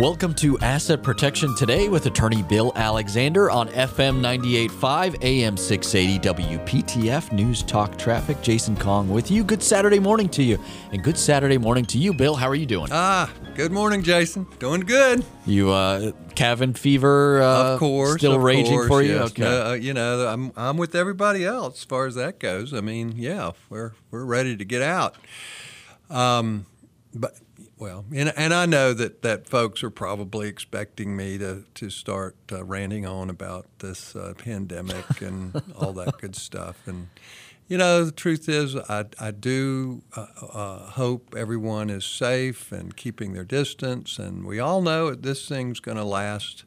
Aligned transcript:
Welcome 0.00 0.32
to 0.36 0.58
Asset 0.60 1.02
Protection 1.02 1.54
Today 1.54 1.90
with 1.90 2.06
attorney 2.06 2.42
Bill 2.42 2.72
Alexander 2.74 3.50
on 3.50 3.68
FM 3.68 4.22
98.5, 4.22 5.22
AM 5.22 5.58
680, 5.58 6.56
WPTF 6.56 7.32
News 7.32 7.62
Talk 7.62 7.98
Traffic. 7.98 8.40
Jason 8.40 8.78
Kong 8.78 9.10
with 9.10 9.30
you. 9.30 9.44
Good 9.44 9.62
Saturday 9.62 9.98
morning 9.98 10.30
to 10.30 10.42
you. 10.42 10.58
And 10.92 11.04
good 11.04 11.18
Saturday 11.18 11.58
morning 11.58 11.84
to 11.84 11.98
you, 11.98 12.14
Bill. 12.14 12.34
How 12.34 12.48
are 12.48 12.54
you 12.54 12.64
doing? 12.64 12.88
Ah, 12.90 13.30
good 13.54 13.72
morning, 13.72 14.02
Jason. 14.02 14.46
Doing 14.58 14.80
good. 14.80 15.22
You, 15.44 15.70
uh, 15.70 16.12
cabin 16.34 16.72
fever, 16.72 17.42
uh, 17.42 17.74
of 17.74 17.78
course, 17.78 18.20
still 18.20 18.36
of 18.36 18.42
raging 18.42 18.72
course, 18.72 18.88
for 18.88 19.02
you? 19.02 19.16
yes. 19.16 19.32
Okay. 19.32 19.44
Uh, 19.44 19.72
you 19.74 19.92
know, 19.92 20.26
I'm 20.28 20.50
I'm 20.56 20.78
with 20.78 20.94
everybody 20.94 21.44
else 21.44 21.80
as 21.80 21.84
far 21.84 22.06
as 22.06 22.14
that 22.14 22.40
goes. 22.40 22.72
I 22.72 22.80
mean, 22.80 23.12
yeah, 23.16 23.50
we're 23.68 23.92
we're 24.10 24.24
ready 24.24 24.56
to 24.56 24.64
get 24.64 24.80
out. 24.80 25.16
Um, 26.08 26.64
but 27.14 27.36
well, 27.80 28.04
and, 28.14 28.30
and 28.36 28.52
I 28.52 28.66
know 28.66 28.92
that, 28.92 29.22
that 29.22 29.48
folks 29.48 29.82
are 29.82 29.90
probably 29.90 30.48
expecting 30.48 31.16
me 31.16 31.38
to, 31.38 31.64
to 31.76 31.88
start 31.88 32.36
uh, 32.52 32.62
ranting 32.62 33.06
on 33.06 33.30
about 33.30 33.66
this 33.78 34.14
uh, 34.14 34.34
pandemic 34.36 35.22
and 35.22 35.62
all 35.74 35.94
that 35.94 36.18
good 36.18 36.36
stuff. 36.36 36.86
And, 36.86 37.08
you 37.68 37.78
know, 37.78 38.04
the 38.04 38.12
truth 38.12 38.50
is, 38.50 38.76
I, 38.76 39.06
I 39.18 39.30
do 39.30 40.02
uh, 40.14 40.26
uh, 40.52 40.90
hope 40.90 41.34
everyone 41.34 41.88
is 41.88 42.04
safe 42.04 42.70
and 42.70 42.94
keeping 42.94 43.32
their 43.32 43.44
distance. 43.44 44.18
And 44.18 44.44
we 44.44 44.60
all 44.60 44.82
know 44.82 45.08
that 45.08 45.22
this 45.22 45.48
thing's 45.48 45.80
going 45.80 45.96
to 45.96 46.04
last 46.04 46.64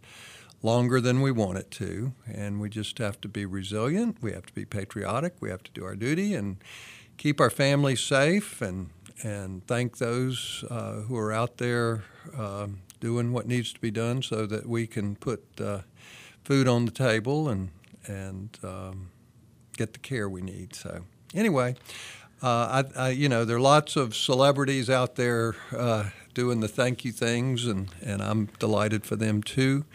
longer 0.64 1.00
than 1.00 1.22
we 1.22 1.32
want 1.32 1.60
it 1.60 1.70
to. 1.72 2.14
And 2.26 2.60
we 2.60 2.70
just 2.70 2.98
have 2.98 3.22
to 3.22 3.28
be 3.28 3.46
resilient. 3.46 4.18
We 4.22 4.32
have 4.32 4.48
to 4.48 4.54
be 4.54 4.66
patriotic. 4.66 5.36
We 5.42 5.52
have 5.52 5.62
to 5.62 5.72
do 5.74 5.86
our 5.86 5.96
duty 5.96 6.34
and 6.34 6.58
keep 7.18 7.40
our 7.40 7.52
families 7.52 8.00
safe 8.00 8.64
and 8.64 8.90
and 9.24 9.66
thank 9.66 9.98
those 9.98 10.64
uh, 10.70 11.02
who 11.02 11.18
are 11.18 11.32
out 11.32 11.58
there 11.58 12.04
um, 12.38 12.82
doing 13.00 13.32
what 13.34 13.48
needs 13.48 13.74
to 13.74 13.80
be 13.80 13.92
done 13.92 14.22
so 14.22 14.46
that 14.46 14.68
we 14.68 14.86
can 14.86 15.16
put 15.16 15.44
uh, 15.60 15.80
food 16.44 16.68
on 16.68 16.86
the 16.86 16.92
table 16.92 17.50
and 17.50 17.70
and 18.06 18.60
um, 18.64 19.10
get 19.78 19.94
the 19.94 20.00
care 20.00 20.28
we 20.28 20.42
need. 20.42 20.76
So 20.76 21.06
anyway, 21.34 21.76
uh, 22.42 22.84
I, 22.96 23.02
I, 23.02 23.10
you 23.10 23.30
know 23.30 23.46
there 23.46 23.58
are 23.58 23.62
lots 23.62 23.96
of 23.96 24.16
celebrities 24.16 24.90
out 24.90 25.16
there 25.16 25.56
uh, 25.76 26.10
doing 26.34 26.60
the 26.60 26.68
thank 26.68 27.06
you 27.06 27.12
things, 27.12 27.66
and 27.66 27.90
and 28.02 28.22
I'm 28.22 28.50
delighted 28.60 29.06
for 29.06 29.16
them 29.16 29.42
too. 29.42 29.86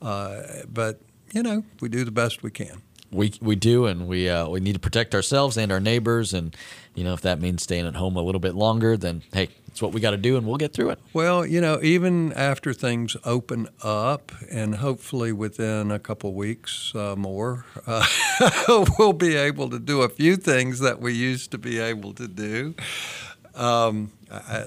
Uh, 0.00 0.42
but 0.68 1.00
you 1.32 1.42
know 1.42 1.64
we 1.80 1.88
do 1.88 2.04
the 2.04 2.12
best 2.12 2.42
we 2.42 2.50
can. 2.50 2.82
We, 3.12 3.32
we 3.40 3.56
do, 3.56 3.86
and 3.86 4.06
we 4.06 4.28
uh, 4.28 4.48
we 4.48 4.60
need 4.60 4.74
to 4.74 4.78
protect 4.78 5.14
ourselves 5.14 5.56
and 5.56 5.72
our 5.72 5.80
neighbors, 5.80 6.32
and 6.32 6.56
you 6.94 7.02
know 7.02 7.12
if 7.12 7.20
that 7.22 7.40
means 7.40 7.62
staying 7.62 7.86
at 7.86 7.96
home 7.96 8.16
a 8.16 8.22
little 8.22 8.40
bit 8.40 8.54
longer, 8.54 8.96
then 8.96 9.22
hey, 9.32 9.48
it's 9.70 9.80
what 9.80 9.92
we 9.92 10.00
got 10.00 10.10
to 10.10 10.16
do, 10.16 10.36
and 10.36 10.46
we'll 10.46 10.56
get 10.56 10.72
through 10.72 10.90
it. 10.90 10.98
Well, 11.12 11.46
you 11.46 11.60
know, 11.60 11.80
even 11.82 12.32
after 12.32 12.72
things 12.72 13.16
open 13.24 13.68
up, 13.82 14.32
and 14.50 14.76
hopefully 14.76 15.32
within 15.32 15.90
a 15.90 15.98
couple 15.98 16.34
weeks 16.34 16.92
uh, 16.94 17.14
more, 17.16 17.64
uh, 17.86 18.04
we'll 18.98 19.12
be 19.12 19.36
able 19.36 19.70
to 19.70 19.78
do 19.78 20.02
a 20.02 20.08
few 20.08 20.36
things 20.36 20.80
that 20.80 21.00
we 21.00 21.12
used 21.12 21.50
to 21.52 21.58
be 21.58 21.78
able 21.78 22.12
to 22.14 22.26
do. 22.28 22.74
Um, 23.54 24.12
I, 24.30 24.64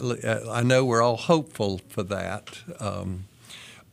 I, 0.52 0.62
know 0.62 0.84
we're 0.84 1.02
all 1.02 1.18
hopeful 1.18 1.80
for 1.88 2.04
that. 2.04 2.60
Um, 2.80 3.26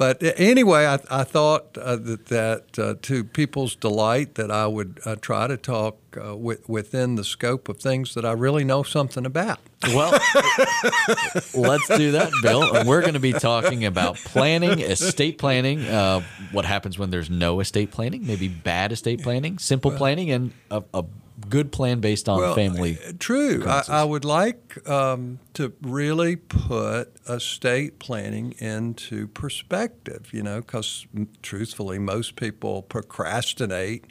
but 0.01 0.23
anyway, 0.41 0.87
I, 0.87 0.99
I 1.11 1.25
thought 1.25 1.77
uh, 1.77 1.97
that, 1.97 2.27
that 2.29 2.79
uh, 2.79 2.95
to 3.03 3.23
people's 3.23 3.77
delight 3.77 4.37
that 4.37 4.51
I 4.51 4.67
would 4.67 4.99
uh, 5.05 5.17
try 5.17 5.47
to 5.47 5.59
talk 5.59 5.99
uh, 6.17 6.35
with, 6.35 6.67
within 6.67 7.17
the 7.17 7.23
scope 7.23 7.69
of 7.69 7.77
things 7.77 8.15
that 8.15 8.25
I 8.25 8.33
really 8.33 8.65
know 8.65 8.83
something 8.83 9.27
about. 9.27 9.59
Well, 9.89 10.13
let's 11.55 11.87
do 11.89 12.13
that, 12.13 12.33
Bill. 12.41 12.75
And 12.75 12.89
we're 12.89 13.03
going 13.03 13.13
to 13.13 13.21
be 13.21 13.35
talking 13.35 13.85
about 13.85 14.17
planning, 14.17 14.81
estate 14.81 15.37
planning, 15.37 15.85
uh, 15.85 16.23
what 16.51 16.65
happens 16.65 16.99
when 16.99 17.11
there's 17.11 17.29
no 17.29 17.61
estate 17.61 17.91
planning, 17.91 18.27
maybe 18.27 18.49
bad 18.49 18.93
estate 18.93 19.23
planning, 19.23 19.59
simple 19.59 19.91
planning, 19.91 20.31
and 20.31 20.53
a, 20.71 20.83
a 20.95 21.05
good 21.49 21.73
plan 21.73 22.01
based 22.01 22.29
on 22.29 22.39
well, 22.39 22.55
family. 22.55 22.99
True. 23.19 23.65
I, 23.67 23.83
I, 23.89 24.05
would 24.05 24.25
like 24.25 24.89
um, 24.89 25.39
to 25.55 25.73
really 25.83 26.37
put 26.37 27.15
estate 27.29 27.99
planning 27.99 28.55
into 28.59 29.29
perspective, 29.29 30.31
you 30.33 30.43
know, 30.43 30.61
because 30.61 31.07
truthfully, 31.43 31.99
most 31.99 32.37
people 32.37 32.83
procrastinate 32.83 34.05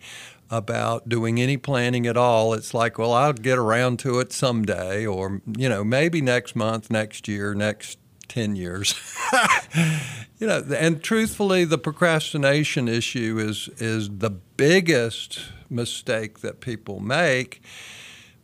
about 0.50 1.08
doing 1.08 1.40
any 1.40 1.58
planning 1.58 2.08
at 2.08 2.18
all. 2.18 2.54
It's 2.54 2.74
like, 2.74 2.98
well, 2.98 3.14
I'll 3.14 3.34
get 3.34 3.58
around 3.58 4.00
to 4.00 4.20
it 4.20 4.34
someday, 4.34 5.06
or, 5.06 5.42
you 5.58 5.70
know, 5.70 5.84
maybe 5.84 6.22
next 6.22 6.56
month, 6.56 6.90
next 6.90 7.28
year, 7.28 7.54
next 7.54 8.00
10 8.30 8.56
years. 8.56 8.96
you 10.40 10.48
know, 10.48 10.64
and 10.76 11.04
truthfully, 11.04 11.66
the 11.66 11.78
procrastination 11.78 12.88
issue 12.88 13.38
is, 13.40 13.70
is 13.78 14.10
the 14.10 14.32
biggest 14.32 15.42
mistake 15.69 16.40
that 16.40 16.62
people 16.62 17.00
make 17.00 17.62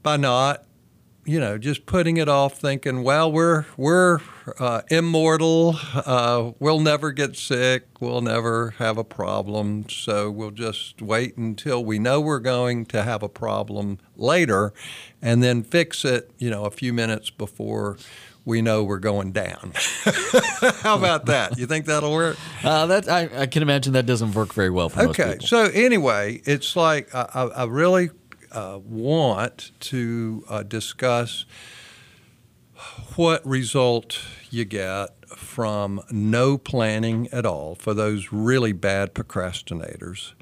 by 0.04 0.18
not 0.18 0.66
you 1.26 1.40
know, 1.40 1.58
just 1.58 1.88
putting 1.88 2.18
it 2.18 2.30
off, 2.30 2.60
thinking, 2.60 3.02
well, 3.02 3.32
we're 3.32 3.66
we're 3.78 4.20
uh, 4.60 4.84
immortal. 4.92 5.76
Uh, 5.96 6.52
we'll 6.60 6.80
never 6.80 7.12
get 7.12 7.36
sick. 7.36 7.88
We'll 8.00 8.22
never 8.22 8.72
have 8.78 9.00
a 9.00 9.04
problem. 9.04 9.90
So 9.90 10.30
we'll 10.30 10.52
just 10.52 11.02
wait 11.02 11.36
until 11.36 11.84
we 11.84 11.98
know 11.98 12.22
we're 12.22 12.40
going 12.40 12.86
to 12.88 13.02
have 13.02 13.24
a 13.24 13.30
problem 13.30 13.98
later, 14.16 14.72
and 15.20 15.42
then 15.42 15.64
fix 15.64 16.06
it. 16.06 16.30
You 16.38 16.52
know, 16.52 16.66
a 16.66 16.72
few 16.72 16.94
minutes 16.94 17.32
before 17.32 17.98
we 18.46 18.62
know 18.62 18.84
we're 18.84 19.00
going 19.00 19.32
down. 19.32 19.74
How 20.82 20.96
about 20.98 21.26
that? 21.26 21.58
You 21.58 21.66
think 21.66 21.86
that'll 21.86 22.14
work? 22.14 22.38
Uh, 22.64 22.86
that 22.86 23.10
I, 23.10 23.30
I, 23.42 23.46
can 23.48 23.64
imagine 23.64 23.94
that 23.94 24.06
doesn't 24.06 24.34
work 24.34 24.54
very 24.54 24.70
well 24.70 24.90
for 24.90 25.02
okay, 25.02 25.26
most 25.26 25.34
people. 25.42 25.48
so 25.48 25.64
anyway, 25.74 26.42
it's 26.46 26.76
like 26.76 27.14
I, 27.14 27.50
I 27.56 27.64
really 27.66 28.12
uh, 28.52 28.80
want 28.86 29.72
to 29.82 30.46
uh, 30.48 30.64
discuss 30.64 31.46
what 33.16 33.46
result 33.46 34.22
you 34.52 34.66
get 34.66 35.10
from 35.30 36.02
no 36.12 36.58
planning 36.58 37.28
at 37.32 37.46
all 37.46 37.76
for 37.76 37.94
those 37.94 38.32
really 38.32 38.74
bad 38.74 39.14
procrastinators 39.16 40.34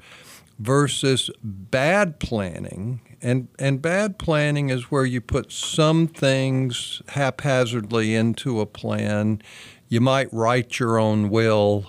versus 0.58 1.30
bad 1.42 2.20
planning 2.20 3.00
and 3.24 3.48
and 3.58 3.82
bad 3.82 4.18
planning 4.18 4.68
is 4.70 4.90
where 4.90 5.04
you 5.04 5.20
put 5.20 5.50
some 5.50 6.06
things 6.06 7.02
haphazardly 7.08 8.14
into 8.14 8.60
a 8.60 8.66
plan 8.66 9.42
you 9.88 10.00
might 10.00 10.32
write 10.32 10.78
your 10.78 10.98
own 10.98 11.30
will 11.30 11.86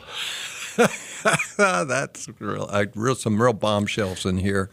that's 1.57 2.27
real, 2.39 2.67
uh, 2.69 2.85
real, 2.95 3.15
some 3.15 3.41
real 3.41 3.53
bombshells 3.53 4.25
in 4.25 4.37
here 4.37 4.69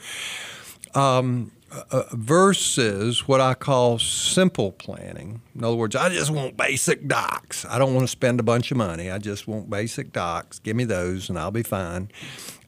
um, 0.95 1.53
uh, 1.91 2.03
versus 2.13 3.27
what 3.27 3.41
I 3.41 3.55
call 3.55 3.99
simple 3.99 4.73
planning. 4.73 5.41
In 5.55 5.65
other 5.65 5.77
words, 5.77 5.97
I 5.97 6.09
just 6.09 6.31
want 6.31 6.57
basic 6.57 7.07
docs. 7.07 7.65
I 7.65 7.79
don't 7.79 7.95
want 7.95 8.05
to 8.05 8.11
spend 8.11 8.41
a 8.41 8.43
bunch 8.43 8.71
of 8.71 8.77
money. 8.77 9.11
I 9.11 9.19
just 9.19 9.47
want 9.47 9.71
basic 9.71 10.13
docs. 10.13 10.59
Give 10.59 10.77
me 10.77 10.85
those 10.85 11.29
and 11.29 11.39
I'll 11.39 11.51
be 11.51 11.63
fine. 11.63 12.11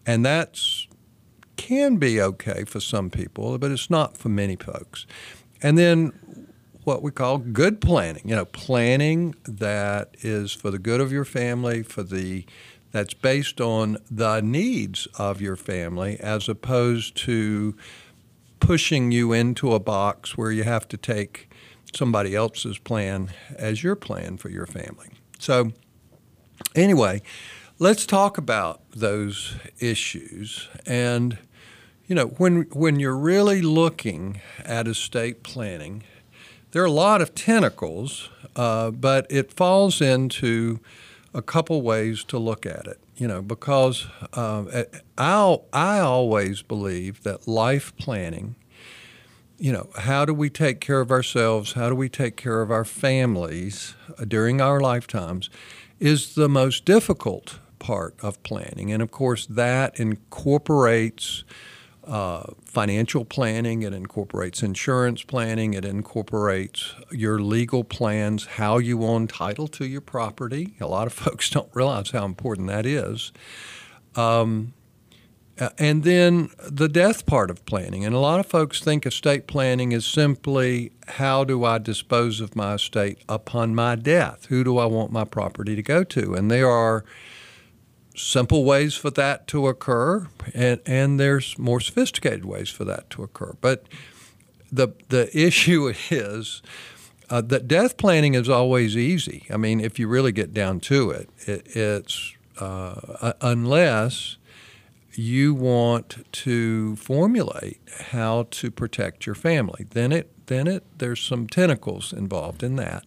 And 0.06 0.24
that's 0.24 0.86
can 1.56 1.96
be 1.96 2.20
okay 2.20 2.64
for 2.64 2.80
some 2.80 3.10
people, 3.10 3.58
but 3.58 3.70
it's 3.70 3.90
not 3.90 4.16
for 4.16 4.28
many 4.28 4.56
folks. 4.56 5.06
And 5.62 5.78
then 5.78 6.12
what 6.84 7.02
we 7.02 7.10
call 7.10 7.38
good 7.38 7.80
planning, 7.80 8.22
you 8.26 8.36
know, 8.36 8.44
planning 8.44 9.34
that 9.44 10.16
is 10.20 10.52
for 10.52 10.70
the 10.70 10.78
good 10.78 11.00
of 11.00 11.10
your 11.10 11.24
family, 11.24 11.82
for 11.82 12.02
the 12.02 12.44
that's 12.92 13.14
based 13.14 13.60
on 13.60 13.96
the 14.08 14.40
needs 14.40 15.08
of 15.18 15.40
your 15.40 15.56
family 15.56 16.16
as 16.20 16.48
opposed 16.48 17.16
to 17.16 17.74
pushing 18.60 19.10
you 19.10 19.32
into 19.32 19.74
a 19.74 19.80
box 19.80 20.38
where 20.38 20.52
you 20.52 20.62
have 20.62 20.86
to 20.86 20.96
take 20.96 21.50
somebody 21.92 22.36
else's 22.36 22.78
plan 22.78 23.30
as 23.56 23.82
your 23.82 23.96
plan 23.96 24.36
for 24.36 24.48
your 24.48 24.66
family. 24.66 25.08
So, 25.40 25.72
anyway, 26.76 27.22
let's 27.78 28.06
talk 28.06 28.38
about 28.38 28.80
those 28.92 29.56
issues. 29.78 30.68
And, 30.86 31.38
you 32.06 32.14
know, 32.14 32.26
when, 32.26 32.62
when 32.72 33.00
you're 33.00 33.16
really 33.16 33.62
looking 33.62 34.40
at 34.64 34.86
estate 34.88 35.42
planning, 35.42 36.04
there 36.72 36.82
are 36.82 36.86
a 36.86 36.90
lot 36.90 37.20
of 37.20 37.34
tentacles, 37.34 38.30
uh, 38.56 38.90
but 38.90 39.26
it 39.30 39.52
falls 39.52 40.00
into 40.00 40.80
a 41.32 41.42
couple 41.42 41.82
ways 41.82 42.24
to 42.24 42.38
look 42.38 42.66
at 42.66 42.86
it 42.86 42.98
you 43.16 43.28
know, 43.28 43.42
because 43.42 44.06
uh, 44.32 44.84
I 45.16 45.56
I 45.72 46.00
always 46.00 46.62
believe 46.62 47.22
that 47.22 47.46
life 47.46 47.96
planning, 47.96 48.56
you 49.58 49.72
know, 49.72 49.90
how 49.98 50.24
do 50.24 50.34
we 50.34 50.50
take 50.50 50.80
care 50.80 51.00
of 51.00 51.10
ourselves? 51.10 51.74
How 51.74 51.88
do 51.88 51.94
we 51.94 52.08
take 52.08 52.36
care 52.36 52.60
of 52.60 52.70
our 52.70 52.84
families 52.84 53.94
uh, 54.18 54.24
during 54.24 54.60
our 54.60 54.80
lifetimes, 54.80 55.48
is 56.00 56.34
the 56.34 56.48
most 56.48 56.84
difficult 56.84 57.60
part 57.84 58.14
of 58.22 58.42
planning, 58.42 58.90
and 58.90 59.02
of 59.02 59.10
course 59.10 59.44
that 59.44 60.00
incorporates 60.00 61.44
uh, 62.06 62.44
financial 62.64 63.26
planning, 63.26 63.82
it 63.82 63.92
incorporates 63.92 64.62
insurance 64.62 65.22
planning, 65.22 65.74
it 65.74 65.84
incorporates 65.84 66.94
your 67.10 67.38
legal 67.38 67.84
plans, 67.84 68.46
how 68.46 68.78
you 68.78 69.04
own 69.04 69.26
title 69.26 69.68
to 69.68 69.86
your 69.86 70.00
property. 70.00 70.74
A 70.80 70.86
lot 70.86 71.06
of 71.06 71.12
folks 71.24 71.50
don't 71.50 71.68
realize 71.74 72.10
how 72.10 72.24
important 72.24 72.68
that 72.68 72.86
is. 72.86 73.32
Um, 74.16 74.72
and 75.78 76.02
then 76.02 76.50
the 76.58 76.88
death 76.88 77.26
part 77.26 77.50
of 77.50 77.64
planning. 77.64 78.04
And 78.04 78.14
a 78.14 78.18
lot 78.18 78.40
of 78.40 78.46
folks 78.46 78.80
think 78.80 79.06
estate 79.06 79.46
planning 79.46 79.92
is 79.92 80.04
simply 80.04 80.92
how 81.06 81.44
do 81.44 81.64
I 81.64 81.78
dispose 81.78 82.40
of 82.40 82.56
my 82.56 82.74
estate 82.74 83.18
upon 83.28 83.74
my 83.74 83.94
death? 83.94 84.46
Who 84.46 84.64
do 84.64 84.78
I 84.78 84.86
want 84.86 85.12
my 85.12 85.24
property 85.24 85.76
to 85.76 85.82
go 85.82 86.02
to? 86.04 86.34
And 86.34 86.50
there 86.50 86.68
are 86.68 87.04
simple 88.14 88.64
ways 88.64 88.94
for 88.94 89.10
that 89.10 89.46
to 89.48 89.66
occur, 89.68 90.28
and, 90.54 90.80
and 90.86 91.18
there's 91.18 91.58
more 91.58 91.80
sophisticated 91.80 92.44
ways 92.44 92.68
for 92.68 92.84
that 92.84 93.10
to 93.10 93.22
occur. 93.22 93.56
But 93.60 93.86
the, 94.70 94.88
the 95.08 95.36
issue 95.46 95.92
is 96.10 96.62
uh, 97.30 97.40
that 97.42 97.66
death 97.68 97.96
planning 97.96 98.34
is 98.34 98.48
always 98.48 98.96
easy. 98.96 99.46
I 99.50 99.56
mean, 99.56 99.80
if 99.80 99.98
you 99.98 100.08
really 100.08 100.32
get 100.32 100.52
down 100.52 100.80
to 100.80 101.10
it, 101.10 101.28
it 101.46 101.66
it's 101.76 102.34
uh, 102.60 103.32
unless 103.40 104.36
you 105.16 105.54
want 105.54 106.24
to 106.32 106.96
formulate 106.96 107.80
how 108.12 108.46
to 108.50 108.70
protect 108.70 109.26
your 109.26 109.34
family. 109.34 109.86
Then 109.90 110.12
it 110.12 110.30
then 110.46 110.66
it 110.66 110.84
there's 110.98 111.20
some 111.20 111.46
tentacles 111.46 112.12
involved 112.12 112.62
in 112.62 112.76
that. 112.76 113.04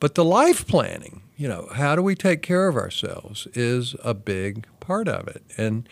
But 0.00 0.14
the 0.14 0.24
life 0.24 0.66
planning, 0.66 1.22
you 1.36 1.46
know, 1.46 1.68
how 1.74 1.94
do 1.94 2.02
we 2.02 2.14
take 2.14 2.42
care 2.42 2.68
of 2.68 2.76
ourselves 2.76 3.46
is 3.54 3.94
a 4.02 4.14
big 4.14 4.66
part 4.80 5.06
of 5.08 5.28
it. 5.28 5.42
And 5.56 5.88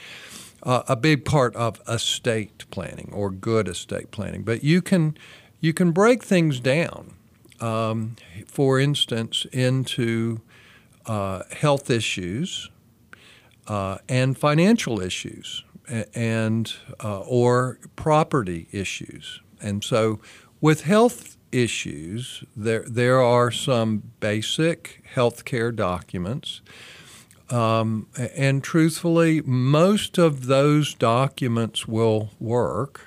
uh, 0.63 0.83
a 0.89 0.97
big 0.97 1.25
part 1.25 1.55
of 1.55 1.81
estate 1.89 2.65
planning 2.71 3.11
or 3.13 3.31
good 3.31 3.69
estate 3.69 4.11
planning. 4.11 4.43
But 4.43 4.65
you 4.65 4.83
can 4.83 5.17
you 5.61 5.73
can 5.73 5.93
break 5.93 6.23
things 6.25 6.61
down. 6.61 7.15
Um, 7.61 8.17
for 8.47 8.79
instance, 8.79 9.45
into 9.53 10.41
uh, 11.07 11.43
health 11.51 11.91
issues 11.91 12.71
uh, 13.67 13.99
and 14.09 14.39
financial 14.39 15.01
issues 15.01 15.65
and 16.15 16.73
uh, 17.03 17.21
or 17.21 17.79
property 17.97 18.69
issues. 18.71 19.41
And 19.61 19.83
so, 19.83 20.21
with 20.61 20.83
health 20.83 21.38
issues, 21.53 22.45
there 22.57 22.85
there 22.89 23.21
are 23.21 23.51
some 23.51 24.03
basic 24.21 25.03
health 25.15 25.45
care 25.45 25.73
documents. 25.73 26.61
Um, 27.51 28.09
and 28.37 28.63
truthfully, 28.63 29.41
most 29.43 30.19
of 30.19 30.47
those 30.47 30.95
documents 30.95 31.89
will 31.89 32.31
work. 32.39 33.07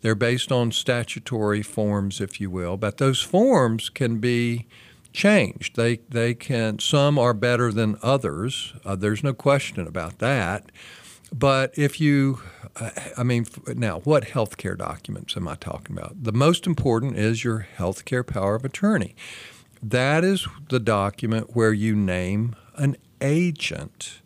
They're 0.00 0.16
based 0.16 0.50
on 0.50 0.72
statutory 0.72 1.62
forms, 1.62 2.20
if 2.20 2.40
you 2.40 2.50
will, 2.50 2.76
but 2.76 2.98
those 2.98 3.20
forms 3.20 3.88
can 3.88 4.18
be 4.18 4.66
changed. 5.12 5.76
They 5.76 6.00
they 6.08 6.34
can 6.34 6.78
some 6.78 7.18
are 7.18 7.34
better 7.34 7.72
than 7.72 7.98
others. 8.02 8.74
Uh, 8.84 8.96
there's 8.96 9.22
no 9.22 9.32
question 9.32 9.86
about 9.86 10.18
that. 10.18 10.70
But 11.32 11.76
if 11.76 12.00
you, 12.00 12.40
I 13.16 13.22
mean, 13.22 13.46
now 13.74 14.00
what 14.00 14.24
healthcare 14.24 14.76
documents 14.76 15.36
am 15.36 15.48
I 15.48 15.56
talking 15.56 15.96
about? 15.96 16.22
The 16.22 16.32
most 16.32 16.66
important 16.66 17.16
is 17.16 17.42
your 17.42 17.66
healthcare 17.76 18.26
power 18.26 18.54
of 18.54 18.64
attorney. 18.64 19.16
That 19.82 20.24
is 20.24 20.46
the 20.68 20.80
document 20.80 21.54
where 21.56 21.72
you 21.72 21.94
name 21.94 22.56
an 22.76 22.96
agent, 23.20 24.20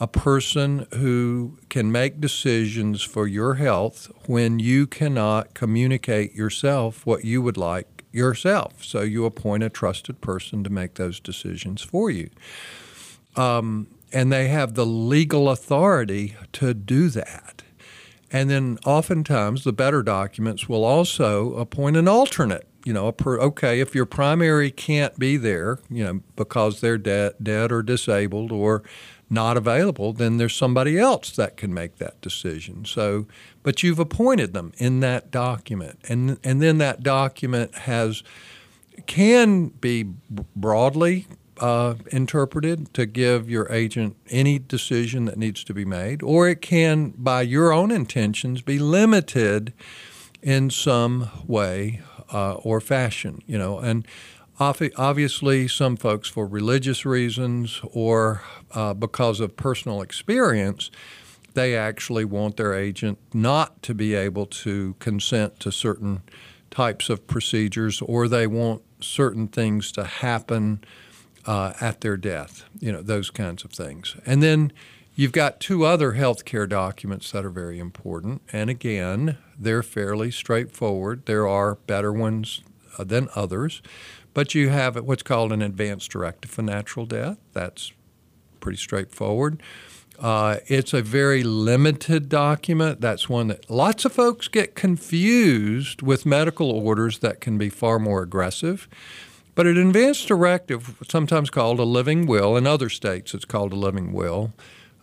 a 0.00 0.06
person 0.06 0.86
who 0.94 1.58
can 1.68 1.90
make 1.90 2.20
decisions 2.20 3.02
for 3.02 3.26
your 3.26 3.54
health 3.54 4.10
when 4.26 4.58
you 4.58 4.86
cannot 4.86 5.54
communicate 5.54 6.34
yourself 6.34 7.04
what 7.04 7.24
you 7.24 7.42
would 7.42 7.56
like 7.56 8.04
yourself. 8.12 8.84
So 8.84 9.02
you 9.02 9.24
appoint 9.24 9.62
a 9.62 9.68
trusted 9.68 10.20
person 10.20 10.64
to 10.64 10.70
make 10.70 10.94
those 10.94 11.20
decisions 11.20 11.82
for 11.82 12.10
you. 12.10 12.30
Um, 13.36 13.88
and 14.12 14.32
they 14.32 14.48
have 14.48 14.74
the 14.74 14.86
legal 14.86 15.50
authority 15.50 16.36
to 16.54 16.74
do 16.74 17.08
that. 17.10 17.62
And 18.30 18.50
then 18.50 18.78
oftentimes 18.84 19.64
the 19.64 19.72
better 19.72 20.02
documents 20.02 20.68
will 20.68 20.84
also 20.84 21.54
appoint 21.54 21.96
an 21.96 22.08
alternate. 22.08 22.66
You 22.84 22.92
know, 22.92 23.10
per, 23.12 23.38
okay, 23.40 23.80
if 23.80 23.94
your 23.94 24.06
primary 24.06 24.70
can't 24.70 25.18
be 25.18 25.36
there, 25.36 25.78
you 25.90 26.04
know, 26.04 26.20
because 26.36 26.80
they're 26.80 26.98
de- 26.98 27.34
dead 27.42 27.72
or 27.72 27.82
disabled 27.82 28.52
or 28.52 28.82
not 29.30 29.56
available, 29.56 30.12
then 30.12 30.38
there's 30.38 30.54
somebody 30.54 30.98
else 30.98 31.30
that 31.32 31.56
can 31.56 31.74
make 31.74 31.96
that 31.96 32.20
decision. 32.20 32.84
So, 32.84 33.26
but 33.62 33.82
you've 33.82 33.98
appointed 33.98 34.54
them 34.54 34.72
in 34.78 35.00
that 35.00 35.30
document, 35.30 35.98
and 36.08 36.38
and 36.42 36.62
then 36.62 36.78
that 36.78 37.02
document 37.02 37.74
has 37.74 38.22
can 39.06 39.68
be 39.68 40.04
broadly 40.56 41.26
uh, 41.60 41.94
interpreted 42.12 42.92
to 42.94 43.06
give 43.06 43.50
your 43.50 43.70
agent 43.72 44.16
any 44.28 44.58
decision 44.58 45.24
that 45.26 45.36
needs 45.36 45.64
to 45.64 45.74
be 45.74 45.84
made, 45.84 46.22
or 46.22 46.48
it 46.48 46.60
can, 46.60 47.10
by 47.16 47.42
your 47.42 47.72
own 47.72 47.90
intentions, 47.90 48.62
be 48.62 48.78
limited 48.78 49.72
in 50.42 50.70
some 50.70 51.30
way 51.46 52.00
uh, 52.32 52.54
or 52.54 52.80
fashion. 52.80 53.42
You 53.46 53.58
know, 53.58 53.78
and 53.78 54.06
obviously, 54.60 55.68
some 55.68 55.96
folks 55.96 56.28
for 56.28 56.46
religious 56.46 57.04
reasons 57.04 57.80
or 57.92 58.42
uh, 58.72 58.94
because 58.94 59.40
of 59.40 59.56
personal 59.56 60.02
experience, 60.02 60.90
they 61.54 61.76
actually 61.76 62.24
want 62.24 62.56
their 62.56 62.74
agent 62.74 63.18
not 63.32 63.82
to 63.82 63.94
be 63.94 64.14
able 64.14 64.46
to 64.46 64.94
consent 64.98 65.58
to 65.60 65.72
certain 65.72 66.22
types 66.70 67.08
of 67.08 67.26
procedures, 67.26 68.00
or 68.02 68.28
they 68.28 68.46
want 68.46 68.82
certain 69.00 69.48
things 69.48 69.90
to 69.92 70.04
happen 70.04 70.80
uh, 71.46 71.72
at 71.80 72.00
their 72.00 72.16
death, 72.16 72.64
you 72.78 72.92
know, 72.92 73.02
those 73.02 73.30
kinds 73.30 73.64
of 73.64 73.70
things. 73.70 74.16
And 74.26 74.42
then 74.42 74.72
you've 75.14 75.32
got 75.32 75.60
two 75.60 75.84
other 75.84 76.12
healthcare 76.12 76.68
documents 76.68 77.30
that 77.32 77.44
are 77.44 77.50
very 77.50 77.78
important. 77.78 78.42
And 78.52 78.70
again, 78.70 79.38
they're 79.58 79.82
fairly 79.82 80.30
straightforward. 80.30 81.26
There 81.26 81.48
are 81.48 81.74
better 81.74 82.12
ones 82.12 82.62
uh, 82.98 83.04
than 83.04 83.28
others. 83.34 83.82
But 84.34 84.54
you 84.54 84.68
have 84.68 84.96
what's 84.96 85.22
called 85.22 85.52
an 85.52 85.62
advanced 85.62 86.10
directive 86.10 86.50
for 86.50 86.62
natural 86.62 87.06
death. 87.06 87.38
That's 87.52 87.92
pretty 88.60 88.78
straightforward. 88.78 89.62
Uh, 90.18 90.58
it's 90.66 90.92
a 90.92 91.00
very 91.00 91.44
limited 91.44 92.28
document. 92.28 93.00
That's 93.00 93.28
one 93.28 93.48
that 93.48 93.70
lots 93.70 94.04
of 94.04 94.12
folks 94.12 94.48
get 94.48 94.74
confused 94.74 96.02
with 96.02 96.26
medical 96.26 96.70
orders 96.70 97.20
that 97.20 97.40
can 97.40 97.56
be 97.56 97.68
far 97.68 97.98
more 97.98 98.22
aggressive. 98.22 98.88
But 99.58 99.66
an 99.66 99.76
advance 99.76 100.24
directive, 100.24 101.02
sometimes 101.10 101.50
called 101.50 101.80
a 101.80 101.82
living 101.82 102.26
will, 102.26 102.56
in 102.56 102.64
other 102.64 102.88
states 102.88 103.34
it's 103.34 103.44
called 103.44 103.72
a 103.72 103.76
living 103.76 104.12
will. 104.12 104.52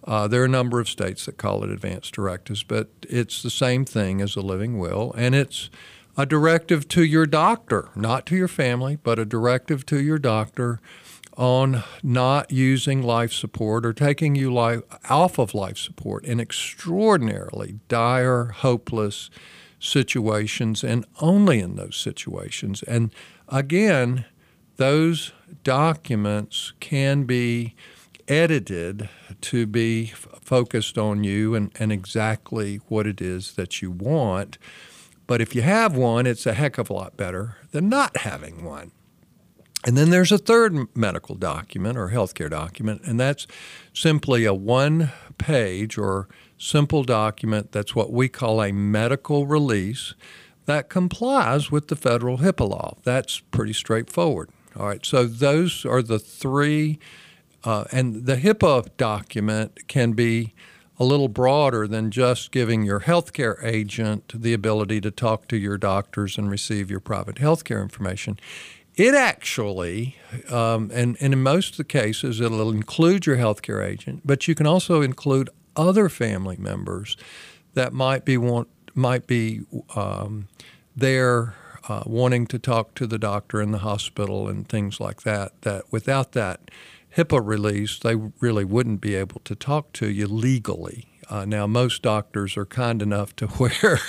Uh, 0.06 0.30
there 0.30 0.44
are 0.44 0.46
a 0.46 0.48
number 0.48 0.80
of 0.80 0.88
states 0.88 1.26
that 1.26 1.36
call 1.36 1.66
it 1.66 1.70
advance 1.70 2.10
directives, 2.10 2.64
but 2.64 2.88
it's 3.02 3.44
the 3.44 3.50
same 3.50 3.84
thing 3.84 4.22
as 4.22 4.38
a 4.38 4.42
living 4.42 4.80
will, 4.80 5.12
and 5.18 5.36
it's 5.36 5.70
a 6.16 6.26
directive 6.26 6.88
to 6.88 7.04
your 7.04 7.26
doctor, 7.26 7.90
not 7.98 8.26
to 8.28 8.38
your 8.38 8.48
family, 8.48 8.96
but 8.96 9.20
a 9.20 9.26
directive 9.26 9.86
to 9.88 10.02
your 10.02 10.18
doctor 10.18 10.80
on 11.36 11.84
not 12.02 12.50
using 12.50 13.04
life 13.04 13.34
support 13.34 13.86
or 13.86 13.92
taking 13.92 14.36
you 14.36 14.54
life, 14.54 14.84
off 15.10 15.38
of 15.38 15.54
life 15.54 15.78
support 15.78 16.24
in 16.24 16.40
extraordinarily 16.40 17.80
dire, 17.90 18.46
hopeless 18.46 19.30
situations, 19.82 20.82
and 20.82 21.04
only 21.20 21.60
in 21.60 21.76
those 21.76 21.98
situations. 21.98 22.84
And 22.84 23.14
again, 23.50 24.24
those 24.78 25.32
documents 25.64 26.74
can 26.80 27.24
be 27.24 27.76
edited 28.28 29.10
to 29.42 29.66
be 29.66 30.12
f- 30.12 30.28
focused 30.42 30.98
on 30.98 31.24
you 31.24 31.56
and, 31.56 31.72
and 31.80 31.92
exactly 31.92 32.78
what 32.88 33.06
it 33.08 33.22
is 33.22 33.54
that 33.54 33.82
you 33.82 33.92
want. 33.92 34.58
But 35.28 35.42
if 35.42 35.56
you 35.56 35.62
have 35.62 35.96
one, 35.96 36.28
it's 36.28 36.46
a 36.46 36.54
heck 36.54 36.78
of 36.78 36.90
a 36.90 36.94
lot 36.94 37.18
better 37.18 37.58
than 37.72 37.90
not 37.90 38.18
having 38.18 38.64
one. 38.64 38.92
And 39.86 39.96
then 39.96 40.10
there's 40.10 40.32
a 40.32 40.40
third 40.40 40.96
medical 40.96 41.36
document 41.36 41.98
or 41.98 42.10
healthcare 42.10 42.50
document, 42.50 43.02
and 43.06 43.20
that's 43.20 43.46
simply 43.94 44.46
a 44.46 44.54
one 44.54 45.12
page 45.38 45.98
or 45.98 46.28
simple 46.58 47.04
document 47.04 47.72
that's 47.72 47.94
what 47.94 48.12
we 48.12 48.28
call 48.30 48.64
a 48.64 48.72
medical 48.72 49.46
release 49.46 50.16
that 50.66 50.90
complies 50.90 51.70
with 51.70 51.90
the 51.90 51.96
federal 51.96 52.40
HIPAA 52.40 52.70
law. 52.70 52.98
That's 53.04 53.40
pretty 53.40 53.74
straightforward. 53.74 54.50
All 54.78 54.88
right, 54.88 55.06
so 55.06 55.26
those 55.26 55.86
are 55.86 56.02
the 56.02 56.20
three, 56.20 57.00
uh, 57.64 57.86
and 57.92 58.26
the 58.26 58.36
HIPAA 58.36 58.90
document 58.98 59.88
can 59.88 60.12
be 60.12 60.54
a 61.00 61.04
little 61.06 61.28
broader 61.28 61.88
than 61.88 62.12
just 62.12 62.52
giving 62.52 62.84
your 62.84 63.02
healthcare 63.02 63.64
agent 63.64 64.34
the 64.34 64.54
ability 64.54 65.02
to 65.02 65.12
talk 65.12 65.48
to 65.50 65.58
your 65.58 65.78
doctors 65.78 66.38
and 66.38 66.50
receive 66.50 66.90
your 66.90 67.00
private 67.00 67.36
healthcare 67.36 67.82
information. 67.82 68.40
It 68.96 69.14
actually, 69.14 70.16
um, 70.50 70.90
and, 70.94 71.18
and 71.20 71.34
in 71.34 71.44
most 71.44 71.72
of 71.72 71.78
the 71.78 71.84
cases, 71.84 72.40
it'll 72.40 72.72
include 72.72 73.26
your 73.26 73.36
healthcare 73.36 73.86
agent, 73.86 74.22
but 74.24 74.48
you 74.48 74.56
can 74.56 74.66
also 74.66 75.02
include 75.02 75.50
other 75.76 76.08
family 76.08 76.56
members 76.58 77.18
that 77.74 77.92
might 77.92 78.24
be 78.24 78.38
want 78.38 78.70
might 78.94 79.28
be 79.28 79.62
um, 79.98 80.48
there 80.96 81.56
uh, 81.88 82.04
wanting 82.06 82.48
to 82.48 82.60
talk 82.60 82.96
to 82.96 83.08
the 83.08 83.20
doctor 83.20 83.62
in 83.62 83.72
the 83.72 83.80
hospital 83.80 84.48
and 84.48 84.68
things 84.68 85.00
like 85.00 85.24
that. 85.24 85.62
That 85.62 85.84
without 85.92 86.32
that 86.34 86.72
HIPAA 87.16 87.46
release, 87.46 88.00
they 88.00 88.16
really 88.16 88.66
wouldn't 88.66 89.02
be 89.02 89.16
able 89.16 89.42
to 89.46 89.56
talk 89.56 89.94
to 89.94 90.10
you 90.10 90.28
legally. 90.28 91.08
Uh, 91.30 91.46
now, 91.46 91.66
most 91.66 92.02
doctors 92.02 92.56
are 92.56 92.66
kind 92.66 93.02
enough 93.02 93.36
to 93.38 93.48
where 93.58 94.00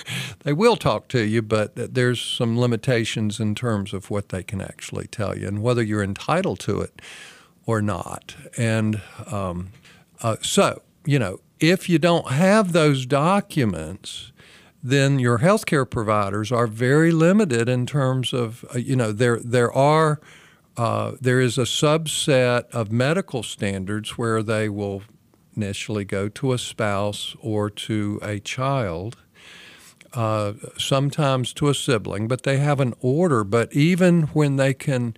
they 0.41 0.53
will 0.53 0.77
talk 0.77 1.09
to 1.09 1.21
you, 1.23 1.43
but 1.43 1.95
there's 1.95 2.21
some 2.21 2.59
limitations 2.59 3.41
in 3.41 3.55
terms 3.55 3.93
of 3.95 4.11
what 4.11 4.31
they 4.31 4.43
can 4.43 4.61
actually 4.61 5.07
tell 5.07 5.37
you 5.37 5.49
and 5.49 5.63
whether 5.63 5.83
you're 5.83 6.03
entitled 6.03 6.61
to 6.61 6.81
it 6.81 7.01
or 7.65 7.81
not. 7.81 8.37
And 8.59 9.01
um, 9.31 9.71
uh, 10.23 10.37
so, 10.43 10.83
you 11.05 11.19
know, 11.19 11.41
if 11.59 11.89
you 11.89 11.99
don't 11.99 12.31
have 12.31 12.73
those 12.73 13.07
documents, 13.07 14.33
then 14.89 15.19
your 15.19 15.39
healthcare 15.39 15.89
providers 15.89 16.53
are 16.53 16.69
very 16.69 17.11
limited 17.11 17.69
in 17.69 17.87
terms 17.87 18.33
of, 18.33 18.65
uh, 18.73 18.79
you 18.79 18.95
know, 18.95 19.11
there 19.11 19.41
there 19.41 19.73
are 19.73 20.21
uh, 20.77 21.13
there 21.21 21.41
is 21.41 21.59
a 21.59 21.63
subset 21.63 22.69
of 22.71 22.93
medical 22.93 23.43
standards 23.43 24.19
where 24.19 24.43
they 24.43 24.69
will 24.69 25.03
initially 25.57 26.05
go 26.05 26.29
to 26.29 26.53
a 26.53 26.59
spouse 26.59 27.35
or 27.41 27.71
to 27.71 28.21
a 28.23 28.39
child, 28.39 29.17
uh, 30.13 30.53
sometimes 30.79 31.53
to 31.55 31.69
a 31.69 31.75
sibling, 31.75 32.29
but 32.29 32.43
they 32.43 32.59
have 32.59 32.79
an 32.79 32.95
order. 33.01 33.43
But 33.43 33.73
even 33.73 34.23
when 34.35 34.57
they 34.57 34.75
can 34.75 35.17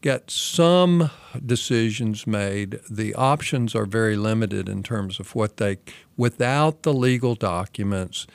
get 0.00 0.30
some 0.30 1.10
decisions 1.44 2.26
made, 2.26 2.78
the 2.88 3.14
options 3.14 3.74
are 3.74 3.86
very 3.86 4.16
limited 4.16 4.68
in 4.68 4.82
terms 4.82 5.18
of 5.18 5.34
what 5.34 5.56
they, 5.56 5.78
without 6.16 6.82
the 6.82 6.92
legal 6.92 7.34
documents, 7.34 8.26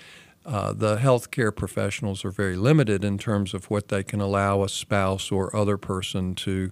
uh, 0.46 0.74
the 0.74 0.98
healthcare 0.98 1.56
professionals 1.56 2.26
are 2.26 2.32
very 2.32 2.56
limited 2.56 3.04
in 3.04 3.18
terms 3.18 3.54
of 3.54 3.70
what 3.70 3.88
they 3.88 4.04
can 4.04 4.20
allow 4.20 4.64
a 4.64 4.70
spouse 4.70 5.32
or 5.32 5.56
other 5.56 5.78
person 5.78 6.36
to 6.36 6.72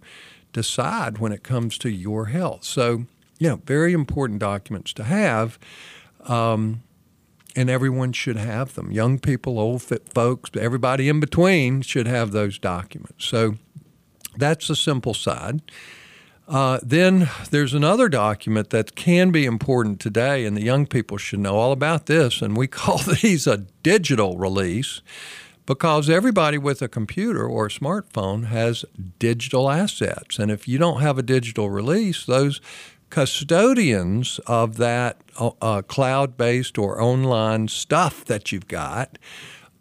decide 0.51 1.19
when 1.19 1.31
it 1.31 1.43
comes 1.43 1.77
to 1.77 1.89
your 1.89 2.25
health. 2.25 2.63
So, 2.63 3.05
you 3.39 3.49
know, 3.49 3.61
very 3.65 3.93
important 3.93 4.39
documents 4.39 4.93
to 4.93 5.03
have. 5.03 5.57
Um, 6.25 6.83
and 7.55 7.69
everyone 7.69 8.13
should 8.13 8.37
have 8.37 8.75
them. 8.75 8.91
Young 8.91 9.19
people, 9.19 9.59
old 9.59 9.81
folks, 9.81 10.49
everybody 10.57 11.09
in 11.09 11.19
between 11.19 11.81
should 11.81 12.07
have 12.07 12.31
those 12.31 12.57
documents. 12.57 13.25
So 13.25 13.55
that's 14.37 14.67
the 14.67 14.75
simple 14.75 15.13
side. 15.13 15.61
Uh, 16.51 16.81
then 16.84 17.29
there's 17.50 17.74
another 17.74 18.10
document 18.10 18.72
that 18.72 18.93
can 18.93 19.31
be 19.31 19.46
important 19.46 20.01
today, 20.01 20.43
and 20.46 20.58
the 20.58 20.62
young 20.62 20.86
people 20.86 21.17
should 21.17 21.39
know 21.39 21.55
all 21.55 21.72
about 21.72 22.08
this. 22.08 22.41
And 22.41 22.58
we 22.58 22.67
call 22.81 22.98
these 22.98 23.48
a 23.48 23.60
digital 23.84 24.38
release 24.38 25.01
because 25.65 26.10
everybody 26.10 26.58
with 26.58 26.81
a 26.81 26.89
computer 26.89 27.48
or 27.48 27.67
a 27.67 27.70
smartphone 27.70 28.48
has 28.48 28.84
digital 29.17 29.72
assets. 29.72 30.39
And 30.39 30.51
if 30.51 30.67
you 30.67 30.77
don't 30.77 31.00
have 31.00 31.17
a 31.17 31.24
digital 31.24 31.70
release, 31.70 32.25
those 32.25 32.60
custodians 33.10 34.39
of 34.48 34.77
that 34.77 35.17
uh, 35.38 35.51
uh 35.62 35.81
cloud 35.81 36.38
based 36.38 36.77
or 36.77 37.01
online 37.01 37.67
stuff 37.70 38.25
that 38.25 38.51
you've 38.51 38.67
got 38.70 39.17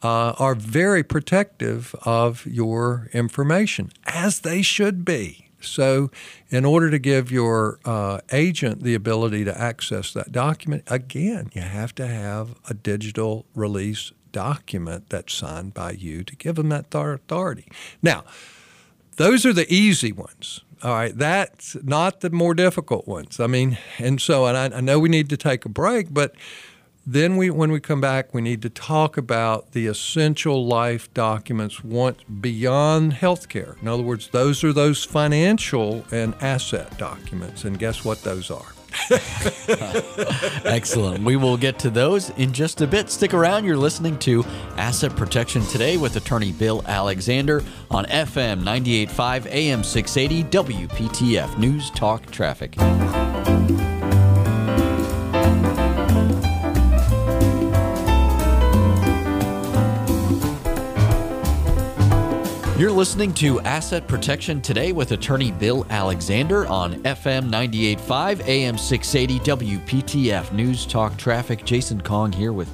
uh, 0.03 0.35
are 0.39 0.55
very 0.55 1.03
protective 1.03 1.97
of 2.05 2.47
your 2.47 3.09
information, 3.13 3.91
as 4.07 4.41
they 4.41 4.63
should 4.63 5.05
be. 5.05 5.50
So, 5.61 6.11
in 6.49 6.65
order 6.65 6.91
to 6.91 6.99
give 6.99 7.31
your 7.31 7.79
uh, 7.85 8.21
agent 8.33 8.83
the 8.83 8.95
ability 8.95 9.45
to 9.45 9.59
access 9.59 10.13
that 10.13 10.33
document, 10.33 10.85
again, 10.87 11.51
you 11.53 11.63
have 11.63 11.95
to 11.97 12.07
have 12.07 12.55
a 12.69 12.75
digital 12.75 13.47
release 13.55 14.13
document 14.33 15.11
that's 15.11 15.33
signed 15.33 15.75
by 15.75 15.93
you 15.93 16.25
to 16.25 16.37
give 16.37 16.57
them 16.57 16.69
that 16.71 16.87
authority. 16.95 17.69
Now, 18.03 18.25
those 19.17 19.45
are 19.45 19.53
the 19.53 19.73
easy 19.73 20.13
ones. 20.13 20.61
All 20.83 20.95
right, 20.95 21.17
that's 21.17 21.77
not 21.83 22.21
the 22.21 22.31
more 22.31 22.55
difficult 22.55 23.07
ones. 23.07 23.39
I 23.39 23.47
mean, 23.47 23.77
and 23.99 24.19
so, 24.19 24.47
and 24.47 24.57
I, 24.57 24.79
I 24.79 24.81
know 24.81 24.99
we 24.99 25.11
need 25.11 25.29
to 25.29 25.37
take 25.37 25.67
a 25.67 25.69
break, 25.69 26.13
but 26.13 26.35
then 27.13 27.37
we, 27.37 27.51
when 27.51 27.73
we 27.73 27.81
come 27.81 28.01
back, 28.01 28.33
we 28.33 28.41
need 28.41 28.63
to 28.63 28.71
talk 28.71 29.17
about 29.17 29.73
the 29.73 29.89
essential 29.89 30.65
life 30.65 31.13
documents 31.13 31.83
once 31.83 32.23
beyond 32.25 33.15
healthcare. 33.15 33.81
In 33.83 33.89
other 33.89 34.05
words, 34.05 34.29
those 34.29 34.63
are 34.63 34.73
those 34.73 35.03
financial 35.03 36.05
and 36.13 36.35
asset 36.41 36.97
documents. 36.99 37.65
And 37.65 37.81
guess 37.81 38.05
what 38.05 38.23
those 38.23 38.49
are? 38.49 38.75
Excellent. 40.65 41.25
We 41.25 41.35
will 41.35 41.57
get 41.57 41.81
to 41.81 41.91
those 41.91 42.31
in 42.31 42.53
just 42.53 42.81
a 42.81 42.87
bit. 42.87 43.11
Stick 43.11 43.35
around. 43.35 43.65
You're 43.65 43.77
listening 43.77 44.17
to 44.21 44.45
Asset 44.77 45.17
Protection 45.17 45.63
Today 45.67 45.97
with 45.97 46.15
attorney 46.15 46.53
Bill 46.53 46.85
Alexander 46.87 47.65
on 47.91 48.05
FM 48.07 48.63
98.5 48.63 49.47
AM 49.47 49.83
680 49.83 50.45
WPTF 50.85 51.59
News 51.59 51.91
Talk 51.91 52.31
Traffic. 52.31 52.77
You're 62.81 62.91
listening 62.91 63.35
to 63.35 63.61
Asset 63.61 64.09
Protection 64.09 64.63
Today 64.63 64.93
with 64.93 65.13
attorney 65.13 65.51
Bill 65.51 65.87
Alexander 65.91 66.67
on 66.67 66.95
FM 67.03 67.51
98.5, 67.51 68.49
AM 68.49 68.79
680, 68.79 69.77
WPTF 69.77 70.51
News 70.53 70.87
Talk 70.87 71.19
Traffic. 71.19 71.67
Jason 71.67 72.01
Kong 72.01 72.33
here 72.33 72.55
with 72.55 72.71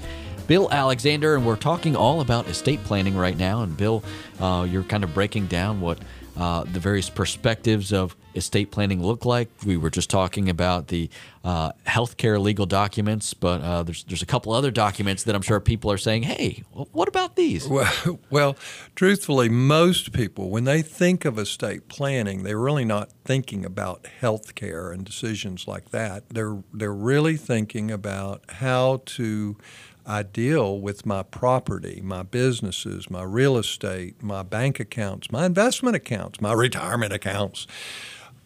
Bill 0.47 0.71
Alexander, 0.71 1.35
and 1.35 1.45
we're 1.45 1.57
talking 1.57 1.97
all 1.97 2.21
about 2.21 2.47
estate 2.47 2.85
planning 2.85 3.17
right 3.17 3.37
now. 3.37 3.65
And 3.65 3.77
Bill, 3.77 4.05
uh, 4.39 4.65
you're 4.71 4.85
kind 4.85 5.03
of 5.03 5.13
breaking 5.13 5.49
down 5.49 5.81
what 5.81 5.99
uh, 6.37 6.65
the 6.65 6.81
various 6.81 7.09
perspectives 7.09 7.93
of 7.93 8.17
estate 8.35 8.71
planning 8.71 9.03
look 9.03 9.25
like. 9.25 9.49
We 9.65 9.77
were 9.77 9.91
just 9.91 10.11
talking 10.11 10.49
about 10.51 10.89
the 10.89 11.09
uh, 11.43 11.73
healthcare 11.87 12.41
legal 12.41 12.67
documents, 12.67 13.33
but 13.35 13.63
uh, 13.63 13.83
there's 13.83 14.05
there's 14.05 14.23
a 14.23 14.27
couple 14.27 14.53
other 14.53 14.71
documents 14.71 15.23
that 15.25 15.35
I'm 15.35 15.43
sure 15.43 15.59
people 15.61 15.91
are 15.91 15.99
saying, 15.99 16.25
"Hey, 16.25 16.63
what 16.73 17.09
about 17.09 17.37
these?" 17.37 17.67
Well, 17.67 18.21
well, 18.31 18.57
truthfully, 18.95 19.49
most 19.49 20.13
people 20.13 20.51
when 20.51 20.65
they 20.65 20.83
think 20.83 21.25
of 21.25 21.39
estate 21.39 21.89
planning, 21.89 22.43
they're 22.43 22.59
really 22.59 22.85
not 22.85 23.11
thinking 23.25 23.65
about 23.65 24.07
healthcare 24.21 24.93
and 24.93 25.05
decisions 25.05 25.67
like 25.67 25.91
that. 25.91 26.29
They're 26.29 26.63
they're 26.73 26.93
really 26.93 27.37
thinking 27.37 27.91
about 27.91 28.43
how 28.51 29.03
to 29.07 29.57
I 30.07 30.23
deal 30.23 30.79
with 30.79 31.05
my 31.05 31.25
property, 31.25 32.01
my 32.03 32.23
businesses, 32.23 33.11
my 33.11 33.25
real 33.25 33.57
estate, 33.57 34.23
my 34.23 34.45
bank 34.45 34.79
accounts, 34.79 35.33
my 35.33 35.47
investment 35.47 35.97
accounts, 35.97 36.41
my 36.41 36.53
retirement 36.53 37.13
accounts. 37.13 37.67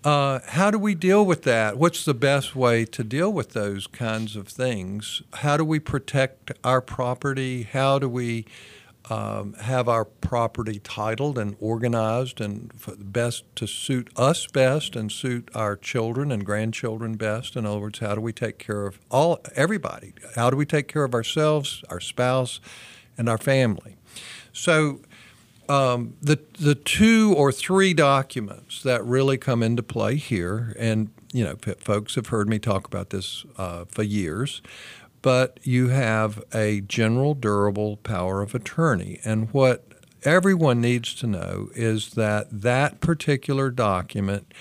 Uh, 0.03 0.39
how 0.47 0.71
do 0.71 0.79
we 0.79 0.95
deal 0.95 1.27
with 1.27 1.43
that? 1.43 1.77
What's 1.77 2.07
the 2.07 2.15
best 2.15 2.57
way 2.57 2.87
to 2.87 3.05
deal 3.05 3.31
with 3.31 3.51
those 3.51 3.87
kinds 3.87 4.35
of 4.35 4.49
things? 4.49 5.21
How 5.35 5.59
do 5.59 5.65
we 5.65 5.79
protect 5.79 6.53
our 6.65 6.81
property? 6.81 7.65
How 7.65 7.99
do 7.99 8.09
we 8.09 8.47
um, 9.11 9.55
have 9.55 9.89
our 9.89 10.05
property 10.05 10.79
titled 10.79 11.37
and 11.37 11.57
organized 11.59 12.41
and 12.41 12.73
best 12.99 13.45
to 13.57 13.67
suit 13.67 14.09
us 14.17 14.47
best 14.47 14.95
and 14.95 15.11
suit 15.11 15.51
our 15.53 15.77
children 15.77 16.31
and 16.31 16.47
grandchildren 16.47 17.17
best. 17.17 17.57
In 17.57 17.67
other 17.67 17.81
words, 17.81 17.99
how 17.99 18.15
do 18.15 18.21
we 18.21 18.33
take 18.33 18.59
care 18.59 18.87
of 18.87 19.01
all 19.11 19.41
everybody? 19.57 20.15
How 20.37 20.49
do 20.49 20.57
we 20.57 20.65
take 20.65 20.87
care 20.87 21.03
of 21.03 21.13
ourselves, 21.13 21.83
our 21.91 22.01
spouse, 22.01 22.61
and 23.19 23.29
our 23.29 23.39
family? 23.39 23.97
So. 24.53 25.01
Um, 25.69 26.17
the 26.21 26.41
the 26.59 26.75
two 26.75 27.33
or 27.37 27.53
three 27.53 27.95
documents 27.95 28.83
that 28.83 29.05
really 29.05 29.39
come 29.39 29.63
into 29.63 29.85
play 29.85 30.17
here, 30.17 30.75
and 30.77 31.11
you 31.33 31.45
know, 31.45 31.55
folks 31.79 32.17
have 32.17 32.27
heard 32.27 32.49
me 32.49 32.59
talk 32.59 32.89
about 32.89 33.11
this 33.11 33.45
uh, 33.57 33.85
for 33.85 34.03
years 34.03 34.63
but 35.23 35.59
you 35.63 35.89
have 35.89 36.43
a 36.55 36.81
general 36.83 37.35
durable 37.35 37.97
power 37.99 38.43
of 38.43 38.55
attorney. 38.55 39.21
And 39.25 39.51
what 39.53 39.85
everyone 40.25 40.81
needs 40.81 41.15
to 41.17 41.27
know 41.27 41.69
is 41.75 42.11
that 42.11 42.49
that 42.51 43.01
particular 43.01 43.71
document 43.71 44.53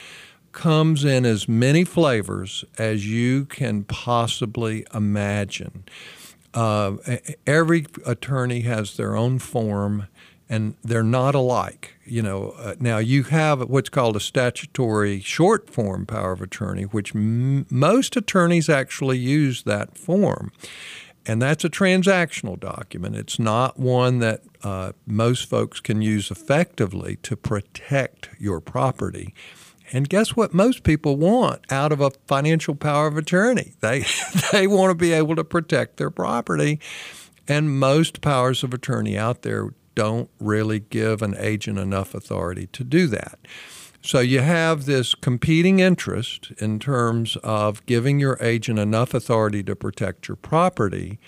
comes 0.51 1.05
in 1.05 1.25
as 1.25 1.47
many 1.47 1.83
flavors 1.83 2.65
as 2.77 3.07
you 3.07 3.45
can 3.45 3.83
possibly 3.83 4.85
imagine. 4.93 5.85
Uh, 6.53 6.93
every 7.45 7.85
attorney 8.05 8.61
has 8.61 8.97
their 8.97 9.15
own 9.15 9.37
form 9.39 10.07
and 10.49 10.75
they're 10.83 11.03
not 11.03 11.35
alike. 11.35 11.95
You 12.05 12.23
know, 12.23 12.55
uh, 12.59 12.75
now 12.79 12.97
you 12.97 13.23
have 13.23 13.69
what's 13.69 13.89
called 13.89 14.15
a 14.15 14.19
statutory 14.19 15.21
short 15.21 15.69
form 15.69 16.05
power 16.05 16.31
of 16.33 16.41
attorney, 16.41 16.83
which 16.83 17.15
m- 17.15 17.67
most 17.69 18.17
attorneys 18.17 18.69
actually 18.69 19.19
use 19.19 19.63
that 19.63 19.97
form. 19.97 20.51
And 21.25 21.41
that's 21.41 21.63
a 21.65 21.69
transactional 21.69 22.59
document. 22.59 23.15
It's 23.15 23.39
not 23.39 23.79
one 23.79 24.19
that 24.19 24.41
uh, 24.63 24.93
most 25.05 25.49
folks 25.49 25.79
can 25.79 26.01
use 26.01 26.31
effectively 26.31 27.17
to 27.23 27.35
protect 27.37 28.29
your 28.39 28.59
property. 28.61 29.35
And 29.93 30.09
guess 30.09 30.35
what 30.35 30.53
most 30.53 30.83
people 30.83 31.17
want 31.17 31.61
out 31.71 31.91
of 31.91 32.01
a 32.01 32.11
financial 32.27 32.75
power 32.75 33.07
of 33.07 33.17
attorney? 33.17 33.73
They, 33.81 34.05
they 34.51 34.67
want 34.67 34.91
to 34.91 34.95
be 34.95 35.13
able 35.13 35.35
to 35.35 35.43
protect 35.43 35.97
their 35.97 36.11
property 36.11 36.79
And 37.47 37.79
most 37.79 38.21
powers 38.21 38.63
of 38.63 38.73
attorney 38.73 39.17
out 39.17 39.41
there 39.43 39.69
don't 39.99 40.29
really 40.39 40.79
give 40.79 41.21
an 41.21 41.35
agent 41.37 41.77
enough 41.77 42.15
authority 42.15 42.67
to 42.67 42.85
do 42.85 43.05
that. 43.07 43.37
So 44.01 44.21
you 44.21 44.39
have 44.39 44.85
this 44.85 45.13
competing 45.13 45.81
interest 45.81 46.53
in 46.57 46.79
terms 46.79 47.35
of 47.43 47.85
giving 47.85 48.17
your 48.17 48.37
agent 48.39 48.79
enough 48.79 49.13
authority 49.13 49.61
to 49.63 49.75
protect 49.75 50.29
your 50.29 50.37
property. 50.37 51.19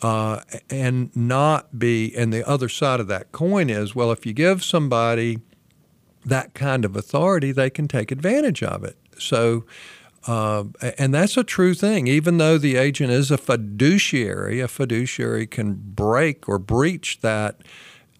Uh, 0.00 0.40
and 0.70 1.14
not 1.16 1.76
be, 1.78 2.14
and 2.16 2.32
the 2.32 2.48
other 2.48 2.68
side 2.68 3.00
of 3.00 3.08
that 3.08 3.32
coin 3.32 3.68
is 3.68 3.96
well, 3.96 4.12
if 4.12 4.24
you 4.26 4.32
give 4.32 4.62
somebody 4.62 5.38
that 6.24 6.54
kind 6.54 6.84
of 6.84 6.94
authority, 6.96 7.50
they 7.50 7.70
can 7.70 7.88
take 7.88 8.12
advantage 8.12 8.62
of 8.62 8.84
it. 8.84 8.96
So, 9.18 9.64
uh, 10.26 10.64
and 10.98 11.12
that's 11.12 11.36
a 11.36 11.44
true 11.44 11.74
thing. 11.74 12.06
Even 12.06 12.38
though 12.38 12.58
the 12.58 12.76
agent 12.76 13.10
is 13.10 13.30
a 13.30 13.38
fiduciary, 13.38 14.60
a 14.60 14.68
fiduciary 14.68 15.46
can 15.46 15.74
break 15.74 16.48
or 16.48 16.58
breach 16.58 17.20
that 17.20 17.60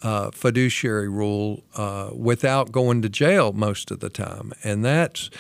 uh, 0.03 0.31
fiduciary 0.33 1.09
rule 1.09 1.63
uh, 1.77 2.11
without 2.13 2.73
going 2.73 3.03
to 3.03 3.09
jail 3.09 3.53
most 3.53 3.91
of 3.91 4.01
the 4.01 4.11
time. 4.11 4.53
And 4.65 4.85
that's 4.85 5.31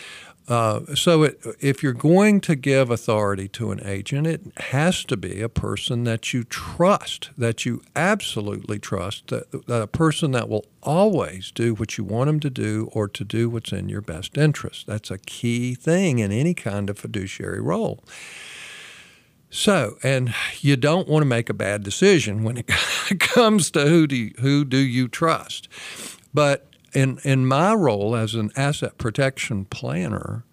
uh, 0.48 0.94
so 0.94 1.22
it, 1.22 1.40
if 1.60 1.82
you're 1.82 1.92
going 1.92 2.40
to 2.40 2.56
give 2.56 2.90
authority 2.90 3.46
to 3.48 3.70
an 3.70 3.80
agent, 3.84 4.26
it 4.26 4.40
has 4.56 5.04
to 5.04 5.16
be 5.16 5.40
a 5.40 5.48
person 5.48 6.04
that 6.04 6.32
you 6.34 6.42
trust, 6.44 7.30
that 7.38 7.64
you 7.64 7.80
absolutely 7.94 8.78
trust, 8.78 9.28
that, 9.28 9.66
that 9.66 9.82
a 9.82 9.86
person 9.86 10.32
that 10.32 10.48
will 10.48 10.66
always 10.82 11.52
do 11.52 11.74
what 11.74 11.96
you 11.96 12.02
want 12.02 12.26
them 12.26 12.40
to 12.40 12.50
do 12.50 12.90
or 12.92 13.06
to 13.06 13.24
do 13.24 13.48
what's 13.48 13.72
in 13.72 13.88
your 13.88 14.00
best 14.00 14.36
interest. 14.36 14.86
That's 14.86 15.10
a 15.10 15.18
key 15.18 15.74
thing 15.74 16.18
in 16.18 16.32
any 16.32 16.54
kind 16.54 16.90
of 16.90 16.98
fiduciary 16.98 17.60
role. 17.60 18.02
So, 19.48 19.98
and 20.02 20.34
you 20.60 20.76
don't 20.76 21.06
want 21.06 21.22
to 21.22 21.26
make 21.26 21.50
a 21.50 21.54
bad 21.54 21.82
decision 21.84 22.42
when 22.42 22.56
it 22.56 22.66
comes 23.20 23.70
to 23.72 23.86
who 23.86 24.06
do 24.06 24.16
you, 24.16 24.34
who 24.40 24.64
do 24.64 24.78
you 24.78 25.08
trust. 25.08 25.68
But 26.34 26.71
in 26.94 27.18
in 27.24 27.46
my 27.46 27.74
role 27.74 28.14
as 28.14 28.34
an 28.34 28.50
asset 28.56 28.98
protection 28.98 29.64
planner, 29.64 30.44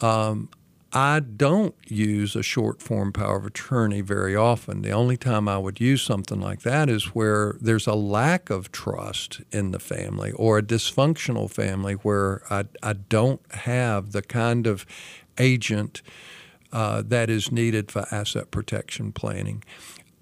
um, 0.00 0.48
I 0.92 1.20
don't 1.20 1.74
use 1.86 2.34
a 2.34 2.42
short 2.42 2.80
form 2.80 3.12
power 3.12 3.36
of 3.36 3.44
attorney 3.44 4.00
very 4.00 4.34
often. 4.34 4.80
The 4.80 4.90
only 4.90 5.18
time 5.18 5.46
I 5.46 5.58
would 5.58 5.80
use 5.80 6.00
something 6.00 6.40
like 6.40 6.62
that 6.62 6.88
is 6.88 7.14
where 7.14 7.56
there's 7.60 7.86
a 7.86 7.94
lack 7.94 8.48
of 8.48 8.72
trust 8.72 9.42
in 9.52 9.72
the 9.72 9.78
family 9.78 10.32
or 10.32 10.58
a 10.58 10.62
dysfunctional 10.62 11.50
family 11.50 11.94
where 11.94 12.42
I, 12.50 12.64
I 12.82 12.94
don't 12.94 13.42
have 13.52 14.12
the 14.12 14.22
kind 14.22 14.66
of 14.66 14.86
agent 15.36 16.00
uh, 16.72 17.02
that 17.06 17.28
is 17.28 17.52
needed 17.52 17.90
for 17.90 18.06
asset 18.10 18.50
protection 18.50 19.12
planning. 19.12 19.62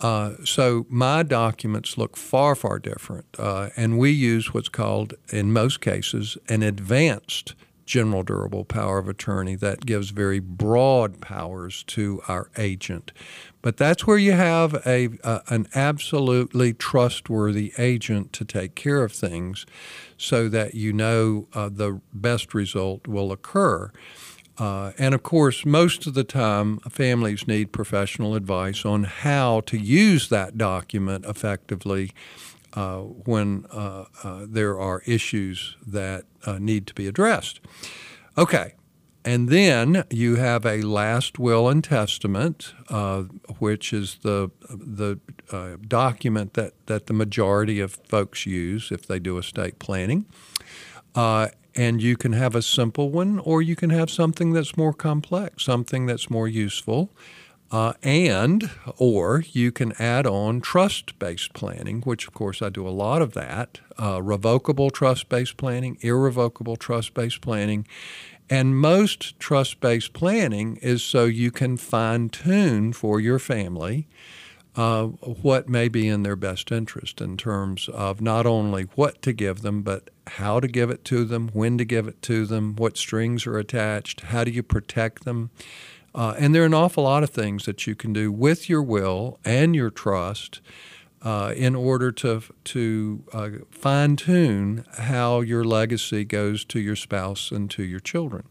Uh, 0.01 0.35
so 0.45 0.87
my 0.89 1.23
documents 1.23 1.97
look 1.97 2.17
far, 2.17 2.55
far 2.55 2.79
different, 2.79 3.27
uh, 3.39 3.71
and 3.77 3.99
we 3.99 4.11
use 4.11 4.53
what's 4.53 4.69
called, 4.69 5.15
in 5.31 5.53
most 5.53 5.81
cases, 5.81 6.37
an 6.49 6.63
advanced 6.63 7.55
general 7.87 8.25
durable 8.25 8.65
power 8.65 8.99
of 8.99 9.09
attorney 9.09 9.55
that 9.55 9.87
gives 9.87 10.11
very 10.11 10.41
broad 10.41 11.21
powers 11.21 11.85
to 11.85 12.21
our 12.27 12.51
agent. 12.59 13.13
But 13.63 13.77
that's 13.77 14.07
where 14.07 14.19
you 14.19 14.33
have 14.33 14.75
a, 14.87 15.09
a 15.25 15.43
an 15.49 15.69
absolutely 15.75 16.75
trustworthy 16.75 17.73
agent 17.79 18.33
to 18.35 18.45
take 18.45 18.75
care 18.75 19.03
of 19.03 19.13
things, 19.13 19.65
so 20.19 20.49
that 20.49 20.75
you 20.75 20.93
know 20.93 21.49
uh, 21.55 21.69
the 21.73 22.01
best 22.13 22.55
result 22.55 23.07
will 23.07 23.33
occur. 23.33 23.91
Uh, 24.59 24.93
and 24.99 25.15
of 25.15 25.23
course, 25.23 25.67
most 25.67 26.07
of 26.07 26.15
the 26.15 26.25
time, 26.25 26.79
families 26.81 27.47
need 27.47 27.73
professional 27.73 28.35
advice 28.35 28.85
on 28.85 29.05
how 29.05 29.61
to 29.61 29.77
use 29.77 30.29
that 30.29 30.57
document 30.57 31.25
effectively 31.27 32.13
uh, 32.75 32.99
when 32.99 33.65
uh, 33.73 34.05
uh 34.23 34.45
there 34.47 34.79
are 34.79 35.03
issues 35.07 35.77
that 35.87 36.25
uh, 36.45 36.59
need 36.59 36.87
to 36.87 36.95
be 36.95 37.07
addressed. 37.07 37.61
Okay, 38.37 38.75
and 39.25 39.49
then 39.49 40.05
you 40.11 40.37
have 40.37 40.67
a 40.67 40.83
last 40.83 41.39
will 41.39 41.69
and 41.69 41.83
testament, 41.83 42.75
uh, 42.89 43.23
which 43.59 43.93
is 43.93 44.19
the 44.23 44.51
the 44.69 45.19
document 45.89 46.55
that, 46.55 46.73
that 46.87 47.07
the 47.07 47.13
majority 47.15 47.81
of 47.81 47.93
folks 48.09 48.47
use 48.47 48.91
if 48.91 49.07
they 49.07 49.19
do 49.19 49.39
estate 49.39 49.79
planning. 49.79 50.27
And 51.77 52.03
you 52.03 52.17
can 52.17 52.33
have 52.33 52.55
a 52.55 52.63
simple 52.63 53.11
one, 53.11 53.39
or 53.39 53.61
you 53.61 53.77
can 53.77 53.91
have 53.91 54.11
something 54.11 54.53
that's 54.53 54.77
more 54.77 54.95
complex, 54.95 55.65
something 55.65 56.07
that's 56.07 56.31
more 56.31 56.49
useful. 56.49 57.11
Uh, 57.71 57.93
and 58.03 58.71
or 58.97 59.45
you 59.53 59.73
can 59.73 59.93
add 59.99 60.27
on 60.27 60.61
trust-based 60.61 61.53
planning, 61.53 62.01
which 62.03 62.27
of 62.27 62.33
course 62.33 62.63
I 62.63 62.69
do 62.69 62.87
a 62.87 62.91
lot 62.91 63.21
of 63.23 63.33
that. 63.33 63.81
Uh, 64.01 64.23
revocable 64.23 64.91
trust-based 64.91 65.57
planning, 65.57 65.99
irrevocable 66.01 66.77
trust-based 66.77 67.41
planning, 67.41 67.87
and 68.49 68.79
most 68.79 69.39
trust-based 69.41 70.13
planning 70.13 70.77
is 70.77 71.03
so 71.03 71.25
you 71.25 71.51
can 71.51 71.77
fine-tune 71.77 72.93
for 72.93 73.19
your 73.19 73.41
family 73.41 74.07
uh, 74.77 75.07
what 75.07 75.69
may 75.69 75.89
be 75.89 76.07
in 76.07 76.23
their 76.23 76.37
best 76.37 76.71
interest 76.71 77.21
in 77.21 77.37
terms 77.37 77.89
of 77.89 78.21
not 78.21 78.47
only 78.47 78.85
what 78.95 79.23
to 79.23 79.33
give 79.33 79.63
them, 79.63 79.83
but 79.83 80.11
how 80.27 80.61
to 80.61 80.69
give 80.69 80.91
it 80.91 81.05
to 81.07 81.25
them, 81.25 81.49
when 81.53 81.79
to 81.79 81.85
give 81.85 82.07
it 82.07 82.21
to 82.23 82.45
them, 82.45 82.77
what 82.77 82.97
strings 82.97 83.47
are 83.47 83.59
attached, 83.59 84.21
how 84.21 84.45
do 84.45 84.51
you 84.51 84.63
protect 84.63 85.25
them. 85.25 85.51
Uh, 86.15 86.35
and 86.39 86.55
there 86.55 86.63
are 86.63 86.67
an 86.67 86.75
awful 86.75 87.05
lot 87.05 87.23
of 87.23 87.31
things 87.31 87.65
that 87.65 87.87
you 87.87 87.95
can 87.95 88.13
do 88.13 88.31
with 88.31 88.69
your 88.69 88.83
will 88.83 89.39
and 89.45 89.75
your 89.75 89.91
trust 89.91 90.61
uh, 91.23 91.53
in 91.57 91.75
order 91.75 92.13
to, 92.13 92.43
to 92.65 93.25
uh, 93.33 93.49
fine 93.71 94.17
tune 94.17 94.85
how 94.99 95.41
your 95.41 95.65
legacy 95.65 96.25
goes 96.25 96.65
to 96.65 96.81
your 96.81 96.97
spouse 96.97 97.51
and 97.51 97.71
to 97.71 97.83
your 97.83 98.01
children. 98.01 98.47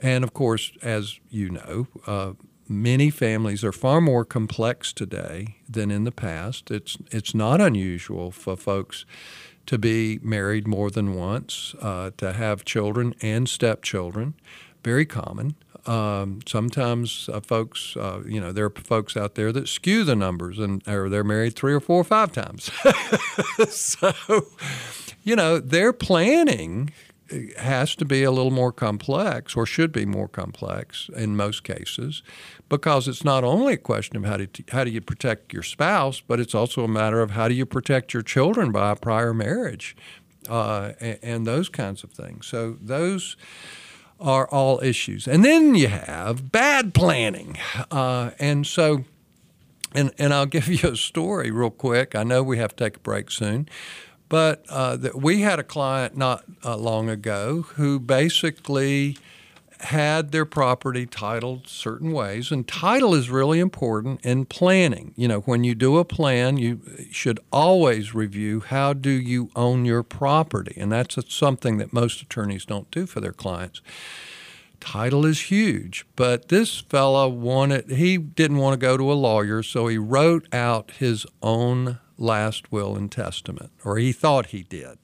And 0.00 0.24
of 0.24 0.32
course, 0.32 0.72
as 0.82 1.18
you 1.28 1.50
know, 1.50 1.88
uh, 2.06 2.32
many 2.70 3.10
families 3.10 3.64
are 3.64 3.72
far 3.72 4.00
more 4.00 4.24
complex 4.24 4.92
today 4.92 5.56
than 5.68 5.90
in 5.90 6.04
the 6.04 6.12
past. 6.12 6.70
It's 6.70 6.96
it's 7.10 7.34
not 7.34 7.60
unusual 7.60 8.30
for 8.30 8.56
folks 8.56 9.04
to 9.66 9.76
be 9.76 10.18
married 10.22 10.66
more 10.66 10.90
than 10.90 11.14
once, 11.14 11.74
uh, 11.80 12.10
to 12.16 12.32
have 12.32 12.64
children 12.64 13.14
and 13.20 13.48
stepchildren, 13.48 14.34
very 14.82 15.04
common. 15.04 15.54
Um, 15.86 16.40
sometimes 16.46 17.28
uh, 17.32 17.40
folks, 17.40 17.96
uh, 17.96 18.22
you 18.26 18.40
know, 18.40 18.52
there 18.52 18.66
are 18.66 18.70
folks 18.70 19.16
out 19.16 19.34
there 19.34 19.52
that 19.52 19.68
skew 19.68 20.04
the 20.04 20.16
numbers 20.16 20.58
and 20.58 20.86
or 20.86 21.08
they're 21.08 21.24
married 21.24 21.56
three 21.56 21.72
or 21.72 21.80
four 21.80 22.00
or 22.00 22.04
five 22.04 22.32
times. 22.32 22.70
so, 23.68 24.12
you 25.24 25.36
know, 25.36 25.58
they're 25.58 25.92
planning 25.92 26.92
has 27.58 27.94
to 27.96 28.04
be 28.04 28.22
a 28.22 28.30
little 28.30 28.50
more 28.50 28.72
complex 28.72 29.56
or 29.56 29.66
should 29.66 29.92
be 29.92 30.04
more 30.04 30.28
complex 30.28 31.08
in 31.14 31.36
most 31.36 31.64
cases 31.64 32.22
because 32.68 33.08
it's 33.08 33.24
not 33.24 33.44
only 33.44 33.74
a 33.74 33.78
question 33.78 34.16
of 34.16 34.24
how 34.24 34.36
do, 34.36 34.44
you, 34.44 34.64
how 34.70 34.84
do 34.84 34.90
you 34.90 35.00
protect 35.00 35.52
your 35.52 35.62
spouse, 35.62 36.20
but 36.20 36.40
it's 36.40 36.54
also 36.54 36.84
a 36.84 36.88
matter 36.88 37.20
of 37.20 37.32
how 37.32 37.48
do 37.48 37.54
you 37.54 37.66
protect 37.66 38.14
your 38.14 38.22
children 38.22 38.72
by 38.72 38.92
a 38.92 38.96
prior 38.96 39.34
marriage 39.34 39.96
uh, 40.48 40.92
and, 41.00 41.18
and, 41.22 41.46
those 41.46 41.68
kinds 41.68 42.02
of 42.02 42.10
things. 42.10 42.46
So 42.46 42.76
those 42.80 43.36
are 44.18 44.48
all 44.48 44.80
issues. 44.82 45.26
And 45.26 45.44
then 45.44 45.74
you 45.74 45.88
have 45.88 46.50
bad 46.50 46.94
planning. 46.94 47.58
Uh, 47.90 48.30
and 48.38 48.66
so, 48.66 49.04
and, 49.94 50.12
and 50.18 50.32
I'll 50.32 50.46
give 50.58 50.68
you 50.68 50.90
a 50.90 50.96
story 50.96 51.50
real 51.50 51.70
quick. 51.70 52.14
I 52.14 52.22
know 52.22 52.42
we 52.42 52.58
have 52.58 52.74
to 52.76 52.84
take 52.84 52.96
a 52.96 53.00
break 53.00 53.30
soon. 53.30 53.68
But 54.30 54.64
uh, 54.70 54.96
we 55.14 55.42
had 55.42 55.58
a 55.58 55.64
client 55.64 56.16
not 56.16 56.44
uh, 56.64 56.76
long 56.76 57.10
ago 57.10 57.62
who 57.74 57.98
basically 57.98 59.18
had 59.80 60.30
their 60.30 60.44
property 60.44 61.04
titled 61.04 61.66
certain 61.66 62.12
ways, 62.12 62.52
and 62.52 62.68
title 62.68 63.14
is 63.14 63.28
really 63.28 63.58
important 63.58 64.24
in 64.24 64.44
planning. 64.44 65.12
You 65.16 65.26
know, 65.26 65.40
when 65.40 65.64
you 65.64 65.74
do 65.74 65.98
a 65.98 66.04
plan, 66.04 66.58
you 66.58 66.80
should 67.10 67.40
always 67.50 68.14
review 68.14 68.60
how 68.60 68.92
do 68.92 69.10
you 69.10 69.50
own 69.56 69.84
your 69.84 70.04
property, 70.04 70.74
and 70.76 70.92
that's 70.92 71.18
something 71.34 71.78
that 71.78 71.92
most 71.92 72.22
attorneys 72.22 72.64
don't 72.64 72.90
do 72.90 73.06
for 73.06 73.20
their 73.20 73.32
clients. 73.32 73.80
Title 74.78 75.26
is 75.26 75.50
huge, 75.50 76.06
but 76.14 76.48
this 76.50 76.80
fella 76.80 77.28
wanted, 77.28 77.90
he 77.90 78.16
didn't 78.16 78.58
want 78.58 78.74
to 78.74 78.86
go 78.86 78.96
to 78.96 79.10
a 79.10 79.14
lawyer, 79.14 79.62
so 79.62 79.88
he 79.88 79.98
wrote 79.98 80.46
out 80.54 80.92
his 80.92 81.26
own 81.42 81.98
last 82.20 82.70
will 82.70 82.96
and 82.96 83.10
testament, 83.10 83.72
or 83.84 83.98
he 83.98 84.12
thought 84.12 84.46
he 84.46 84.62
did. 84.62 84.98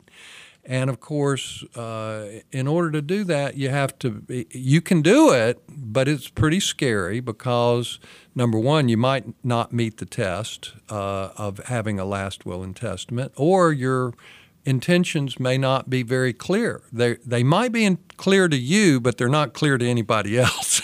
And 0.68 0.90
of 0.90 0.98
course, 0.98 1.62
uh, 1.76 2.40
in 2.50 2.66
order 2.66 2.90
to 2.90 3.00
do 3.00 3.22
that, 3.24 3.56
you 3.56 3.68
have 3.68 3.96
to, 4.00 4.24
you 4.50 4.80
can 4.80 5.00
do 5.00 5.32
it, 5.32 5.62
but 5.68 6.08
it's 6.08 6.28
pretty 6.28 6.58
scary 6.58 7.20
because, 7.20 8.00
number 8.34 8.58
one, 8.58 8.88
you 8.88 8.96
might 8.96 9.26
not 9.44 9.72
meet 9.72 9.98
the 9.98 10.06
test 10.06 10.72
uh, 10.90 11.30
of 11.36 11.58
having 11.66 12.00
a 12.00 12.04
last 12.04 12.44
will 12.44 12.64
and 12.64 12.74
testament, 12.74 13.32
or 13.36 13.72
your 13.72 14.12
intentions 14.64 15.38
may 15.38 15.56
not 15.56 15.88
be 15.88 16.02
very 16.02 16.32
clear. 16.32 16.82
They, 16.92 17.14
they 17.24 17.44
might 17.44 17.70
be 17.70 17.96
clear 18.16 18.48
to 18.48 18.56
you, 18.56 19.00
but 19.00 19.18
they're 19.18 19.28
not 19.28 19.52
clear 19.52 19.78
to 19.78 19.86
anybody 19.86 20.36
else. 20.40 20.82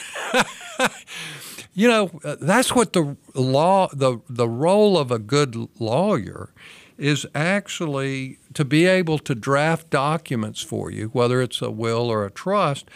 You 1.74 1.88
know, 1.88 2.10
uh, 2.24 2.36
that's 2.40 2.74
what 2.74 2.92
the 2.92 3.16
law, 3.34 3.88
the 3.92 4.20
the 4.28 4.48
role 4.48 4.98
of 4.98 5.10
a 5.10 5.18
good 5.18 5.68
lawyer 5.78 6.52
is 6.98 7.26
actually 7.34 8.38
to 8.54 8.64
be 8.64 8.86
able 8.86 9.18
to 9.18 9.34
draft 9.34 9.90
documents 9.90 10.60
for 10.60 10.90
you, 10.90 11.08
whether 11.08 11.40
it's 11.40 11.62
a 11.62 11.70
will 11.70 12.10
or 12.10 12.24
a 12.24 12.30
trust, 12.30 12.88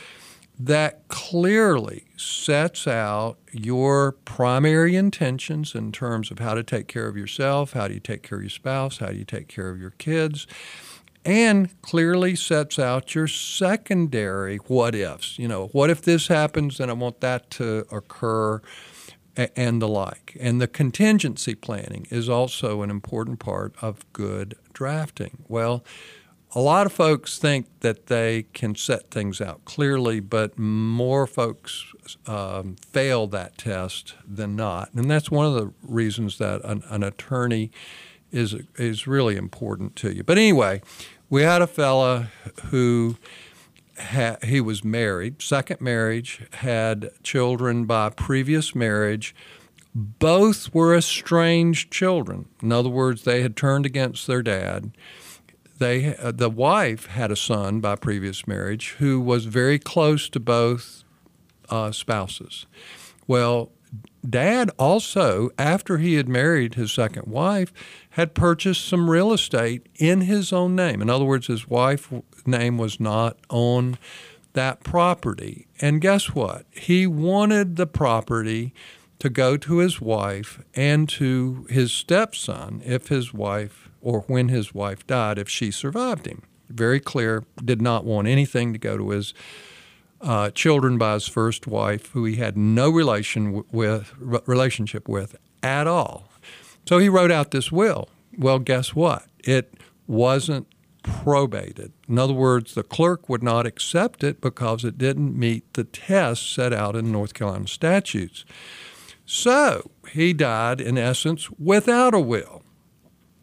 that 0.58 1.06
clearly 1.08 2.04
sets 2.16 2.86
out 2.86 3.36
your 3.52 4.12
primary 4.12 4.96
intentions 4.96 5.74
in 5.74 5.92
terms 5.92 6.30
of 6.30 6.38
how 6.38 6.54
to 6.54 6.62
take 6.62 6.88
care 6.88 7.08
of 7.08 7.16
yourself, 7.16 7.72
how 7.72 7.88
do 7.88 7.94
you 7.94 8.00
take 8.00 8.22
care 8.22 8.38
of 8.38 8.44
your 8.44 8.50
spouse, 8.50 8.98
how 8.98 9.08
do 9.08 9.16
you 9.16 9.24
take 9.24 9.48
care 9.48 9.70
of 9.70 9.80
your 9.80 9.90
kids, 9.90 10.46
and 11.26 11.82
clearly 11.82 12.36
sets 12.36 12.78
out 12.78 13.14
your 13.14 13.26
secondary 13.26 14.56
what 14.58 14.94
ifs. 14.94 15.38
You 15.38 15.48
know, 15.48 15.66
what 15.72 15.90
if 15.90 16.00
this 16.00 16.28
happens, 16.28 16.80
and 16.80 16.90
I 16.90 16.94
want 16.94 17.20
that 17.20 17.50
to 17.52 17.84
occur 17.90 18.62
and 19.36 19.82
the 19.82 19.88
like. 19.88 20.36
And 20.40 20.60
the 20.60 20.68
contingency 20.68 21.54
planning 21.54 22.06
is 22.10 22.28
also 22.28 22.82
an 22.82 22.90
important 22.90 23.38
part 23.38 23.74
of 23.82 24.10
good 24.12 24.54
drafting. 24.72 25.44
Well, 25.48 25.84
a 26.54 26.60
lot 26.60 26.86
of 26.86 26.92
folks 26.92 27.38
think 27.38 27.66
that 27.80 28.06
they 28.06 28.44
can 28.54 28.74
set 28.76 29.10
things 29.10 29.40
out 29.40 29.64
clearly, 29.66 30.20
but 30.20 30.58
more 30.58 31.26
folks 31.26 31.92
um, 32.26 32.76
fail 32.92 33.26
that 33.26 33.58
test 33.58 34.14
than 34.26 34.56
not. 34.56 34.90
And 34.94 35.10
that's 35.10 35.30
one 35.30 35.44
of 35.44 35.54
the 35.54 35.72
reasons 35.82 36.38
that 36.38 36.64
an, 36.64 36.82
an 36.88 37.02
attorney 37.02 37.72
is, 38.30 38.54
is 38.76 39.06
really 39.06 39.36
important 39.36 39.96
to 39.96 40.14
you. 40.14 40.22
But 40.22 40.38
anyway, 40.38 40.80
we 41.28 41.42
had 41.42 41.62
a 41.62 41.66
fella 41.66 42.30
who 42.66 43.16
he 44.44 44.60
was 44.60 44.84
married, 44.84 45.40
second 45.40 45.80
marriage, 45.80 46.42
had 46.54 47.10
children 47.22 47.86
by 47.86 48.10
previous 48.10 48.74
marriage. 48.74 49.34
Both 49.94 50.74
were 50.74 50.94
estranged 50.94 51.90
children. 51.90 52.46
In 52.62 52.72
other 52.72 52.90
words, 52.90 53.24
they 53.24 53.40
had 53.42 53.56
turned 53.56 53.86
against 53.86 54.26
their 54.26 54.42
dad. 54.42 54.90
They, 55.78 56.14
uh, 56.16 56.32
the 56.32 56.50
wife 56.50 57.06
had 57.06 57.30
a 57.30 57.36
son 57.36 57.80
by 57.80 57.96
previous 57.96 58.46
marriage 58.46 58.96
who 58.98 59.20
was 59.20 59.46
very 59.46 59.78
close 59.78 60.28
to 60.30 60.40
both 60.40 61.04
uh, 61.70 61.92
spouses. 61.92 62.66
Well, 63.26 63.70
dad 64.28 64.70
also, 64.78 65.50
after 65.58 65.98
he 65.98 66.14
had 66.14 66.28
married 66.28 66.74
his 66.74 66.92
second 66.92 67.26
wife, 67.26 67.72
had 68.10 68.34
purchased 68.34 68.86
some 68.86 69.10
real 69.10 69.32
estate 69.32 69.88
in 69.96 70.22
his 70.22 70.52
own 70.52 70.74
name. 70.74 71.00
In 71.00 71.10
other 71.10 71.24
words, 71.24 71.46
his 71.46 71.68
wife's 71.68 72.08
name 72.44 72.78
was 72.78 72.98
not 73.00 73.38
on 73.48 73.98
that 74.54 74.82
property. 74.82 75.66
And 75.80 76.00
guess 76.00 76.34
what? 76.34 76.66
He 76.70 77.06
wanted 77.06 77.76
the 77.76 77.86
property 77.86 78.72
to 79.18 79.28
go 79.28 79.56
to 79.56 79.78
his 79.78 80.00
wife 80.00 80.62
and 80.74 81.08
to 81.10 81.66
his 81.70 81.92
stepson 81.92 82.82
if 82.84 83.08
his 83.08 83.32
wife 83.32 83.88
or 84.00 84.20
when 84.22 84.48
his 84.48 84.74
wife 84.74 85.06
died, 85.06 85.38
if 85.38 85.48
she 85.48 85.70
survived 85.70 86.26
him. 86.26 86.42
Very 86.68 87.00
clear, 87.00 87.44
did 87.64 87.80
not 87.80 88.04
want 88.04 88.28
anything 88.28 88.72
to 88.72 88.78
go 88.78 88.96
to 88.96 89.10
his 89.10 89.34
uh, 90.20 90.50
children 90.50 90.98
by 90.98 91.14
his 91.14 91.28
first 91.28 91.66
wife, 91.66 92.10
who 92.12 92.24
he 92.24 92.36
had 92.36 92.56
no 92.56 92.90
relation 92.90 93.64
with 93.70 94.12
relationship 94.18 95.08
with 95.08 95.36
at 95.62 95.86
all. 95.86 96.28
So 96.88 96.98
he 96.98 97.08
wrote 97.08 97.30
out 97.30 97.50
this 97.50 97.72
will. 97.72 98.08
Well, 98.38 98.58
guess 98.58 98.94
what? 98.94 99.26
It 99.40 99.74
wasn't 100.06 100.66
probated. 101.02 101.92
In 102.08 102.18
other 102.18 102.32
words, 102.32 102.74
the 102.74 102.82
clerk 102.82 103.28
would 103.28 103.42
not 103.42 103.66
accept 103.66 104.24
it 104.24 104.40
because 104.40 104.84
it 104.84 104.98
didn't 104.98 105.38
meet 105.38 105.72
the 105.74 105.84
tests 105.84 106.46
set 106.46 106.72
out 106.72 106.96
in 106.96 107.12
North 107.12 107.34
Carolina 107.34 107.68
statutes. 107.68 108.44
So 109.24 109.90
he 110.12 110.32
died, 110.32 110.80
in 110.80 110.98
essence, 110.98 111.50
without 111.50 112.14
a 112.14 112.20
will. 112.20 112.62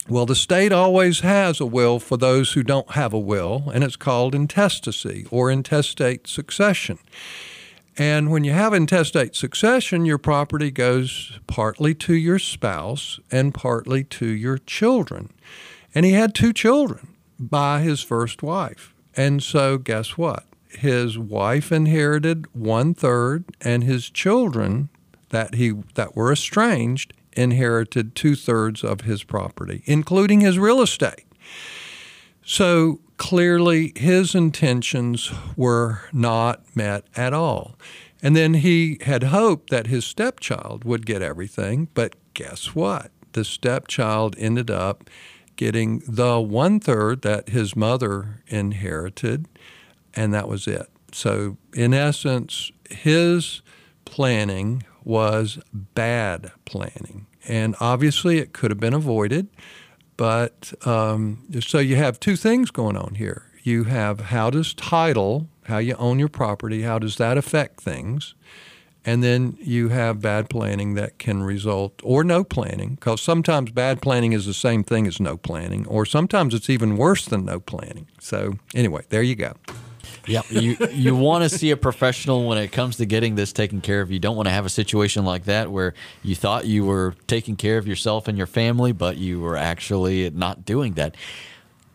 Well, 0.09 0.25
the 0.25 0.35
state 0.35 0.73
always 0.73 1.21
has 1.21 1.61
a 1.61 1.65
will 1.65 1.97
for 1.97 2.17
those 2.17 2.53
who 2.53 2.63
don't 2.63 2.91
have 2.91 3.13
a 3.13 3.19
will, 3.19 3.71
and 3.73 3.85
it's 3.85 3.95
called 3.95 4.35
intestacy 4.35 5.25
or 5.31 5.49
intestate 5.49 6.27
succession. 6.27 6.99
And 7.97 8.29
when 8.29 8.43
you 8.43 8.51
have 8.51 8.73
intestate 8.73 9.33
succession, 9.35 10.05
your 10.05 10.17
property 10.17 10.71
goes 10.71 11.39
partly 11.47 11.93
to 11.95 12.13
your 12.15 12.39
spouse 12.39 13.19
and 13.31 13.53
partly 13.53 14.03
to 14.05 14.25
your 14.25 14.57
children. 14.57 15.31
And 15.95 16.05
he 16.05 16.13
had 16.13 16.35
two 16.35 16.51
children 16.51 17.15
by 17.39 17.81
his 17.81 18.01
first 18.01 18.43
wife. 18.43 18.93
And 19.15 19.41
so, 19.41 19.77
guess 19.77 20.17
what? 20.17 20.45
His 20.69 21.17
wife 21.17 21.71
inherited 21.71 22.47
one 22.53 22.93
third, 22.93 23.45
and 23.61 23.83
his 23.83 24.09
children 24.09 24.89
that 25.29 25.55
he 25.55 25.71
that 25.93 26.15
were 26.15 26.31
estranged 26.31 27.13
inherited 27.35 28.15
two 28.15 28.35
thirds 28.35 28.83
of 28.83 29.01
his 29.01 29.23
property, 29.23 29.83
including 29.85 30.41
his 30.41 30.57
real 30.57 30.81
estate. 30.81 31.25
So 32.45 32.99
clearly, 33.17 33.93
his 33.95 34.35
intentions 34.35 35.31
were 35.55 36.01
not 36.11 36.63
met 36.75 37.05
at 37.15 37.33
all. 37.33 37.77
And 38.21 38.35
then 38.35 38.55
he 38.55 38.97
had 39.01 39.23
hoped 39.23 39.69
that 39.69 39.87
his 39.87 40.05
stepchild 40.05 40.85
would 40.85 41.05
get 41.05 41.21
everything, 41.21 41.89
but 41.93 42.15
guess 42.33 42.73
what? 42.73 43.11
The 43.33 43.43
stepchild 43.43 44.35
ended 44.37 44.71
up 44.71 45.09
getting 45.55 46.01
the 46.07 46.39
one 46.39 46.79
third 46.79 47.21
that 47.23 47.49
his 47.49 47.75
mother 47.75 48.41
inherited, 48.47 49.47
and 50.13 50.33
that 50.33 50.47
was 50.47 50.67
it. 50.67 50.87
So, 51.11 51.57
in 51.73 51.93
essence, 51.93 52.71
his 52.89 53.61
planning 54.05 54.83
was 55.03 55.59
bad 55.73 56.51
planning. 56.65 57.27
And 57.47 57.75
obviously, 57.79 58.37
it 58.37 58.53
could 58.53 58.71
have 58.71 58.79
been 58.79 58.93
avoided. 58.93 59.47
But 60.17 60.73
um, 60.85 61.43
so 61.59 61.79
you 61.79 61.95
have 61.95 62.19
two 62.19 62.35
things 62.35 62.71
going 62.71 62.97
on 62.97 63.15
here. 63.15 63.45
You 63.63 63.85
have 63.85 64.19
how 64.19 64.49
does 64.49 64.73
title, 64.73 65.47
how 65.65 65.77
you 65.77 65.95
own 65.95 66.19
your 66.19 66.29
property, 66.29 66.83
how 66.83 66.99
does 66.99 67.17
that 67.17 67.37
affect 67.37 67.81
things? 67.81 68.35
And 69.05 69.21
then 69.21 69.57
you 69.59 69.89
have 69.89 70.21
bad 70.21 70.49
planning 70.49 70.93
that 70.93 71.19
can 71.19 71.43
result, 71.43 71.99
or 72.03 72.23
no 72.23 72.45
planning, 72.45 72.95
because 72.95 73.21
sometimes 73.21 73.71
bad 73.71 74.01
planning 74.01 74.31
is 74.31 74.45
the 74.45 74.53
same 74.53 74.81
thing 74.81 75.07
as 75.07 75.19
no 75.19 75.35
planning, 75.35 75.85
or 75.87 76.05
sometimes 76.05 76.53
it's 76.53 76.69
even 76.69 76.95
worse 76.95 77.25
than 77.25 77.43
no 77.43 77.59
planning. 77.59 78.07
So, 78.21 78.59
anyway, 78.73 79.03
there 79.09 79.21
you 79.21 79.35
go. 79.35 79.55
Yeah, 80.25 80.41
you 80.49 80.77
you 80.91 81.15
want 81.15 81.43
to 81.43 81.49
see 81.49 81.71
a 81.71 81.77
professional 81.77 82.47
when 82.47 82.57
it 82.57 82.71
comes 82.71 82.97
to 82.97 83.05
getting 83.05 83.35
this 83.35 83.51
taken 83.51 83.81
care 83.81 84.01
of. 84.01 84.11
You 84.11 84.19
don't 84.19 84.35
want 84.35 84.47
to 84.47 84.53
have 84.53 84.65
a 84.65 84.69
situation 84.69 85.25
like 85.25 85.45
that 85.45 85.71
where 85.71 85.93
you 86.23 86.35
thought 86.35 86.65
you 86.65 86.85
were 86.85 87.15
taking 87.27 87.55
care 87.55 87.77
of 87.77 87.87
yourself 87.87 88.27
and 88.27 88.37
your 88.37 88.47
family, 88.47 88.91
but 88.91 89.17
you 89.17 89.39
were 89.41 89.57
actually 89.57 90.29
not 90.29 90.65
doing 90.65 90.93
that. 90.93 91.15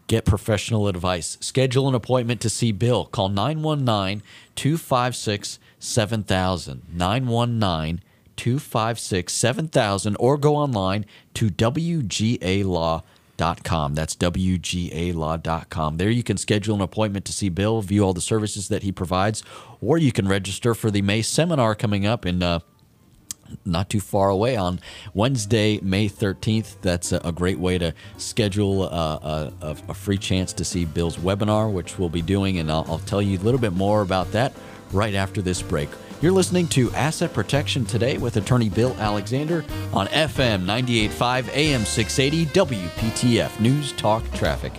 Get 0.08 0.24
professional 0.24 0.88
advice. 0.88 1.36
Schedule 1.40 1.88
an 1.88 1.94
appointment 1.94 2.40
to 2.42 2.50
see 2.50 2.72
Bill. 2.72 3.06
Call 3.06 3.28
919 3.28 4.22
256 4.56 5.58
7000. 5.78 6.82
919 6.92 8.02
256 8.36 9.32
7000 9.32 10.16
or 10.18 10.38
go 10.38 10.56
online 10.56 11.04
to 11.34 11.50
WGA 11.50 12.64
com. 13.64 13.94
That's 13.94 14.16
WGAlaw.com. 14.16 15.96
There 15.96 16.10
you 16.10 16.22
can 16.22 16.36
schedule 16.36 16.74
an 16.76 16.80
appointment 16.80 17.24
to 17.26 17.32
see 17.32 17.48
Bill, 17.48 17.80
view 17.82 18.04
all 18.04 18.12
the 18.12 18.20
services 18.20 18.68
that 18.68 18.82
he 18.82 18.92
provides, 18.92 19.42
or 19.80 19.98
you 19.98 20.12
can 20.12 20.28
register 20.28 20.74
for 20.74 20.90
the 20.90 21.02
May 21.02 21.22
seminar 21.22 21.74
coming 21.74 22.06
up 22.06 22.26
in. 22.26 22.42
Uh, 22.42 22.60
not 23.64 23.88
too 23.88 24.00
far 24.00 24.28
away 24.28 24.56
on 24.56 24.78
Wednesday, 25.14 25.80
May 25.80 26.06
13th. 26.06 26.76
That's 26.82 27.12
a, 27.12 27.32
great 27.32 27.58
way 27.58 27.78
to 27.78 27.94
schedule 28.18 28.84
a, 28.84 29.52
a, 29.62 29.76
a, 29.88 29.94
free 29.94 30.18
chance 30.18 30.52
to 30.52 30.66
see 30.66 30.84
Bill's 30.84 31.16
webinar, 31.16 31.72
which 31.72 31.98
we'll 31.98 32.10
be 32.10 32.20
doing, 32.20 32.58
and 32.58 32.70
I'll, 32.70 32.84
I'll 32.88 32.98
tell 32.98 33.22
you 33.22 33.38
a 33.38 33.40
little 33.40 33.58
bit 33.58 33.72
more 33.72 34.02
about 34.02 34.30
that 34.32 34.52
right 34.92 35.14
after 35.14 35.40
this 35.40 35.62
break. 35.62 35.88
You're 36.20 36.32
listening 36.32 36.66
to 36.68 36.90
Asset 36.94 37.32
Protection 37.32 37.84
Today 37.84 38.18
with 38.18 38.36
attorney 38.38 38.68
Bill 38.68 38.92
Alexander 38.98 39.64
on 39.92 40.08
FM 40.08 40.64
98.5 40.64 41.48
AM 41.54 41.84
680 41.84 42.46
WPTF 42.46 43.60
News 43.60 43.92
Talk 43.92 44.28
Traffic. 44.32 44.72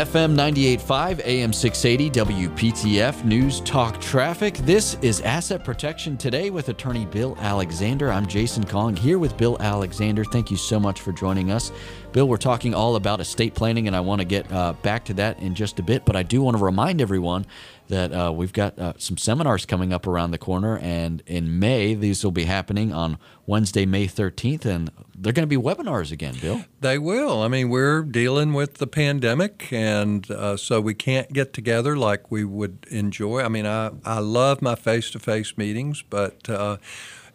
FM 0.00 0.34
98.5, 0.34 1.20
AM 1.26 1.52
680, 1.52 2.48
WPTF 2.48 3.22
News 3.22 3.60
Talk 3.60 4.00
Traffic. 4.00 4.54
This 4.54 4.94
is 5.02 5.20
Asset 5.20 5.62
Protection 5.62 6.16
Today 6.16 6.48
with 6.48 6.70
attorney 6.70 7.04
Bill 7.04 7.36
Alexander. 7.38 8.10
I'm 8.10 8.26
Jason 8.26 8.64
Kong 8.64 8.96
here 8.96 9.18
with 9.18 9.36
Bill 9.36 9.58
Alexander. 9.60 10.24
Thank 10.24 10.50
you 10.50 10.56
so 10.56 10.80
much 10.80 11.02
for 11.02 11.12
joining 11.12 11.50
us. 11.50 11.70
Bill, 12.12 12.26
we're 12.26 12.38
talking 12.38 12.72
all 12.72 12.96
about 12.96 13.20
estate 13.20 13.54
planning, 13.54 13.88
and 13.88 13.94
I 13.94 14.00
want 14.00 14.22
to 14.22 14.24
get 14.24 14.50
uh, 14.50 14.72
back 14.72 15.04
to 15.04 15.14
that 15.14 15.38
in 15.40 15.54
just 15.54 15.78
a 15.78 15.82
bit. 15.82 16.06
But 16.06 16.16
I 16.16 16.22
do 16.22 16.40
want 16.40 16.56
to 16.56 16.64
remind 16.64 17.02
everyone 17.02 17.44
that 17.90 18.12
uh, 18.12 18.32
we've 18.32 18.52
got 18.52 18.78
uh, 18.78 18.94
some 18.96 19.16
seminars 19.16 19.66
coming 19.66 19.92
up 19.92 20.06
around 20.06 20.30
the 20.30 20.38
corner, 20.38 20.78
and 20.78 21.22
in 21.26 21.58
May, 21.58 21.94
these 21.94 22.24
will 22.24 22.32
be 22.32 22.44
happening 22.44 22.92
on 22.92 23.18
Wednesday, 23.46 23.84
May 23.84 24.06
13th, 24.06 24.64
and 24.64 24.90
they're 25.14 25.32
going 25.32 25.48
to 25.48 25.58
be 25.58 25.62
webinars 25.62 26.10
again, 26.10 26.34
Bill. 26.40 26.64
They 26.80 26.98
will. 26.98 27.42
I 27.42 27.48
mean, 27.48 27.68
we're 27.68 28.02
dealing 28.02 28.54
with 28.54 28.74
the 28.74 28.86
pandemic, 28.86 29.72
and 29.72 30.28
uh, 30.30 30.56
so 30.56 30.80
we 30.80 30.94
can't 30.94 31.32
get 31.32 31.52
together 31.52 31.96
like 31.96 32.30
we 32.30 32.44
would 32.44 32.86
enjoy. 32.90 33.42
I 33.42 33.48
mean, 33.48 33.66
I, 33.66 33.90
I 34.04 34.20
love 34.20 34.62
my 34.62 34.74
face 34.74 35.10
to 35.10 35.18
face 35.18 35.58
meetings, 35.58 36.02
but 36.02 36.48
uh, 36.48 36.78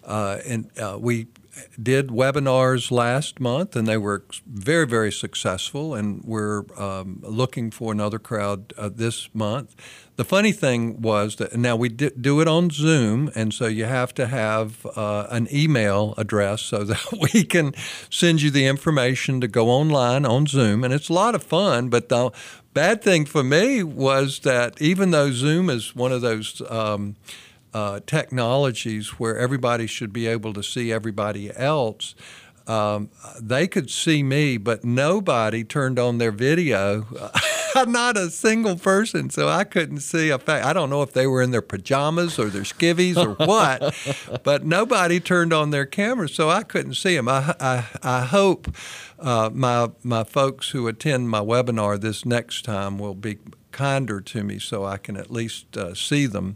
uh, 0.03 0.39
and 0.45 0.71
uh, 0.79 0.97
we 0.99 1.27
did 1.81 2.07
webinars 2.07 2.91
last 2.91 3.39
month, 3.39 3.75
and 3.75 3.87
they 3.87 3.97
were 3.97 4.23
very, 4.45 4.85
very 4.87 5.11
successful. 5.11 5.93
And 5.95 6.23
we're 6.23 6.63
um, 6.77 7.19
looking 7.23 7.71
for 7.71 7.91
another 7.91 8.19
crowd 8.19 8.73
uh, 8.77 8.89
this 8.89 9.33
month. 9.33 9.75
The 10.15 10.23
funny 10.23 10.53
thing 10.53 11.01
was 11.01 11.35
that 11.37 11.57
now 11.57 11.75
we 11.75 11.89
do 11.89 12.39
it 12.39 12.47
on 12.47 12.69
Zoom, 12.69 13.29
and 13.35 13.53
so 13.53 13.67
you 13.67 13.83
have 13.83 14.13
to 14.13 14.27
have 14.27 14.85
uh, 14.95 15.27
an 15.29 15.49
email 15.51 16.13
address 16.17 16.61
so 16.61 16.83
that 16.85 17.29
we 17.33 17.43
can 17.43 17.73
send 18.09 18.41
you 18.41 18.49
the 18.49 18.65
information 18.65 19.41
to 19.41 19.47
go 19.47 19.69
online 19.69 20.25
on 20.25 20.47
Zoom, 20.47 20.85
and 20.85 20.93
it's 20.93 21.09
a 21.09 21.13
lot 21.13 21.35
of 21.35 21.43
fun. 21.43 21.89
But 21.89 22.07
the 22.07 22.31
bad 22.73 23.01
thing 23.01 23.25
for 23.25 23.43
me 23.43 23.83
was 23.83 24.39
that 24.39 24.81
even 24.81 25.11
though 25.11 25.31
Zoom 25.31 25.69
is 25.69 25.93
one 25.93 26.13
of 26.13 26.21
those 26.21 26.61
um, 26.69 27.17
uh, 27.73 27.99
technologies 28.05 29.19
where 29.19 29.37
everybody 29.37 29.85
should 29.85 30.13
be 30.13 30.27
able 30.27 30.53
to 30.53 30.63
see 30.63 30.93
everybody 30.93 31.53
else. 31.57 32.15
Um, 32.67 33.09
they 33.39 33.67
could 33.67 33.91
see 33.91 34.23
me, 34.23 34.57
but 34.57 34.85
nobody 34.85 35.65
turned 35.65 35.99
on 35.99 36.17
their 36.17 36.31
video. 36.31 37.05
Not 37.87 38.17
a 38.17 38.29
single 38.29 38.77
person, 38.77 39.29
so 39.29 39.49
I 39.49 39.63
couldn't 39.63 39.99
see. 39.99 40.29
A 40.29 40.39
fact, 40.39 40.65
I 40.65 40.73
don't 40.73 40.89
know 40.89 41.01
if 41.01 41.13
they 41.13 41.27
were 41.27 41.41
in 41.41 41.51
their 41.51 41.61
pajamas 41.61 42.39
or 42.39 42.45
their 42.45 42.63
skivvies 42.63 43.17
or 43.17 43.33
what, 43.45 44.41
but 44.43 44.65
nobody 44.65 45.19
turned 45.19 45.51
on 45.53 45.71
their 45.71 45.85
cameras, 45.85 46.33
so 46.33 46.49
I 46.49 46.63
couldn't 46.63 46.95
see 46.95 47.15
them. 47.15 47.27
I, 47.27 47.55
I, 47.59 47.85
I 48.01 48.21
hope 48.25 48.73
uh, 49.19 49.49
my 49.53 49.89
my 50.03 50.23
folks 50.23 50.69
who 50.69 50.87
attend 50.87 51.29
my 51.29 51.41
webinar 51.41 51.99
this 51.99 52.25
next 52.25 52.63
time 52.63 52.97
will 52.97 53.15
be 53.15 53.39
kinder 53.71 54.21
to 54.21 54.43
me, 54.43 54.57
so 54.57 54.85
I 54.85 54.97
can 54.97 55.17
at 55.17 55.29
least 55.29 55.75
uh, 55.75 55.93
see 55.93 56.25
them. 56.25 56.55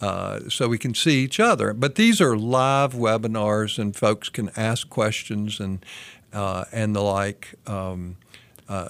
Uh, 0.00 0.48
so 0.48 0.66
we 0.66 0.78
can 0.78 0.94
see 0.94 1.22
each 1.22 1.38
other. 1.38 1.74
But 1.74 1.96
these 1.96 2.22
are 2.22 2.34
live 2.34 2.94
webinars, 2.94 3.78
and 3.78 3.94
folks 3.94 4.30
can 4.30 4.50
ask 4.56 4.88
questions 4.88 5.60
and 5.60 5.84
uh, 6.32 6.64
and 6.72 6.94
the 6.94 7.02
like. 7.02 7.54
Um, 7.66 8.16
uh, 8.70 8.88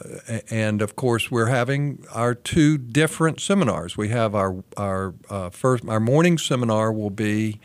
and 0.51 0.83
of 0.83 0.95
course, 0.95 1.31
we're 1.31 1.47
having 1.47 2.05
our 2.13 2.35
two 2.35 2.77
different 2.77 3.41
seminars. 3.41 3.97
We 3.97 4.11
have 4.11 4.35
our 4.35 4.63
our 4.77 5.15
uh, 5.31 5.49
first 5.49 5.89
our 5.89 5.99
morning 5.99 6.37
seminar 6.37 6.93
will 6.93 7.09
be 7.09 7.61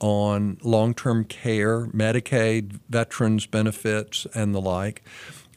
on 0.00 0.56
long-term 0.62 1.24
care, 1.24 1.84
Medicaid, 1.86 2.80
veterans 2.88 3.46
benefits, 3.46 4.26
and 4.34 4.54
the 4.54 4.60
like. 4.60 5.02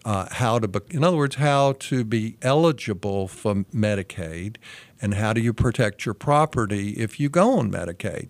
Uh, 0.04 0.28
how 0.32 0.58
to, 0.58 0.68
be, 0.68 0.80
in 0.90 1.04
other 1.04 1.16
words, 1.16 1.36
how 1.36 1.74
to 1.74 2.04
be 2.04 2.36
eligible 2.42 3.28
for 3.28 3.56
Medicaid 3.74 4.58
and 5.00 5.14
how 5.14 5.32
do 5.32 5.40
you 5.40 5.54
protect 5.54 6.06
your 6.08 6.16
property 6.16 6.94
if 6.94 7.20
you 7.20 7.30
go 7.30 7.60
on 7.60 7.72
Medicaid? 7.72 8.30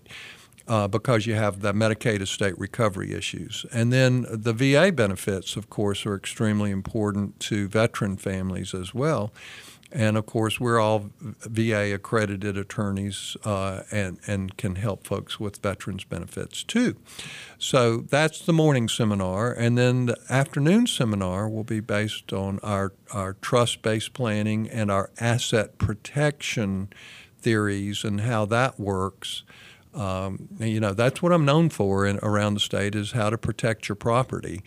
Uh, 0.67 0.88
because 0.88 1.26
you 1.26 1.34
have 1.34 1.62
the 1.62 1.74
Medicaid 1.74 2.21
estate 2.21 2.58
recovery 2.58 3.13
issues. 3.13 3.65
And 3.74 3.91
then 3.91 4.26
the 4.30 4.54
VA 4.54 4.91
benefits, 4.91 5.56
of 5.56 5.69
course, 5.69 6.06
are 6.06 6.15
extremely 6.15 6.69
important 6.69 7.39
to 7.41 7.67
veteran 7.67 8.15
families 8.15 8.74
as 8.74 8.93
well. 8.93 9.34
And 9.91 10.15
of 10.15 10.26
course, 10.26 10.60
we're 10.60 10.80
all 10.80 11.10
VA 11.19 11.93
accredited 11.93 12.58
attorneys 12.58 13.36
uh, 13.43 13.84
and, 13.91 14.19
and 14.26 14.56
can 14.56 14.76
help 14.76 15.06
folks 15.06 15.39
with 15.39 15.62
veterans 15.62 16.06
benefits 16.06 16.63
too. 16.63 16.95
So 17.58 17.97
that's 17.97 18.45
the 18.45 18.54
morning 18.54 18.88
seminar. 18.88 19.52
And 19.52 19.78
then 19.78 20.06
the 20.06 20.17
afternoon 20.30 20.88
seminar 20.88 21.50
will 21.50 21.65
be 21.65 21.82
based 21.82 22.32
on 22.32 22.60
our, 22.63 22.93
our 23.12 23.34
trust 23.34 23.82
based 23.82 24.13
planning 24.13 24.69
and 24.69 24.89
our 24.89 25.12
asset 25.19 25.78
protection 25.78 26.89
theories 27.41 28.06
and 28.06 28.21
how 28.21 28.45
that 28.45 28.80
works. 28.80 29.43
Um, 29.93 30.47
you 30.60 30.80
know, 30.80 30.93
that's 30.93 31.21
what 31.21 31.34
I'm 31.34 31.45
known 31.45 31.69
for 31.69 32.06
in, 32.06 32.19
around 32.23 32.54
the 32.54 32.60
state 32.60 32.95
is 32.95 33.12
how 33.12 33.30
to 33.30 33.38
protect 33.38 33.89
your 33.89 33.95
property. 33.95 34.63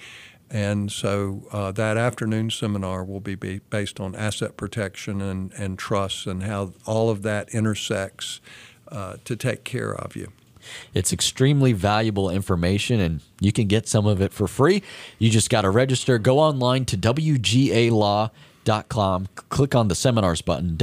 And 0.51 0.93
so 0.93 1.49
uh, 1.51 1.73
that 1.73 1.97
afternoon 1.97 2.51
seminar 2.51 3.03
will 3.05 3.21
be 3.21 3.35
based 3.35 3.99
on 3.99 4.15
asset 4.15 4.57
protection 4.57 5.21
and, 5.21 5.53
and 5.55 5.79
trust 5.79 6.27
and 6.27 6.43
how 6.43 6.75
all 6.87 7.11
of 7.11 7.23
that 7.23 7.49
intersects 7.49 8.41
uh, 8.89 9.17
to 9.25 9.35
take 9.37 9.65
care 9.65 9.95
of 9.95 10.15
you. 10.15 10.31
It's 10.95 11.13
extremely 11.13 11.73
valuable 11.73 12.31
information, 12.31 13.01
and 13.01 13.21
you 13.41 13.53
can 13.53 13.67
get 13.67 13.87
some 13.89 14.07
of 14.07 14.23
it 14.23 14.33
for 14.33 14.47
free. 14.49 14.83
You 15.19 15.29
just 15.31 15.51
got 15.51 15.63
to 15.63 15.71
register. 15.71 16.19
Go 16.19 16.39
online 16.39 16.85
to 16.87 16.97
WGALaw.com, 16.97 18.31
click 19.51 19.75
on 19.75 19.89
the 19.89 19.95
seminars 19.95 20.41
button, 20.41 20.77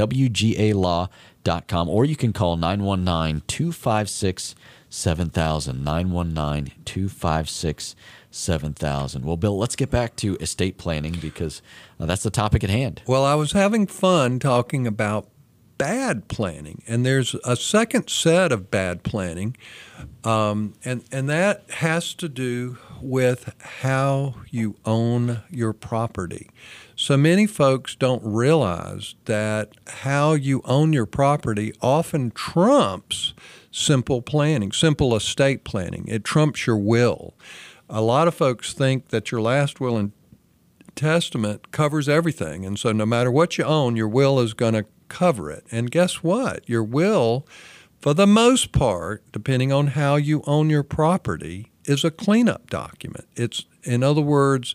WGALaw.com, 1.44 1.90
or 1.90 2.06
you 2.06 2.16
can 2.16 2.34
call 2.34 2.58
919 2.58 3.44
256 3.48 4.56
7000. 4.90 5.84
919 5.84 6.74
256 6.86 7.96
7,000. 8.30 9.26
Well, 9.26 9.38
Bill, 9.38 9.58
let's 9.58 9.76
get 9.76 9.90
back 9.90 10.16
to 10.18 10.36
estate 10.38 10.78
planning 10.78 11.18
because 11.22 11.62
uh, 12.00 12.06
that's 12.06 12.24
the 12.24 12.30
topic 12.30 12.64
at 12.64 12.70
hand. 12.70 13.02
Well, 13.06 13.26
I 13.26 13.36
was 13.36 13.52
having 13.52 13.88
fun 13.88 14.40
talking 14.40 14.88
about 14.88 15.28
bad 15.78 16.28
planning, 16.28 16.84
and 16.88 17.06
there's 17.06 17.36
a 17.44 17.56
second 17.56 18.10
set 18.10 18.52
of 18.52 18.70
bad 18.72 19.04
planning, 19.04 19.58
um, 20.24 20.76
and, 20.86 21.04
and 21.12 21.30
that 21.30 21.70
has 21.72 22.14
to 22.16 22.30
do 22.30 22.78
with 23.02 23.54
how 23.60 24.36
you 24.50 24.76
own 24.86 25.42
your 25.50 25.74
property. 25.74 26.50
So 27.02 27.18
many 27.18 27.48
folks 27.48 27.96
don't 27.96 28.22
realize 28.24 29.16
that 29.26 29.74
how 29.88 30.34
you 30.34 30.62
own 30.66 30.94
your 30.94 31.06
property 31.06 31.74
often 31.82 32.32
trumps 32.32 33.34
simple 33.72 34.22
planning, 34.22 34.72
simple 34.72 35.16
estate 35.16 35.64
planning. 35.64 36.06
It 36.08 36.24
trumps 36.24 36.68
your 36.68 36.78
will 36.78 37.34
a 37.92 38.02
lot 38.02 38.28
of 38.28 38.34
folks 38.34 38.74
think 38.74 39.10
that 39.10 39.32
your 39.32 39.42
last 39.42 39.82
will 39.82 39.98
and 39.98 40.14
testament 40.96 41.72
covers 41.72 42.08
everything. 42.08 42.66
And 42.66 42.80
so 42.80 42.94
no 42.94 43.06
matter 43.06 43.30
what 43.30 43.58
you 43.58 43.66
own, 43.66 43.98
your 43.98 44.08
will 44.08 44.40
is 44.40 44.54
going 44.54 44.74
to 44.74 44.86
cover 45.10 45.52
it. 45.52 45.66
And 45.72 45.92
guess 45.92 46.24
what? 46.24 46.68
Your 46.70 46.84
will, 46.84 47.46
for 48.00 48.14
the 48.14 48.26
most 48.26 48.72
part, 48.72 49.30
depending 49.34 49.74
on 49.74 49.88
how 49.88 50.16
you 50.16 50.42
own 50.48 50.70
your 50.70 50.84
property, 50.84 51.72
is 51.84 52.06
a 52.06 52.12
cleanup 52.12 52.70
document. 52.70 53.28
It's, 53.36 53.66
in 53.84 54.04
other 54.04 54.22
words, 54.22 54.74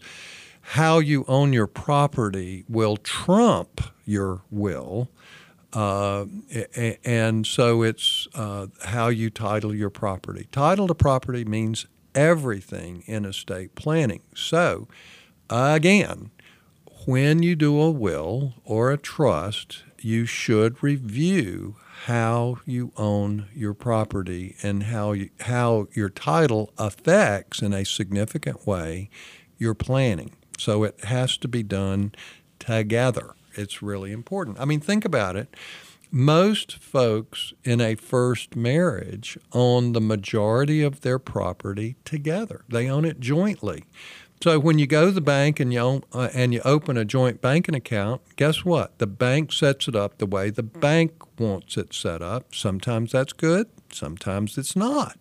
how 0.70 0.98
you 0.98 1.24
own 1.28 1.52
your 1.52 1.68
property 1.68 2.64
will 2.68 2.96
trump 2.96 3.80
your 4.04 4.42
will. 4.50 5.08
Uh, 5.72 6.24
and 7.04 7.46
so 7.46 7.82
it's 7.82 8.26
uh, 8.34 8.66
how 8.84 9.06
you 9.06 9.30
title 9.30 9.72
your 9.72 9.90
property. 9.90 10.48
Title 10.50 10.88
to 10.88 10.94
property 10.94 11.44
means 11.44 11.86
everything 12.16 13.04
in 13.06 13.24
estate 13.24 13.76
planning. 13.76 14.22
So, 14.34 14.88
again, 15.48 16.30
when 17.06 17.44
you 17.44 17.54
do 17.54 17.80
a 17.80 17.90
will 17.90 18.54
or 18.64 18.90
a 18.90 18.98
trust, 18.98 19.84
you 20.00 20.26
should 20.26 20.82
review 20.82 21.76
how 22.06 22.58
you 22.66 22.90
own 22.96 23.46
your 23.54 23.74
property 23.74 24.56
and 24.64 24.84
how 24.84 25.12
you, 25.12 25.30
how 25.40 25.86
your 25.94 26.08
title 26.08 26.72
affects 26.76 27.62
in 27.62 27.72
a 27.72 27.84
significant 27.84 28.66
way 28.66 29.10
your 29.58 29.74
planning. 29.74 30.32
So 30.58 30.84
it 30.84 31.04
has 31.04 31.36
to 31.38 31.48
be 31.48 31.62
done 31.62 32.12
together. 32.58 33.34
It's 33.54 33.82
really 33.82 34.12
important. 34.12 34.60
I 34.60 34.64
mean, 34.64 34.80
think 34.80 35.04
about 35.04 35.36
it 35.36 35.54
most 36.10 36.78
folks 36.78 37.52
in 37.64 37.80
a 37.80 37.94
first 37.94 38.56
marriage 38.56 39.36
own 39.52 39.92
the 39.92 40.00
majority 40.00 40.82
of 40.82 41.00
their 41.00 41.18
property 41.18 41.96
together. 42.04 42.64
They 42.68 42.88
own 42.88 43.04
it 43.04 43.20
jointly. 43.20 43.84
So 44.42 44.58
when 44.58 44.78
you 44.78 44.86
go 44.86 45.06
to 45.06 45.12
the 45.12 45.20
bank 45.20 45.60
and 45.60 45.72
you 45.72 45.80
own, 45.80 46.04
uh, 46.12 46.28
and 46.34 46.52
you 46.52 46.60
open 46.64 46.96
a 46.96 47.04
joint 47.04 47.40
banking 47.40 47.74
account, 47.74 48.20
guess 48.36 48.64
what? 48.64 48.98
The 48.98 49.06
bank 49.06 49.52
sets 49.52 49.88
it 49.88 49.96
up 49.96 50.18
the 50.18 50.26
way 50.26 50.50
the 50.50 50.62
bank 50.62 51.12
wants 51.38 51.76
it 51.76 51.94
set 51.94 52.22
up. 52.22 52.54
Sometimes 52.54 53.12
that's 53.12 53.32
good, 53.32 53.66
sometimes 53.90 54.58
it's 54.58 54.76
not. 54.76 55.18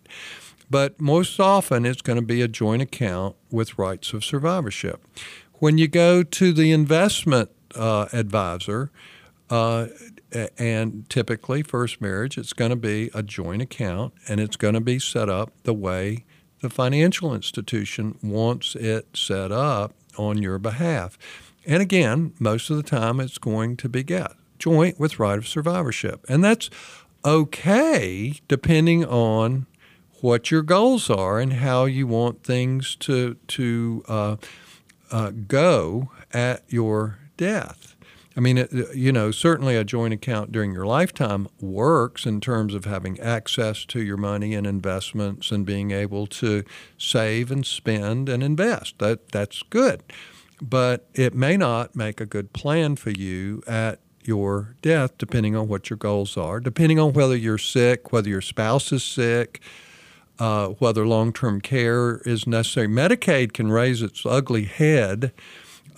But 0.70 1.00
most 1.00 1.38
often 1.38 1.86
it's 1.86 2.02
going 2.02 2.18
to 2.18 2.24
be 2.24 2.42
a 2.42 2.48
joint 2.48 2.82
account 2.82 3.36
with 3.50 3.78
rights 3.78 4.12
of 4.12 4.24
survivorship. 4.24 5.04
When 5.54 5.78
you 5.78 5.88
go 5.88 6.22
to 6.22 6.52
the 6.52 6.72
investment 6.72 7.50
uh, 7.74 8.06
advisor, 8.12 8.90
uh, 9.48 9.86
and 10.58 11.08
typically, 11.08 11.62
first 11.62 12.00
marriage, 12.00 12.36
it's 12.36 12.52
going 12.52 12.70
to 12.70 12.76
be 12.76 13.10
a 13.14 13.22
joint 13.22 13.62
account 13.62 14.12
and 14.28 14.40
it's 14.40 14.56
going 14.56 14.74
to 14.74 14.80
be 14.80 14.98
set 14.98 15.28
up 15.28 15.52
the 15.62 15.72
way 15.72 16.24
the 16.60 16.70
financial 16.70 17.34
institution 17.34 18.18
wants 18.22 18.74
it 18.74 19.16
set 19.16 19.52
up 19.52 19.94
on 20.18 20.42
your 20.42 20.58
behalf. 20.58 21.16
And 21.64 21.80
again, 21.80 22.32
most 22.38 22.70
of 22.70 22.76
the 22.76 22.82
time 22.82 23.20
it's 23.20 23.38
going 23.38 23.76
to 23.78 23.88
be 23.88 24.02
get 24.02 24.32
joint 24.58 24.98
with 24.98 25.18
right 25.18 25.38
of 25.38 25.46
survivorship. 25.46 26.24
And 26.28 26.42
that's 26.42 26.70
okay 27.24 28.34
depending 28.48 29.04
on 29.04 29.66
what 30.26 30.50
your 30.50 30.62
goals 30.62 31.08
are 31.08 31.38
and 31.38 31.52
how 31.52 31.84
you 31.84 32.04
want 32.04 32.42
things 32.42 32.96
to, 32.96 33.36
to 33.46 34.02
uh, 34.08 34.36
uh, 35.12 35.30
go 35.46 36.10
at 36.32 36.64
your 36.66 37.20
death. 37.36 37.94
I 38.36 38.40
mean, 38.40 38.58
it, 38.58 38.72
you 38.92 39.12
know, 39.12 39.30
certainly 39.30 39.76
a 39.76 39.84
joint 39.84 40.12
account 40.12 40.50
during 40.50 40.72
your 40.72 40.84
lifetime 40.84 41.46
works 41.60 42.26
in 42.26 42.40
terms 42.40 42.74
of 42.74 42.86
having 42.86 43.20
access 43.20 43.84
to 43.84 44.02
your 44.02 44.16
money 44.16 44.56
and 44.56 44.66
investments 44.66 45.52
and 45.52 45.64
being 45.64 45.92
able 45.92 46.26
to 46.26 46.64
save 46.98 47.52
and 47.52 47.64
spend 47.64 48.28
and 48.28 48.42
invest. 48.42 48.98
That 48.98 49.28
that's 49.28 49.62
good. 49.70 50.02
But 50.60 51.08
it 51.14 51.34
may 51.34 51.56
not 51.56 51.94
make 51.94 52.20
a 52.20 52.26
good 52.26 52.52
plan 52.52 52.96
for 52.96 53.10
you 53.10 53.62
at 53.68 54.00
your 54.24 54.74
death, 54.82 55.18
depending 55.18 55.54
on 55.54 55.68
what 55.68 55.88
your 55.88 55.98
goals 55.98 56.36
are, 56.36 56.58
depending 56.58 56.98
on 56.98 57.12
whether 57.12 57.36
you're 57.36 57.58
sick, 57.58 58.12
whether 58.12 58.28
your 58.28 58.40
spouse 58.40 58.90
is 58.90 59.04
sick, 59.04 59.62
uh, 60.38 60.68
whether 60.68 61.06
long 61.06 61.32
term 61.32 61.60
care 61.60 62.18
is 62.18 62.46
necessary. 62.46 62.88
Medicaid 62.88 63.52
can 63.52 63.70
raise 63.70 64.02
its 64.02 64.24
ugly 64.26 64.64
head 64.64 65.32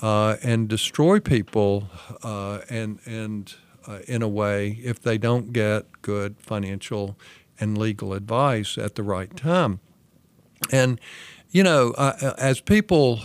uh, 0.01 0.37
and 0.43 0.69
destroy 0.69 1.19
people 1.21 1.91
uh, 2.23 2.61
and, 2.69 3.01
and 3.05 3.55
uh, 3.87 3.99
in 4.07 4.23
a 4.23 4.29
way 4.29 4.79
if 4.83 5.01
they 5.01 5.19
don't 5.19 5.53
get 5.53 6.03
good 6.03 6.37
financial 6.39 7.17
and 7.59 7.77
legal 7.77 8.13
advice 8.13 8.79
at 8.79 8.95
the 8.95 9.03
right 9.03 9.37
time. 9.37 9.81
And, 10.71 11.01
you 11.51 11.63
know, 11.63 11.93
uh, 11.93 12.35
as 12.39 12.61
people 12.61 13.21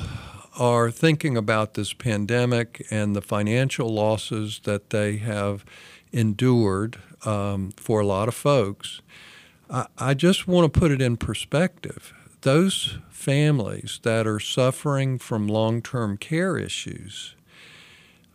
are 0.58 0.92
thinking 0.92 1.36
about 1.36 1.74
this 1.74 1.94
pandemic 1.94 2.86
and 2.90 3.16
the 3.16 3.22
financial 3.22 3.90
losses 3.90 4.62
that 4.64 4.92
they 4.92 5.18
have 5.18 5.66
endured 6.12 6.98
um, 7.26 7.72
for 7.76 8.00
a 8.00 8.06
lot 8.06 8.28
of 8.28 8.36
folks, 8.36 9.02
I, 9.74 9.88
I 9.98 10.14
just 10.14 10.48
want 10.48 10.72
to 10.72 10.80
put 10.80 10.92
it 10.92 11.02
in 11.02 11.18
perspective. 11.18 12.14
Those 12.42 13.00
families 13.10 14.00
that 14.04 14.28
are 14.28 14.40
suffering 14.40 15.18
from 15.18 15.48
long 15.48 15.82
term 15.82 16.18
care 16.18 16.58
issues, 16.58 17.36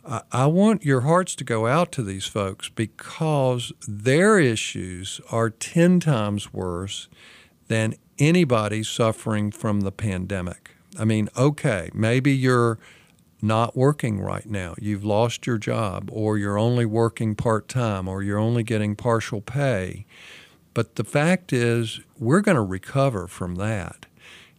I, 0.04 0.22
I 0.32 0.46
want 0.46 0.84
your 0.84 1.02
hearts 1.02 1.36
to 1.36 1.44
go 1.44 1.68
out 1.68 1.92
to 1.92 2.02
these 2.02 2.26
folks 2.26 2.68
because 2.68 3.72
their 3.86 4.40
issues 4.40 5.20
are 5.30 5.48
10 5.48 6.00
times 6.00 6.52
worse 6.52 7.08
than 7.68 7.94
anybody 8.18 8.82
suffering 8.82 9.52
from 9.52 9.82
the 9.82 9.92
pandemic. 9.92 10.72
I 10.98 11.04
mean, 11.04 11.28
okay, 11.36 11.90
maybe 11.94 12.34
you're 12.34 12.78
not 13.40 13.76
working 13.76 14.20
right 14.20 14.46
now. 14.46 14.74
You've 14.80 15.04
lost 15.04 15.46
your 15.46 15.58
job, 15.58 16.08
or 16.12 16.36
you're 16.36 16.58
only 16.58 16.84
working 16.84 17.36
part 17.36 17.68
time, 17.68 18.08
or 18.08 18.22
you're 18.22 18.38
only 18.38 18.64
getting 18.64 18.96
partial 18.96 19.40
pay. 19.40 20.06
But 20.74 20.96
the 20.96 21.04
fact 21.04 21.52
is, 21.52 22.00
we're 22.18 22.40
going 22.40 22.56
to 22.56 22.62
recover 22.62 23.26
from 23.26 23.56
that. 23.56 24.06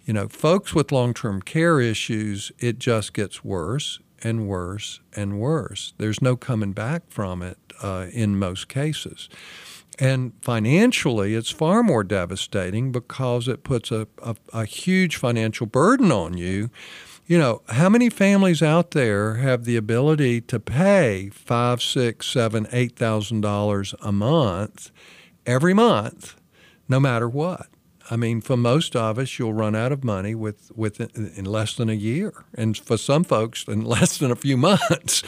You 0.06 0.14
know, 0.14 0.28
folks 0.28 0.74
with 0.74 0.92
long 0.92 1.14
term 1.14 1.42
care 1.42 1.80
issues, 1.80 2.52
it 2.60 2.80
just 2.80 3.14
gets 3.14 3.44
worse 3.44 4.00
and 4.24 4.48
worse 4.48 5.00
and 5.16 5.40
worse. 5.40 5.94
There's 5.98 6.22
no 6.22 6.36
coming 6.36 6.74
back 6.74 7.04
from 7.10 7.42
it 7.42 7.58
uh, 7.82 8.08
in 8.12 8.38
most 8.38 8.68
cases. 8.68 9.30
And 10.00 10.32
financially, 10.42 11.36
it's 11.36 11.52
far 11.52 11.84
more 11.84 12.04
devastating 12.04 12.92
because 12.92 13.48
it 13.48 13.64
puts 13.64 13.92
a, 13.92 14.08
a, 14.24 14.36
a, 14.54 14.66
huge 14.66 15.18
financial 15.18 15.68
burden 15.68 16.10
on 16.12 16.38
you. 16.38 16.70
You 17.28 17.38
know, 17.38 17.62
how 17.68 17.90
many 17.90 18.10
families 18.10 18.64
out 18.64 18.92
there 18.92 19.36
have 19.36 19.66
the 19.66 19.76
ability 19.76 20.42
to 20.42 20.60
pay 20.60 21.30
five, 21.34 21.82
six, 21.82 22.28
seven, 22.28 22.66
eight 22.72 22.96
thousand 22.96 23.42
dollars 23.42 23.94
a 24.02 24.12
month 24.14 24.90
every 25.50 25.74
month, 25.74 26.36
no 26.88 27.00
matter 27.00 27.28
what? 27.28 27.68
I 28.12 28.16
mean, 28.16 28.42
for 28.42 28.58
most 28.58 28.96
of 28.96 29.20
us, 29.20 29.38
you'll 29.38 29.54
run 29.54 29.76
out 29.76 29.92
of 29.92 30.04
money 30.04 30.34
with, 30.34 30.72
with 30.76 31.00
in 31.16 31.46
less 31.46 31.76
than 31.76 31.90
a 31.90 31.94
year, 31.94 32.34
and 32.56 32.78
for 32.78 32.98
some 32.98 33.24
folks, 33.24 33.66
in 33.68 33.82
less 33.96 34.18
than 34.18 34.32
a 34.32 34.36
few 34.36 34.58
months. 34.58 35.24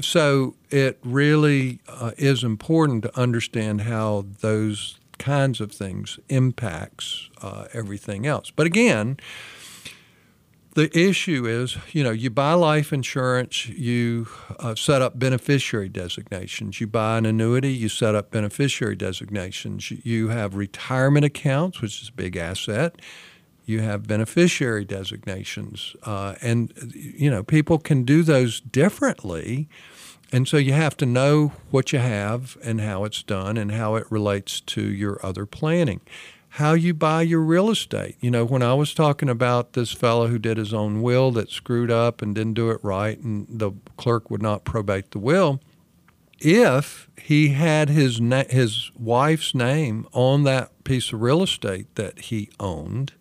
So 0.00 0.56
it 0.70 0.98
really 1.02 1.80
uh, 1.88 2.12
is 2.18 2.44
important 2.44 3.02
to 3.04 3.18
understand 3.18 3.82
how 3.82 4.26
those 4.40 4.98
kinds 5.18 5.60
of 5.60 5.72
things 5.72 6.18
impacts 6.28 7.30
uh, 7.40 7.66
everything 7.72 8.26
else. 8.26 8.50
But 8.50 8.66
again, 8.66 9.18
the 10.76 10.96
issue 10.96 11.46
is, 11.46 11.78
you 11.92 12.04
know, 12.04 12.10
you 12.10 12.28
buy 12.28 12.52
life 12.52 12.92
insurance, 12.92 13.66
you 13.66 14.28
uh, 14.58 14.74
set 14.74 15.00
up 15.00 15.18
beneficiary 15.18 15.88
designations. 15.88 16.82
You 16.82 16.86
buy 16.86 17.16
an 17.16 17.24
annuity, 17.24 17.72
you 17.72 17.88
set 17.88 18.14
up 18.14 18.30
beneficiary 18.30 18.94
designations. 18.94 19.90
You 19.90 20.28
have 20.28 20.54
retirement 20.54 21.24
accounts, 21.24 21.80
which 21.80 22.02
is 22.02 22.10
a 22.10 22.12
big 22.12 22.36
asset 22.36 23.00
you 23.68 23.80
have 23.80 24.06
beneficiary 24.06 24.84
designations, 24.84 25.96
uh, 26.04 26.36
and 26.40 26.72
you 26.94 27.28
know 27.28 27.42
people 27.42 27.78
can 27.78 28.04
do 28.04 28.22
those 28.22 28.60
differently, 28.60 29.68
and 30.30 30.46
so 30.46 30.56
you 30.56 30.72
have 30.72 30.96
to 30.98 31.04
know 31.04 31.52
what 31.72 31.92
you 31.92 31.98
have 31.98 32.56
and 32.62 32.80
how 32.80 33.02
it's 33.02 33.24
done 33.24 33.56
and 33.56 33.72
how 33.72 33.96
it 33.96 34.06
relates 34.08 34.60
to 34.60 34.82
your 34.82 35.18
other 35.26 35.46
planning. 35.46 36.00
How 36.56 36.72
you 36.72 36.94
buy 36.94 37.20
your 37.20 37.42
real 37.42 37.68
estate. 37.68 38.16
You 38.18 38.30
know, 38.30 38.46
when 38.46 38.62
I 38.62 38.72
was 38.72 38.94
talking 38.94 39.28
about 39.28 39.74
this 39.74 39.92
fellow 39.92 40.28
who 40.28 40.38
did 40.38 40.56
his 40.56 40.72
own 40.72 41.02
will 41.02 41.30
that 41.32 41.50
screwed 41.50 41.90
up 41.90 42.22
and 42.22 42.34
didn't 42.34 42.54
do 42.54 42.70
it 42.70 42.80
right, 42.82 43.18
and 43.18 43.46
the 43.46 43.72
clerk 43.98 44.30
would 44.30 44.40
not 44.40 44.64
probate 44.64 45.10
the 45.10 45.18
will, 45.18 45.60
if 46.38 47.10
he 47.20 47.48
had 47.48 47.90
his 47.90 48.22
na- 48.22 48.44
his 48.48 48.90
wife's 48.98 49.54
name 49.54 50.06
on 50.14 50.44
that 50.44 50.82
piece 50.82 51.12
of 51.12 51.20
real 51.20 51.42
estate 51.42 51.94
that 51.96 52.18
he 52.20 52.48
owned, 52.58 53.12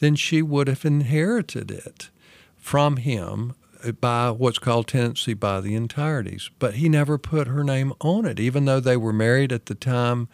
then 0.00 0.14
she 0.14 0.42
would 0.42 0.68
have 0.68 0.84
inherited 0.84 1.70
it 1.70 2.10
from 2.58 2.98
him 2.98 3.54
by 4.02 4.30
what's 4.30 4.58
called 4.58 4.86
tenancy 4.86 5.32
by 5.32 5.62
the 5.62 5.74
entireties. 5.74 6.50
But 6.58 6.74
he 6.74 6.90
never 6.90 7.16
put 7.16 7.46
her 7.46 7.64
name 7.64 7.94
on 8.00 8.26
it, 8.26 8.38
even 8.38 8.66
though 8.66 8.80
they 8.80 8.96
were 8.98 9.14
married 9.14 9.52
at 9.52 9.64
the 9.64 9.74
time 9.74 10.28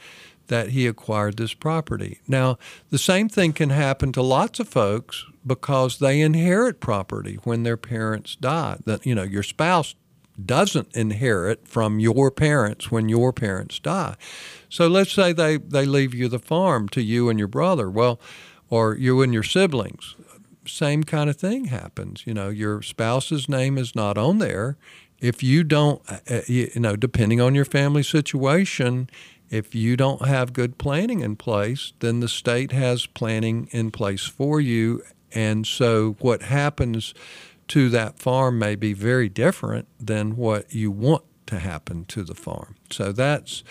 that 0.53 0.69
he 0.69 0.87
acquired 0.87 1.39
this 1.39 1.55
property. 1.55 2.21
Now, 2.29 2.59
the 2.91 2.99
same 2.99 3.31
thing 3.31 3.55
can 3.55 3.71
happen 3.71 4.13
to 4.13 4.21
lots 4.21 4.61
of 4.61 4.69
folks 4.69 5.25
because 5.47 5.99
they 5.99 6.21
inherit 6.21 6.79
property 6.79 7.39
when 7.45 7.63
their 7.63 7.79
parents 7.79 8.37
die. 8.37 8.77
That 8.85 9.07
you 9.07 9.15
know, 9.15 9.23
your 9.23 9.43
spouse 9.43 9.95
doesn't 10.45 10.95
inherit 10.95 11.67
from 11.67 12.01
your 12.01 12.31
parents 12.31 12.91
when 12.91 13.09
your 13.09 13.33
parents 13.33 13.79
die. 13.79 14.17
So 14.69 14.89
let's 14.89 15.13
say 15.13 15.33
they, 15.33 15.57
they 15.57 15.87
leave 15.87 16.13
you 16.13 16.29
the 16.29 16.39
farm 16.39 16.87
to 16.91 17.01
you 17.01 17.31
and 17.31 17.39
your 17.39 17.49
brother. 17.49 17.89
Well, 17.89 18.21
or 18.69 18.95
you 18.95 19.23
and 19.23 19.33
your 19.33 19.43
siblings. 19.43 20.17
Same 20.67 21.03
kind 21.03 21.31
of 21.31 21.37
thing 21.37 21.67
happens. 21.67 22.25
You 22.27 22.35
know, 22.35 22.51
your 22.51 22.83
spouse's 22.83 23.49
name 23.49 23.79
is 23.79 23.95
not 23.95 24.19
on 24.19 24.37
there. 24.37 24.77
If 25.19 25.43
you 25.43 25.65
don't, 25.65 26.03
uh, 26.11 26.19
uh, 26.29 26.41
you 26.47 26.71
know, 26.77 26.95
depending 26.95 27.41
on 27.41 27.55
your 27.55 27.65
family 27.65 28.03
situation, 28.03 29.09
if 29.53 29.75
you 29.75 29.99
don't 29.99 30.27
have 30.27 30.55
good 30.55 30.79
planning 30.79 31.21
in 31.21 31.37
place, 31.37 31.93
then 32.01 32.21
the 32.21 32.29
state 32.29 32.73
has 32.73 33.05
planning 33.05 33.69
in 33.71 33.91
place 33.91 34.25
for 34.25 34.61
you. 34.61 35.03
And 35.31 35.67
so 35.67 36.17
what 36.21 36.43
happens 36.43 37.13
to 37.69 37.91
that 37.91 38.19
farm 38.19 38.59
may 38.59 38.75
be 38.75 38.95
very 38.95 39.29
different 39.29 39.89
than 40.01 40.37
what 40.37 40.75
you 40.75 40.91
want 40.91 41.25
to 41.47 41.59
happen 41.59 42.07
to 42.07 42.25
the 42.25 42.35
farm. 42.35 42.77
So 42.91 43.13
that's 43.13 43.63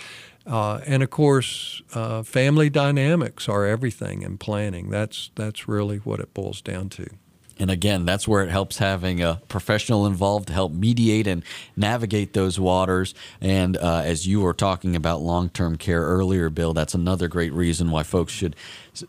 uh, 0.46 0.82
and 0.86 1.04
of 1.04 1.10
course, 1.10 1.82
uh, 1.94 2.24
family 2.24 2.70
dynamics 2.70 3.48
are 3.48 3.66
everything 3.66 4.22
in 4.22 4.38
planning. 4.38 4.90
That's 4.90 5.30
that's 5.36 5.68
really 5.68 5.98
what 5.98 6.20
it 6.20 6.34
boils 6.34 6.62
down 6.62 6.90
to. 6.90 7.08
And 7.62 7.70
again, 7.70 8.06
that's 8.06 8.28
where 8.28 8.44
it 8.44 8.50
helps 8.50 8.80
having 8.80 9.22
a 9.22 9.40
professional 9.48 10.08
involved 10.08 10.48
to 10.48 10.54
help 10.54 10.72
mediate 10.72 11.28
and 11.28 11.44
navigate 11.76 12.34
those 12.34 12.60
waters. 12.60 13.14
And 13.40 13.78
uh, 13.78 14.02
as 14.04 14.28
you 14.28 14.42
were 14.42 14.56
talking 14.56 14.96
about 14.96 15.22
long 15.22 15.50
term 15.50 15.78
care 15.78 16.02
earlier, 16.02 16.50
Bill, 16.50 16.74
that's 16.74 16.96
another 16.96 17.28
great 17.28 17.54
reason 17.54 17.92
why 17.92 18.02
folks 18.02 18.34
should 18.34 18.56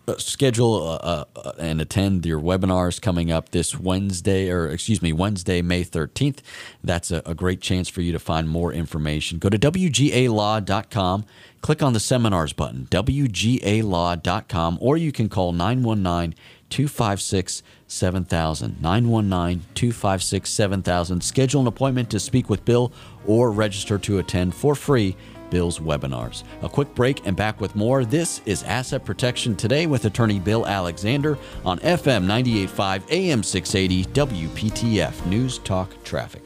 uh, 0.07 0.19
schedule 0.19 0.87
uh, 1.03 1.25
uh, 1.35 1.53
and 1.59 1.81
attend 1.81 2.27
your 2.27 2.41
webinars 2.41 3.01
coming 3.01 3.33
up 3.33 3.53
this 3.53 3.79
Wednesday, 3.79 4.51
or 4.51 4.69
excuse 4.69 5.01
me, 5.01 5.15
Wednesday, 5.15 5.63
May 5.63 5.83
13th. 5.83 6.41
That's 6.85 7.11
a, 7.11 7.23
a 7.25 7.35
great 7.35 7.63
chance 7.63 7.89
for 7.89 8.03
you 8.03 8.13
to 8.13 8.19
find 8.19 8.51
more 8.51 8.71
information. 8.71 9.39
Go 9.39 9.49
to 9.49 9.59
WGALaw.com 9.59 11.25
click 11.63 11.83
on 11.83 11.93
the 11.95 12.01
seminars 12.01 12.53
button, 12.53 12.87
WGAlaw.com, 12.91 14.79
or 14.81 14.97
you 14.97 15.13
can 15.13 15.29
call 15.29 15.53
919 15.53 16.35
256 16.73 17.63
7000. 17.87 18.81
919 18.81 19.65
256 19.75 20.51
7000. 20.51 21.21
Schedule 21.23 21.61
an 21.61 21.67
appointment 21.67 22.11
to 22.11 22.19
speak 22.19 22.49
with 22.49 22.65
Bill 22.65 22.93
or 23.27 23.53
register 23.53 23.99
to 23.99 24.19
attend 24.19 24.55
for 24.55 24.75
free 24.75 25.15
Bill's 25.51 25.79
webinars. 25.79 26.45
A 26.63 26.69
quick 26.71 26.95
break 26.95 27.27
and 27.27 27.37
back 27.37 27.61
with 27.61 27.77
more. 27.77 28.07
This 28.07 28.41
is 28.47 28.63
Asset 28.63 29.05
Protection 29.05 29.55
Today 29.55 29.87
with 29.87 30.07
attorney 30.07 30.41
Bill 30.41 30.67
Alexander 30.67 31.37
on 31.63 31.79
FM 31.81 32.23
985 32.23 33.05
AM 33.11 33.43
680 33.43 34.05
WPTF 34.13 35.27
News 35.27 35.59
Talk 35.59 35.91
Traffic. 36.05 36.42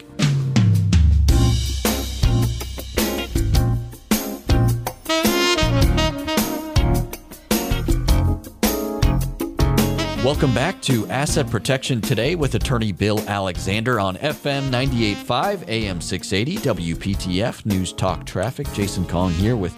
Welcome 10.26 10.52
back 10.54 10.82
to 10.82 11.06
Asset 11.06 11.48
Protection 11.48 12.00
Today 12.00 12.34
with 12.34 12.56
attorney 12.56 12.90
Bill 12.90 13.20
Alexander 13.28 14.00
on 14.00 14.16
FM 14.16 14.70
98.5 14.70 15.68
AM 15.68 16.00
680 16.00 16.94
WPTF 16.96 17.64
News 17.64 17.92
Talk 17.92 18.26
Traffic. 18.26 18.66
Jason 18.72 19.06
Kong 19.06 19.30
here 19.30 19.54
with 19.54 19.72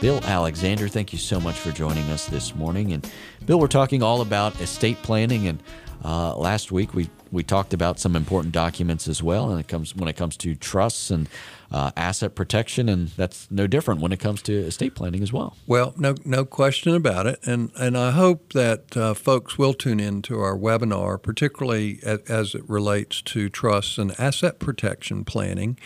Bill 0.00 0.18
Alexander. 0.24 0.88
Thank 0.88 1.12
you 1.12 1.18
so 1.20 1.38
much 1.38 1.54
for 1.54 1.70
joining 1.70 2.10
us 2.10 2.26
this 2.26 2.56
morning. 2.56 2.92
And 2.92 3.08
Bill, 3.46 3.60
we're 3.60 3.68
talking 3.68 4.02
all 4.02 4.20
about 4.20 4.60
estate 4.60 5.00
planning 5.04 5.46
and 5.46 5.62
uh, 6.04 6.36
last 6.36 6.70
week 6.70 6.94
we, 6.94 7.08
we 7.32 7.42
talked 7.42 7.72
about 7.72 7.98
some 7.98 8.14
important 8.14 8.52
documents 8.52 9.08
as 9.08 9.22
well, 9.22 9.50
and 9.50 9.58
it 9.58 9.68
comes 9.68 9.94
when 9.96 10.08
it 10.08 10.16
comes 10.16 10.36
to 10.38 10.54
trusts 10.54 11.10
and 11.10 11.28
uh, 11.72 11.90
asset 11.96 12.34
protection, 12.34 12.88
and 12.88 13.08
that's 13.08 13.50
no 13.50 13.66
different 13.66 14.00
when 14.00 14.12
it 14.12 14.20
comes 14.20 14.42
to 14.42 14.52
estate 14.52 14.94
planning 14.94 15.22
as 15.22 15.32
well. 15.32 15.56
Well, 15.66 15.94
no 15.96 16.14
no 16.24 16.44
question 16.44 16.94
about 16.94 17.26
it, 17.26 17.40
and 17.44 17.70
and 17.76 17.96
I 17.96 18.10
hope 18.10 18.52
that 18.52 18.96
uh, 18.96 19.14
folks 19.14 19.58
will 19.58 19.74
tune 19.74 19.98
in 19.98 20.22
to 20.22 20.40
our 20.40 20.56
webinar, 20.56 21.20
particularly 21.20 22.00
as, 22.02 22.20
as 22.28 22.54
it 22.54 22.68
relates 22.68 23.22
to 23.22 23.48
trusts 23.48 23.98
and 23.98 24.14
asset 24.20 24.58
protection 24.58 25.24
planning. 25.24 25.78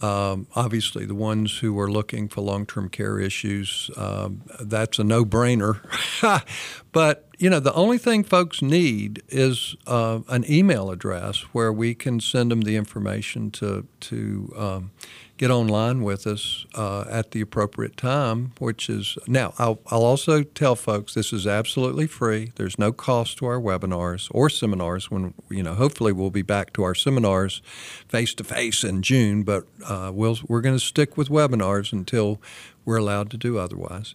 Um, 0.00 0.48
obviously, 0.54 1.06
the 1.06 1.14
ones 1.14 1.58
who 1.58 1.78
are 1.78 1.90
looking 1.90 2.28
for 2.28 2.40
long 2.40 2.66
term 2.66 2.88
care 2.88 3.18
issues, 3.18 3.90
um, 3.96 4.42
that's 4.60 4.98
a 4.98 5.04
no 5.04 5.24
brainer. 5.24 5.80
but, 6.92 7.28
you 7.38 7.48
know, 7.48 7.60
the 7.60 7.72
only 7.74 7.98
thing 7.98 8.24
folks 8.24 8.60
need 8.60 9.22
is 9.28 9.76
uh, 9.86 10.20
an 10.28 10.44
email 10.50 10.90
address 10.90 11.42
where 11.52 11.72
we 11.72 11.94
can 11.94 12.20
send 12.20 12.50
them 12.50 12.62
the 12.62 12.76
information 12.76 13.50
to, 13.52 13.86
to 14.00 14.52
um, 14.56 14.90
get 15.36 15.50
online 15.50 16.02
with 16.02 16.26
us 16.26 16.64
uh, 16.74 17.04
at 17.10 17.32
the 17.32 17.40
appropriate 17.40 17.96
time, 17.96 18.52
which 18.58 18.88
is 18.88 19.18
now, 19.26 19.52
I'll, 19.58 19.80
I'll, 19.88 20.04
also 20.04 20.42
tell 20.42 20.76
folks 20.76 21.14
this 21.14 21.32
is 21.32 21.46
absolutely 21.46 22.06
free. 22.06 22.52
There's 22.54 22.78
no 22.78 22.92
cost 22.92 23.38
to 23.38 23.46
our 23.46 23.60
webinars 23.60 24.28
or 24.30 24.48
seminars 24.48 25.10
when, 25.10 25.34
you 25.50 25.62
know, 25.62 25.74
hopefully 25.74 26.12
we'll 26.12 26.30
be 26.30 26.42
back 26.42 26.72
to 26.74 26.84
our 26.84 26.94
seminars 26.94 27.62
face 28.08 28.32
to 28.34 28.44
face 28.44 28.84
in 28.84 29.02
June, 29.02 29.42
but 29.42 29.66
uh, 29.86 30.12
we'll, 30.14 30.38
we're 30.46 30.60
going 30.60 30.76
to 30.76 30.84
stick 30.84 31.16
with 31.16 31.28
webinars 31.28 31.92
until 31.92 32.40
we're 32.84 32.98
allowed 32.98 33.30
to 33.30 33.36
do 33.36 33.58
otherwise. 33.58 34.14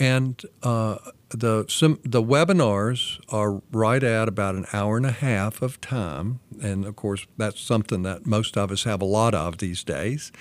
And 0.00 0.40
uh, 0.62 0.98
the 1.30 1.66
some, 1.68 1.98
the 2.04 2.22
webinars 2.22 3.20
are 3.28 3.60
right 3.72 4.02
at 4.02 4.28
about 4.28 4.54
an 4.54 4.66
hour 4.72 4.96
and 4.96 5.06
a 5.06 5.12
half 5.12 5.62
of 5.62 5.80
time, 5.80 6.40
and 6.62 6.84
of 6.84 6.96
course 6.96 7.26
that's 7.36 7.60
something 7.60 8.02
that 8.02 8.26
most 8.26 8.56
of 8.56 8.70
us 8.70 8.84
have 8.84 9.02
a 9.02 9.06
lot 9.06 9.34
of 9.34 9.58
these 9.58 9.84
days. 9.84 10.32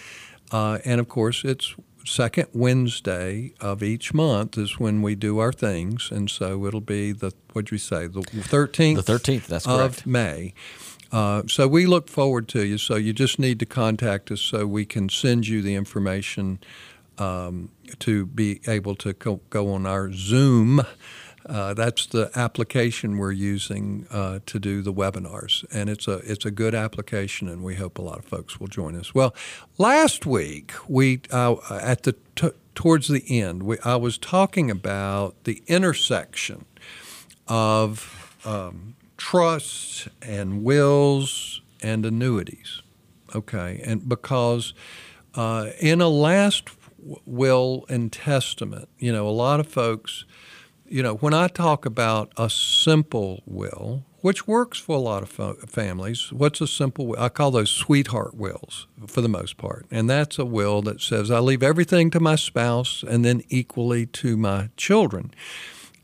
Uh, 0.52 0.80
and 0.86 1.00
of 1.00 1.10
course, 1.10 1.44
it's 1.44 1.76
second 2.06 2.48
Wednesday 2.54 3.54
of 3.60 3.84
each 3.84 4.14
month 4.14 4.58
is 4.58 4.80
when 4.80 5.02
we 5.02 5.16
do 5.16 5.40
our 5.40 5.52
things, 5.52 6.10
and 6.12 6.30
so 6.30 6.66
it'll 6.66 6.80
be 6.82 7.12
the 7.12 7.32
what'd 7.54 7.72
you 7.72 7.78
say 7.78 8.08
the 8.08 8.22
thirteenth 8.22 8.98
the 8.98 9.04
thirteenth 9.04 9.48
that's 9.48 9.66
correct. 9.66 10.00
of 10.02 10.08
May. 10.08 10.54
Uh, 11.12 11.44
so 11.48 11.68
we 11.68 11.86
look 11.86 12.10
forward 12.10 12.48
to 12.50 12.66
you. 12.66 12.78
So 12.78 12.96
you 12.96 13.14
just 13.14 13.40
need 13.40 13.60
to 13.60 13.66
contact 13.66 14.32
us 14.32 14.42
so 14.42 14.66
we 14.68 14.86
can 14.86 15.10
send 15.10 15.48
you 15.48 15.62
the 15.62 15.76
information 15.76 16.60
um, 17.18 17.70
to 18.00 18.26
be 18.26 18.62
able 18.68 18.96
to 18.96 19.14
go, 19.14 19.42
go 19.50 19.74
on 19.74 19.86
our 19.86 20.12
Zoom. 20.12 20.82
Uh, 21.46 21.74
that's 21.74 22.06
the 22.08 22.30
application 22.36 23.18
we're 23.18 23.32
using 23.32 24.06
uh, 24.12 24.40
to 24.46 24.60
do 24.60 24.82
the 24.82 24.92
webinars, 24.92 25.64
and 25.72 25.90
it's 25.90 26.06
a 26.06 26.18
it's 26.30 26.44
a 26.44 26.52
good 26.52 26.76
application, 26.76 27.48
and 27.48 27.64
we 27.64 27.76
hope 27.76 27.98
a 27.98 28.02
lot 28.02 28.20
of 28.20 28.26
folks 28.26 28.60
will 28.60 28.68
join 28.68 28.98
us. 29.00 29.16
Well, 29.16 29.34
last 29.78 30.26
week 30.26 30.74
we 30.90 31.22
uh, 31.32 31.56
at 31.70 32.04
the 32.04 32.16
t- 32.36 32.52
towards 32.76 33.08
the 33.08 33.24
end, 33.42 33.64
we, 33.64 33.78
I 33.86 33.96
was 33.96 34.18
talking 34.18 34.70
about 34.70 35.42
the 35.46 35.64
intersection 35.68 36.66
of 37.48 38.38
um, 38.44 38.96
trusts 39.16 40.10
and 40.22 40.66
wills 40.66 41.62
and 41.82 42.06
annuities. 42.06 42.82
Okay, 43.34 43.82
and 43.86 44.08
because 44.08 44.74
uh, 45.36 45.70
in 45.80 46.02
a 46.02 46.10
last 46.10 46.70
will 47.26 47.86
and 47.90 48.12
testament. 48.12 48.90
You 48.98 49.12
know, 49.12 49.28
a 49.28 49.32
lot 49.32 49.60
of 49.60 49.68
folks, 49.68 50.26
you 50.88 51.04
know, 51.04 51.16
when 51.16 51.34
I 51.34 51.48
talk 51.48 51.86
about 51.86 52.32
a 52.38 52.50
simple 52.50 53.44
will, 53.46 54.04
which 54.22 54.48
works 54.48 54.80
for 54.80 54.96
a 54.96 55.00
lot 55.00 55.24
of 55.24 55.70
families, 55.70 56.32
what's 56.32 56.60
a 56.60 56.68
simple 56.68 57.08
will? 57.08 57.20
I 57.20 57.30
call 57.30 57.52
those 57.52 57.70
sweetheart 57.70 58.36
wills 58.36 58.88
for 59.06 59.22
the 59.22 59.30
most 59.30 59.58
part. 59.58 59.86
And 59.92 60.10
that's 60.10 60.40
a 60.40 60.46
will 60.46 60.82
that 60.84 61.02
says 61.02 61.30
I 61.30 61.40
leave 61.40 61.64
everything 61.64 62.10
to 62.12 62.20
my 62.20 62.36
spouse 62.36 63.04
and 63.08 63.24
then 63.24 63.44
equally 63.50 64.06
to 64.08 64.36
my 64.36 64.70
children. 64.76 65.32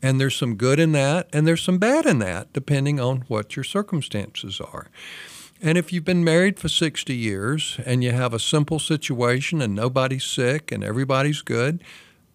And 0.02 0.20
there's 0.20 0.36
some 0.36 0.56
good 0.56 0.78
in 0.78 0.92
that 0.92 1.28
and 1.32 1.46
there's 1.46 1.62
some 1.62 1.78
bad 1.78 2.06
in 2.06 2.18
that, 2.20 2.52
depending 2.52 3.00
on 3.00 3.24
what 3.28 3.56
your 3.56 3.64
circumstances 3.64 4.60
are. 4.60 4.90
And 5.64 5.78
if 5.78 5.94
you've 5.94 6.04
been 6.04 6.22
married 6.22 6.60
for 6.60 6.68
60 6.68 7.16
years 7.16 7.80
and 7.86 8.04
you 8.04 8.12
have 8.12 8.34
a 8.34 8.38
simple 8.38 8.78
situation 8.78 9.62
and 9.62 9.74
nobody's 9.74 10.24
sick 10.24 10.70
and 10.70 10.84
everybody's 10.84 11.40
good, 11.40 11.82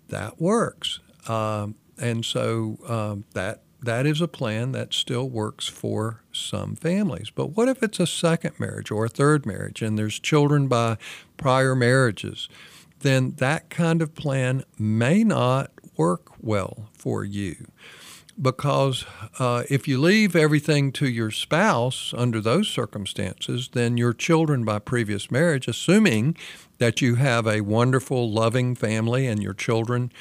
that 0.08 0.42
works. 0.42 1.00
Um, 1.28 1.76
and 2.00 2.26
so 2.26 2.80
um, 2.88 3.26
that 3.36 3.62
that 3.84 4.08
is 4.08 4.20
a 4.20 4.28
plan 4.28 4.72
that 4.72 4.96
still 4.96 5.30
works 5.30 5.68
for 5.68 6.24
some 6.32 6.76
families. 6.76 7.30
But 7.30 7.56
what 7.56 7.70
if 7.70 7.84
it's 7.84 8.00
a 8.00 8.08
second 8.08 8.60
marriage 8.60 8.90
or 8.90 9.06
a 9.06 9.10
third 9.10 9.46
marriage 9.46 9.84
and 9.84 9.96
there's 9.96 10.20
children 10.20 10.68
by 10.68 10.98
prior 11.38 11.76
marriages? 11.76 12.50
Then 13.02 13.36
that 13.38 13.70
kind 13.70 14.02
of 14.02 14.16
plan 14.16 14.64
may 14.80 15.24
not 15.24 15.70
work 15.96 16.32
well 16.42 16.90
for 16.98 17.24
you 17.24 17.68
because 18.42 19.06
uh, 19.38 19.64
if 19.70 19.88
you 19.88 20.00
leave 20.00 20.36
everything 20.36 20.92
to 20.94 21.08
your 21.08 21.32
spouse 21.32 22.14
under 22.16 22.40
those 22.40 22.70
circumstances, 22.70 23.70
then 23.74 23.98
your 23.98 24.14
children 24.14 24.64
by 24.64 24.80
previous 24.80 25.30
marriage, 25.30 25.68
assuming 25.68 26.38
that 26.78 27.02
you 27.02 27.16
have 27.16 27.46
a 27.46 27.62
wonderful, 27.62 28.32
loving 28.32 28.76
family 28.76 29.28
and 29.28 29.44
your 29.44 29.54
children 29.54 30.12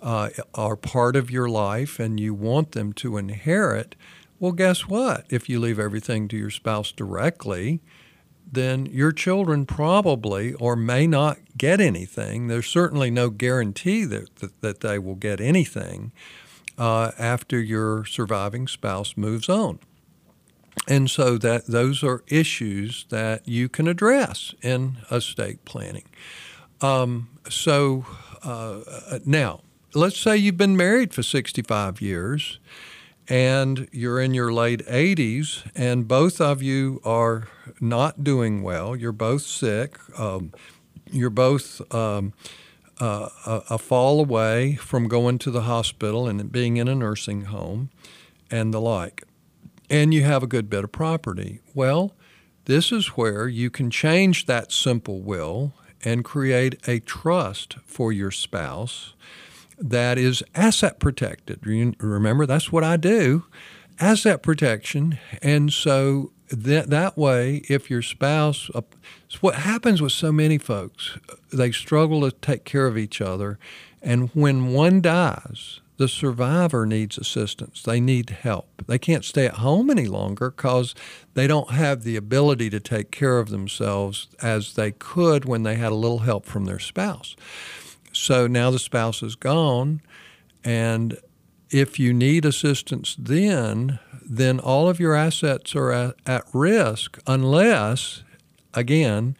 uh, 0.00 0.30
are 0.54 0.76
part 0.76 1.16
of 1.16 1.30
your 1.30 1.48
life 1.48 1.98
and 1.98 2.20
you 2.20 2.34
want 2.34 2.72
them 2.72 2.92
to 2.92 3.16
inherit, 3.16 3.96
well, 4.38 4.52
guess 4.52 4.86
what? 4.86 5.24
If 5.30 5.48
you 5.48 5.58
leave 5.58 5.78
everything 5.78 6.28
to 6.28 6.36
your 6.36 6.50
spouse 6.50 6.92
directly, 6.92 7.80
then 8.50 8.86
your 8.86 9.10
children 9.10 9.66
probably 9.66 10.54
or 10.54 10.76
may 10.76 11.06
not 11.06 11.38
get 11.58 11.80
anything. 11.80 12.46
There's 12.46 12.68
certainly 12.68 13.10
no 13.10 13.30
guarantee 13.30 14.04
that, 14.04 14.36
that, 14.36 14.60
that 14.60 14.80
they 14.80 14.98
will 14.98 15.16
get 15.16 15.40
anything 15.40 16.12
uh, 16.78 17.12
after 17.18 17.60
your 17.60 18.04
surviving 18.04 18.66
spouse 18.68 19.16
moves 19.16 19.48
on. 19.48 19.78
And 20.88 21.10
so 21.10 21.38
that 21.38 21.66
those 21.66 22.04
are 22.04 22.22
issues 22.28 23.06
that 23.08 23.46
you 23.48 23.68
can 23.68 23.88
address 23.88 24.54
in 24.62 24.98
estate 25.10 25.64
planning. 25.64 26.04
Um, 26.80 27.28
so 27.48 28.04
uh, 28.42 29.18
now, 29.24 29.62
let's 29.94 30.20
say 30.20 30.36
you've 30.36 30.56
been 30.56 30.76
married 30.76 31.14
for 31.14 31.22
65 31.22 32.00
years 32.00 32.60
and 33.28 33.88
you're 33.90 34.20
in 34.20 34.34
your 34.34 34.52
late 34.52 34.86
80s 34.86 35.68
and 35.74 36.06
both 36.06 36.40
of 36.40 36.62
you 36.62 37.00
are 37.04 37.48
not 37.80 38.22
doing 38.22 38.62
well. 38.62 38.94
You're 38.94 39.12
both 39.12 39.42
sick. 39.42 39.98
Um, 40.18 40.52
you're 41.10 41.30
both 41.30 41.82
um, 41.94 42.34
a, 42.98 43.62
a, 43.70 43.78
fall 43.78 44.20
away 44.20 44.76
from 44.76 45.08
going 45.08 45.38
to 45.38 45.50
the 45.50 45.62
hospital 45.62 46.26
and 46.26 46.50
being 46.50 46.76
in 46.76 46.88
a 46.88 46.94
nursing 46.94 47.42
home 47.42 47.90
and 48.50 48.72
the 48.72 48.80
like, 48.80 49.24
and 49.90 50.14
you 50.14 50.22
have 50.24 50.42
a 50.42 50.46
good 50.46 50.70
bit 50.70 50.84
of 50.84 50.92
property. 50.92 51.60
Well, 51.74 52.14
this 52.64 52.92
is 52.92 53.08
where 53.08 53.48
you 53.48 53.70
can 53.70 53.90
change 53.90 54.46
that 54.46 54.72
simple 54.72 55.20
will 55.20 55.74
and 56.04 56.24
create 56.24 56.76
a 56.88 57.00
trust 57.00 57.76
for 57.84 58.12
your 58.12 58.30
spouse 58.30 59.14
that 59.78 60.18
is 60.18 60.42
asset 60.54 60.98
protected. 60.98 61.66
Remember, 62.00 62.46
that's 62.46 62.72
what 62.72 62.84
I 62.84 62.96
do 62.96 63.44
asset 63.98 64.42
protection. 64.42 65.18
And 65.42 65.72
so 65.72 66.32
that, 66.48 66.90
that 66.90 67.16
way, 67.16 67.62
if 67.68 67.90
your 67.90 68.02
spouse, 68.02 68.70
uh, 68.74 68.82
what 69.40 69.56
happens 69.56 70.00
with 70.00 70.12
so 70.12 70.32
many 70.32 70.58
folks, 70.58 71.18
they 71.52 71.72
struggle 71.72 72.20
to 72.22 72.30
take 72.30 72.64
care 72.64 72.86
of 72.86 72.96
each 72.96 73.20
other. 73.20 73.58
And 74.02 74.30
when 74.34 74.72
one 74.72 75.00
dies, 75.00 75.80
the 75.96 76.08
survivor 76.08 76.84
needs 76.84 77.16
assistance. 77.16 77.82
They 77.82 78.00
need 78.00 78.30
help. 78.30 78.82
They 78.86 78.98
can't 78.98 79.24
stay 79.24 79.46
at 79.46 79.54
home 79.54 79.90
any 79.90 80.06
longer 80.06 80.50
because 80.50 80.94
they 81.34 81.46
don't 81.46 81.70
have 81.70 82.02
the 82.02 82.16
ability 82.16 82.70
to 82.70 82.80
take 82.80 83.10
care 83.10 83.38
of 83.38 83.48
themselves 83.48 84.28
as 84.42 84.74
they 84.74 84.92
could 84.92 85.44
when 85.44 85.62
they 85.62 85.76
had 85.76 85.92
a 85.92 85.96
little 85.96 86.18
help 86.18 86.44
from 86.44 86.66
their 86.66 86.78
spouse. 86.78 87.34
So 88.12 88.46
now 88.46 88.70
the 88.70 88.78
spouse 88.78 89.22
is 89.22 89.36
gone, 89.36 90.00
and 90.64 91.18
if 91.70 91.98
you 91.98 92.12
need 92.12 92.44
assistance 92.44 93.16
then, 93.18 93.98
then 94.22 94.60
all 94.60 94.88
of 94.88 95.00
your 95.00 95.14
assets 95.14 95.74
are 95.74 95.92
at, 95.92 96.14
at 96.26 96.44
risk 96.52 97.18
unless, 97.26 98.22
again, 98.74 99.36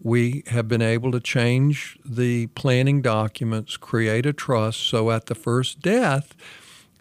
we 0.00 0.42
have 0.48 0.68
been 0.68 0.82
able 0.82 1.10
to 1.12 1.20
change 1.20 1.98
the 2.04 2.46
planning 2.48 3.00
documents, 3.00 3.76
create 3.76 4.26
a 4.26 4.32
trust, 4.32 4.80
so 4.80 5.10
at 5.10 5.26
the 5.26 5.34
first 5.34 5.80
death, 5.80 6.34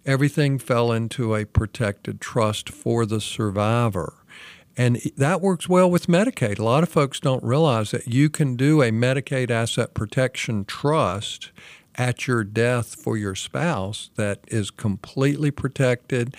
everything 0.05 0.57
fell 0.57 0.91
into 0.91 1.35
a 1.35 1.45
protected 1.45 2.21
trust 2.21 2.69
for 2.69 3.05
the 3.05 3.19
survivor. 3.19 4.13
And 4.75 4.97
that 5.17 5.41
works 5.41 5.69
well 5.69 5.91
with 5.91 6.07
Medicaid. 6.07 6.57
A 6.57 6.63
lot 6.63 6.81
of 6.81 6.89
folks 6.89 7.19
don't 7.19 7.43
realize 7.43 7.91
that 7.91 8.07
you 8.07 8.29
can 8.29 8.55
do 8.55 8.81
a 8.81 8.89
Medicaid 8.89 9.51
asset 9.51 9.93
protection 9.93 10.65
trust 10.65 11.51
at 11.95 12.27
your 12.27 12.43
death 12.43 12.95
for 12.95 13.17
your 13.17 13.35
spouse 13.35 14.09
that 14.15 14.39
is 14.47 14.71
completely 14.71 15.51
protected, 15.51 16.35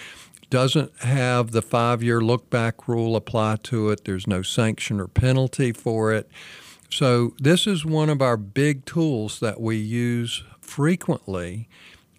doesn't 0.50 0.96
have 1.00 1.50
the 1.50 1.62
five 1.62 2.02
year 2.02 2.20
look 2.20 2.50
back 2.50 2.86
rule 2.86 3.16
apply 3.16 3.56
to 3.64 3.90
it, 3.90 4.04
there's 4.04 4.26
no 4.26 4.42
sanction 4.42 5.00
or 5.00 5.08
penalty 5.08 5.72
for 5.72 6.12
it. 6.12 6.28
So, 6.90 7.34
this 7.40 7.66
is 7.66 7.84
one 7.84 8.08
of 8.08 8.22
our 8.22 8.36
big 8.36 8.84
tools 8.84 9.40
that 9.40 9.60
we 9.60 9.76
use 9.76 10.44
frequently 10.60 11.68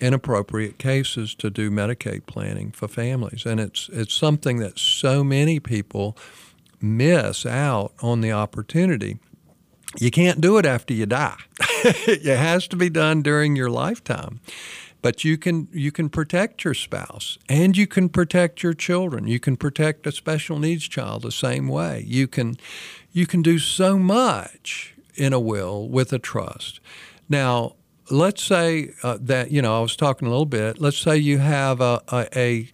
in 0.02 0.14
appropriate 0.14 0.78
cases 0.78 1.34
to 1.36 1.50
do 1.50 1.72
Medicaid 1.72 2.26
planning 2.26 2.72
for 2.72 2.88
families. 2.88 3.46
And 3.46 3.60
it's, 3.60 3.90
it's 3.94 4.14
something 4.14 4.58
that 4.58 4.78
so 4.78 5.24
many 5.24 5.60
people 5.60 6.18
miss 6.82 7.46
out 7.46 7.94
on 8.02 8.22
the 8.22 8.32
opportunity 8.32 9.18
you 9.98 10.12
can't 10.12 10.42
do 10.42 10.58
it 10.58 10.66
after 10.66 10.94
you 10.94 11.06
die. 11.06 11.38
it 11.60 12.38
has 12.38 12.68
to 12.70 12.76
be 12.76 12.90
done 12.90 13.22
during 13.22 13.56
your 13.56 13.70
lifetime. 13.70 14.40
But 15.02 15.24
you 15.24 15.38
can 15.38 15.68
you 15.72 15.92
can 15.92 16.10
protect 16.10 16.64
your 16.64 16.74
spouse 16.74 17.38
and 17.48 17.78
you 17.78 17.86
can 17.86 18.10
protect 18.10 18.64
your 18.64 18.74
children. 18.74 19.28
You 19.28 19.40
can 19.40 19.56
protect 19.56 20.08
a 20.08 20.12
special 20.12 20.58
needs 20.58 20.88
child 20.88 21.22
the 21.22 21.32
same 21.32 21.68
way. 21.68 22.04
You 22.08 22.28
can 22.28 22.56
you 23.12 23.28
can 23.28 23.44
do 23.44 23.60
so 23.60 24.00
much 24.00 24.96
in 25.14 25.32
a 25.32 25.40
will 25.40 25.88
with 25.88 26.12
a 26.12 26.18
trust. 26.18 26.80
Now, 27.30 27.76
let's 28.10 28.44
say 28.44 28.94
uh, 29.04 29.18
that 29.22 29.52
you 29.52 29.62
know 29.62 29.78
I 29.78 29.82
was 29.82 29.96
talking 29.96 30.28
a 30.28 30.32
little 30.32 30.46
bit. 30.46 30.82
Let's 30.82 30.98
say 30.98 31.18
you 31.18 31.38
have 31.38 31.82
a, 31.82 32.02
a, 32.12 32.28
a 32.40 32.70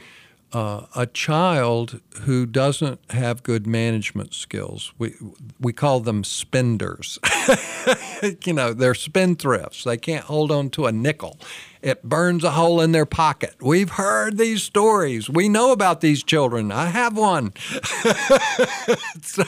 uh, 0.53 0.85
a 0.95 1.05
child 1.05 2.01
who 2.21 2.45
doesn't 2.45 2.99
have 3.11 3.41
good 3.43 3.65
management 3.65 4.33
skills. 4.33 4.93
We 4.97 5.15
we 5.59 5.71
call 5.71 6.01
them 6.01 6.23
spenders. 6.23 7.19
you 8.45 8.53
know, 8.53 8.73
they're 8.73 8.93
spendthrifts. 8.93 9.83
They 9.83 9.97
can't 9.97 10.25
hold 10.25 10.51
on 10.51 10.69
to 10.71 10.87
a 10.87 10.91
nickel. 10.91 11.39
It 11.81 12.03
burns 12.03 12.43
a 12.43 12.51
hole 12.51 12.81
in 12.81 12.91
their 12.91 13.05
pocket. 13.05 13.55
We've 13.59 13.91
heard 13.91 14.37
these 14.37 14.61
stories. 14.61 15.29
We 15.29 15.49
know 15.49 15.71
about 15.71 16.01
these 16.01 16.21
children. 16.21 16.71
I 16.71 16.87
have 16.87 17.17
one. 17.17 17.53
so, 19.21 19.45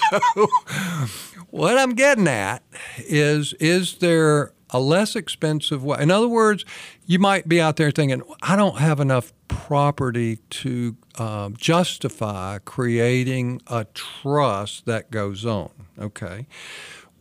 what 1.49 1.77
I'm 1.77 1.93
getting 1.95 2.27
at 2.27 2.63
is 2.97 3.53
is 3.53 3.97
there 3.97 4.52
a 4.73 4.79
less 4.79 5.15
expensive 5.15 5.83
way? 5.83 5.97
In 6.01 6.11
other 6.11 6.27
words, 6.27 6.65
you 7.05 7.19
might 7.19 7.47
be 7.47 7.61
out 7.61 7.77
there 7.77 7.91
thinking, 7.91 8.21
I 8.41 8.55
don't 8.55 8.79
have 8.79 8.99
enough 8.99 9.31
property 9.47 10.37
to 10.49 10.97
um, 11.17 11.55
justify 11.55 12.57
creating 12.59 13.61
a 13.67 13.85
trust 13.93 14.85
that 14.85 15.11
goes 15.11 15.45
on. 15.45 15.69
Okay. 15.97 16.47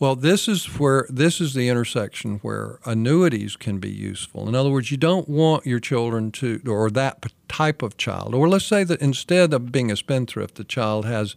Well, 0.02 0.16
this 0.16 0.48
is 0.48 0.64
where 0.80 1.06
this 1.08 1.40
is 1.40 1.54
the 1.54 1.68
intersection 1.68 2.38
where 2.38 2.80
annuities 2.84 3.54
can 3.54 3.78
be 3.78 3.88
useful. 3.88 4.48
In 4.48 4.54
other 4.56 4.68
words, 4.68 4.90
you 4.90 4.96
don't 4.96 5.28
want 5.28 5.64
your 5.64 5.78
children 5.78 6.32
to, 6.32 6.60
or 6.66 6.90
that 6.90 7.26
type 7.46 7.82
of 7.82 7.96
child, 7.96 8.34
or 8.34 8.48
let's 8.48 8.64
say 8.64 8.82
that 8.82 9.00
instead 9.00 9.54
of 9.54 9.70
being 9.70 9.92
a 9.92 9.96
spendthrift, 9.96 10.56
the 10.56 10.64
child 10.64 11.04
has 11.04 11.36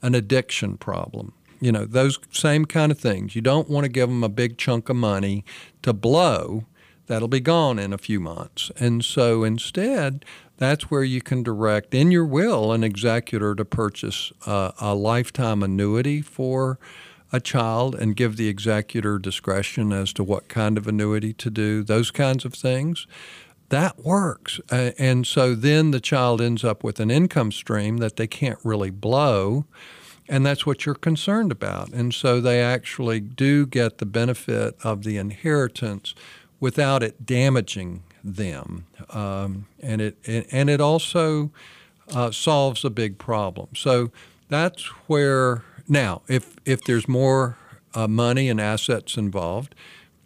an 0.00 0.14
addiction 0.14 0.78
problem. 0.78 1.34
You 1.60 1.72
know, 1.72 1.84
those 1.84 2.18
same 2.30 2.64
kind 2.64 2.92
of 2.92 2.98
things. 2.98 3.34
You 3.34 3.42
don't 3.42 3.68
want 3.68 3.84
to 3.84 3.88
give 3.88 4.08
them 4.08 4.24
a 4.24 4.28
big 4.28 4.58
chunk 4.58 4.88
of 4.88 4.96
money 4.96 5.44
to 5.82 5.92
blow 5.92 6.64
that'll 7.06 7.28
be 7.28 7.40
gone 7.40 7.78
in 7.78 7.92
a 7.92 7.98
few 7.98 8.20
months. 8.20 8.70
And 8.78 9.04
so 9.04 9.44
instead, 9.44 10.24
that's 10.58 10.90
where 10.90 11.04
you 11.04 11.20
can 11.20 11.42
direct 11.42 11.94
in 11.94 12.10
your 12.10 12.26
will 12.26 12.72
an 12.72 12.82
executor 12.82 13.54
to 13.54 13.64
purchase 13.64 14.32
a, 14.46 14.72
a 14.80 14.94
lifetime 14.94 15.62
annuity 15.62 16.22
for 16.22 16.78
a 17.32 17.40
child 17.40 17.94
and 17.94 18.16
give 18.16 18.36
the 18.36 18.48
executor 18.48 19.18
discretion 19.18 19.92
as 19.92 20.12
to 20.14 20.24
what 20.24 20.48
kind 20.48 20.78
of 20.78 20.86
annuity 20.86 21.32
to 21.34 21.50
do, 21.50 21.82
those 21.82 22.10
kinds 22.10 22.44
of 22.44 22.54
things. 22.54 23.06
That 23.68 23.98
works. 24.04 24.60
Uh, 24.70 24.92
and 24.96 25.26
so 25.26 25.54
then 25.54 25.90
the 25.90 26.00
child 26.00 26.40
ends 26.40 26.62
up 26.62 26.84
with 26.84 27.00
an 27.00 27.10
income 27.10 27.50
stream 27.50 27.96
that 27.98 28.16
they 28.16 28.28
can't 28.28 28.60
really 28.62 28.90
blow. 28.90 29.66
And 30.28 30.44
that's 30.44 30.66
what 30.66 30.84
you're 30.84 30.94
concerned 30.94 31.52
about. 31.52 31.92
And 31.92 32.12
so 32.12 32.40
they 32.40 32.60
actually 32.60 33.20
do 33.20 33.66
get 33.66 33.98
the 33.98 34.06
benefit 34.06 34.76
of 34.82 35.04
the 35.04 35.18
inheritance 35.18 36.14
without 36.58 37.02
it 37.02 37.24
damaging 37.24 38.02
them. 38.24 38.86
Um, 39.10 39.66
and 39.80 40.00
it 40.00 40.16
and 40.50 40.68
it 40.68 40.80
also 40.80 41.52
uh, 42.12 42.30
solves 42.32 42.84
a 42.84 42.90
big 42.90 43.18
problem. 43.18 43.68
So 43.76 44.10
that's 44.48 44.84
where 45.06 45.62
now, 45.88 46.22
if 46.28 46.56
if 46.64 46.82
there's 46.82 47.08
more 47.08 47.56
uh, 47.94 48.08
money 48.08 48.48
and 48.48 48.60
assets 48.60 49.16
involved, 49.16 49.74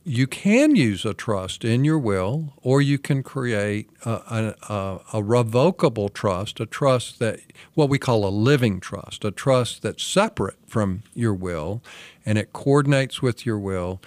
you 0.05 0.27
can 0.27 0.75
use 0.75 1.05
a 1.05 1.13
trust 1.13 1.65
in 1.65 1.85
your 1.85 1.99
will, 1.99 2.55
or 2.63 2.81
you 2.81 2.99
can 2.99 3.23
create 3.23 3.91
a, 4.05 4.55
a, 4.69 5.01
a, 5.13 5.23
revocable 5.23 6.09
trust, 6.09 6.59
a 6.59 6.67
trust 6.67 7.19
that 7.19 7.41
what 7.75 7.89
we 7.89 7.99
call 7.99 8.27
a 8.27 8.31
living 8.31 8.81
trust, 8.81 9.25
a 9.25 9.31
trust 9.31 9.83
that's 9.83 10.03
separate 10.03 10.57
from 10.67 11.03
your 11.15 11.35
will, 11.35 11.83
and 12.25 12.39
it 12.39 12.53
coordinates 12.53 13.21
with 13.21 13.45
your 13.45 13.59
will 13.59 14.01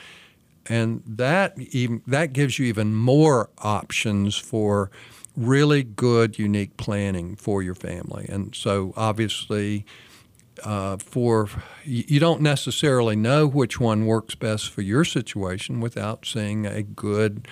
and 0.68 1.04
that 1.06 1.58
even 1.58 2.02
that 2.08 2.34
gives 2.34 2.58
you 2.58 2.66
even 2.66 2.96
more 2.96 3.50
options 3.60 4.36
for 4.36 4.90
really 5.36 5.84
good, 5.84 6.38
unique 6.38 6.78
planning 6.78 7.36
for 7.36 7.62
your 7.62 7.76
family. 7.76 8.26
And 8.30 8.56
so, 8.56 8.94
obviously, 8.96 9.86
uh, 10.64 10.98
for 10.98 11.50
you 11.84 12.20
don't 12.20 12.42
necessarily 12.42 13.16
know 13.16 13.48
which 13.48 13.80
one 13.80 14.06
works 14.06 14.36
best 14.36 14.70
for 14.70 14.82
your 14.82 15.04
situation 15.06 15.80
without 15.80 16.26
seeing 16.26 16.66
a 16.66 16.84
good 16.84 17.48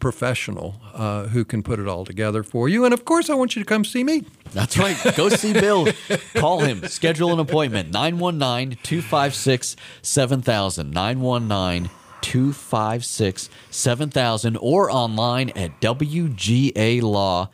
professional 0.00 0.80
uh, 0.92 1.28
who 1.28 1.44
can 1.44 1.62
put 1.62 1.78
it 1.78 1.88
all 1.88 2.04
together 2.04 2.42
for 2.42 2.68
you. 2.68 2.84
And 2.84 2.92
of 2.92 3.04
course, 3.04 3.30
I 3.30 3.34
want 3.34 3.56
you 3.56 3.62
to 3.62 3.66
come 3.66 3.84
see 3.84 4.04
me. 4.04 4.24
That's 4.52 4.76
right. 4.76 4.96
Go 5.16 5.28
see 5.30 5.52
Bill. 5.60 5.88
Call 6.34 6.60
him. 6.60 6.86
Schedule 6.88 7.32
an 7.32 7.38
appointment. 7.38 7.90
919 7.90 8.78
256 8.82 9.76
7000. 10.02 10.90
919 10.90 11.90
256 12.20 13.50
7000 13.70 14.56
or 14.58 14.90
online 14.90 15.50
at 15.50 15.80
WGAlaw.com. 15.80 17.48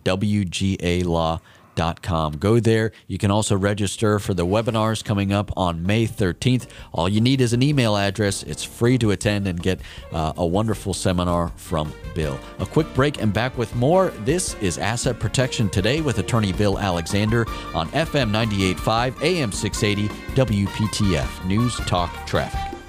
WGAlaw.com. 0.00 1.40
Go 1.80 2.60
there. 2.60 2.92
You 3.06 3.16
can 3.16 3.30
also 3.30 3.56
register 3.56 4.18
for 4.18 4.34
the 4.34 4.44
webinars 4.44 5.02
coming 5.02 5.32
up 5.32 5.50
on 5.56 5.82
May 5.82 6.06
13th. 6.06 6.66
All 6.92 7.08
you 7.08 7.22
need 7.22 7.40
is 7.40 7.54
an 7.54 7.62
email 7.62 7.96
address. 7.96 8.42
It's 8.42 8.62
free 8.62 8.98
to 8.98 9.12
attend 9.12 9.46
and 9.46 9.62
get 9.62 9.80
uh, 10.12 10.34
a 10.36 10.44
wonderful 10.44 10.92
seminar 10.92 11.48
from 11.56 11.92
Bill. 12.14 12.38
A 12.58 12.66
quick 12.66 12.92
break 12.92 13.22
and 13.22 13.32
back 13.32 13.56
with 13.56 13.74
more. 13.74 14.10
This 14.24 14.54
is 14.60 14.76
Asset 14.76 15.18
Protection 15.18 15.70
Today 15.70 16.02
with 16.02 16.18
attorney 16.18 16.52
Bill 16.52 16.78
Alexander 16.78 17.46
on 17.74 17.88
FM 17.90 18.30
98.5, 18.30 19.22
AM 19.22 19.50
680, 19.50 20.08
WPTF 20.34 21.46
News 21.46 21.76
Talk 21.86 22.10
Traffic. 22.26 22.79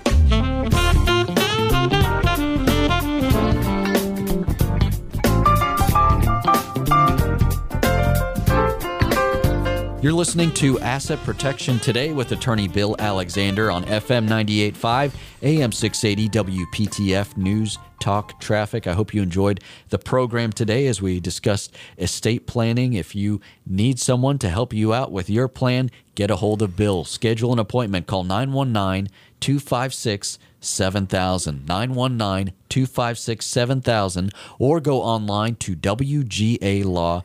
You're 10.01 10.13
listening 10.13 10.51
to 10.55 10.79
Asset 10.79 11.19
Protection 11.19 11.77
Today 11.77 12.11
with 12.11 12.31
attorney 12.31 12.67
Bill 12.67 12.95
Alexander 12.97 13.69
on 13.69 13.85
FM 13.85 14.27
98.5, 14.27 15.13
AM 15.43 15.71
680, 15.71 16.27
WPTF 16.27 17.37
News 17.37 17.77
Talk 17.99 18.41
Traffic. 18.41 18.87
I 18.87 18.93
hope 18.93 19.13
you 19.13 19.21
enjoyed 19.21 19.63
the 19.89 19.99
program 19.99 20.51
today 20.51 20.87
as 20.87 21.03
we 21.03 21.19
discussed 21.19 21.75
estate 21.99 22.47
planning. 22.47 22.93
If 22.93 23.13
you 23.13 23.41
need 23.63 23.99
someone 23.99 24.39
to 24.39 24.49
help 24.49 24.73
you 24.73 24.91
out 24.91 25.11
with 25.11 25.29
your 25.29 25.47
plan, 25.47 25.91
get 26.15 26.31
a 26.31 26.37
hold 26.37 26.63
of 26.63 26.75
Bill. 26.75 27.05
Schedule 27.05 27.53
an 27.53 27.59
appointment. 27.59 28.07
Call 28.07 28.23
919 28.23 29.07
256 29.39 30.39
7000. 30.59 31.67
919 31.67 32.55
256 32.69 33.45
7000 33.45 34.33
or 34.57 34.79
go 34.79 34.99
online 35.03 35.57
to 35.57 35.75
WGAlaw.com. 35.75 37.23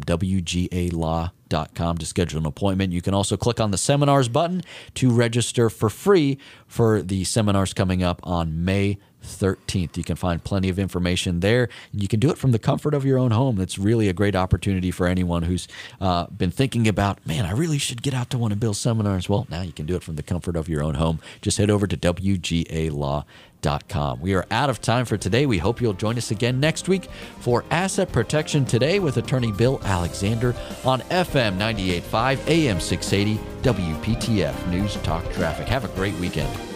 WGAlaw.com 0.00 1.30
to 1.54 2.06
schedule 2.06 2.40
an 2.40 2.46
appointment. 2.46 2.92
You 2.92 3.02
can 3.02 3.14
also 3.14 3.36
click 3.36 3.60
on 3.60 3.70
the 3.70 3.78
seminars 3.78 4.28
button 4.28 4.62
to 4.94 5.10
register 5.10 5.70
for 5.70 5.88
free 5.88 6.38
for 6.66 7.02
the 7.02 7.24
seminars 7.24 7.72
coming 7.72 8.02
up 8.02 8.20
on 8.24 8.64
May 8.64 8.98
13th. 9.24 9.96
You 9.96 10.04
can 10.04 10.16
find 10.16 10.42
plenty 10.42 10.68
of 10.68 10.78
information 10.78 11.40
there. 11.40 11.68
And 11.92 12.02
You 12.02 12.08
can 12.08 12.20
do 12.20 12.30
it 12.30 12.38
from 12.38 12.52
the 12.52 12.58
comfort 12.58 12.94
of 12.94 13.04
your 13.04 13.18
own 13.18 13.30
home. 13.30 13.60
It's 13.60 13.78
really 13.78 14.08
a 14.08 14.12
great 14.12 14.36
opportunity 14.36 14.90
for 14.90 15.06
anyone 15.06 15.42
who's 15.42 15.66
uh, 16.00 16.26
been 16.26 16.50
thinking 16.50 16.86
about, 16.86 17.26
man, 17.26 17.46
I 17.46 17.52
really 17.52 17.78
should 17.78 18.02
get 18.02 18.14
out 18.14 18.30
to 18.30 18.38
one 18.38 18.52
of 18.52 18.60
Bill's 18.60 18.78
seminars. 18.78 19.28
Well, 19.28 19.46
now 19.48 19.62
you 19.62 19.72
can 19.72 19.86
do 19.86 19.96
it 19.96 20.02
from 20.02 20.16
the 20.16 20.22
comfort 20.22 20.56
of 20.56 20.68
your 20.68 20.82
own 20.82 20.94
home. 20.94 21.20
Just 21.40 21.58
head 21.58 21.70
over 21.70 21.86
to 21.86 21.96
We 24.20 24.34
are 24.34 24.44
out 24.50 24.68
of 24.68 24.80
time 24.80 25.04
for 25.06 25.16
today. 25.16 25.46
We 25.46 25.58
hope 25.58 25.80
you'll 25.80 25.94
join 25.94 26.18
us 26.18 26.30
again 26.30 26.60
next 26.60 26.88
week 26.88 27.08
for 27.40 27.64
Asset 27.70 28.12
Protection 28.12 28.64
Today 28.64 28.98
with 28.98 29.16
attorney 29.16 29.52
Bill 29.52 29.80
Alexander 29.84 30.54
on 30.84 31.00
FM 31.02 31.56
98.5 31.56 32.48
AM 32.48 32.80
680 32.80 33.42
WPTF 33.62 34.70
News 34.70 34.96
Talk 34.96 35.24
Traffic. 35.32 35.66
Have 35.66 35.84
a 35.84 35.96
great 35.96 36.14
weekend. 36.16 36.73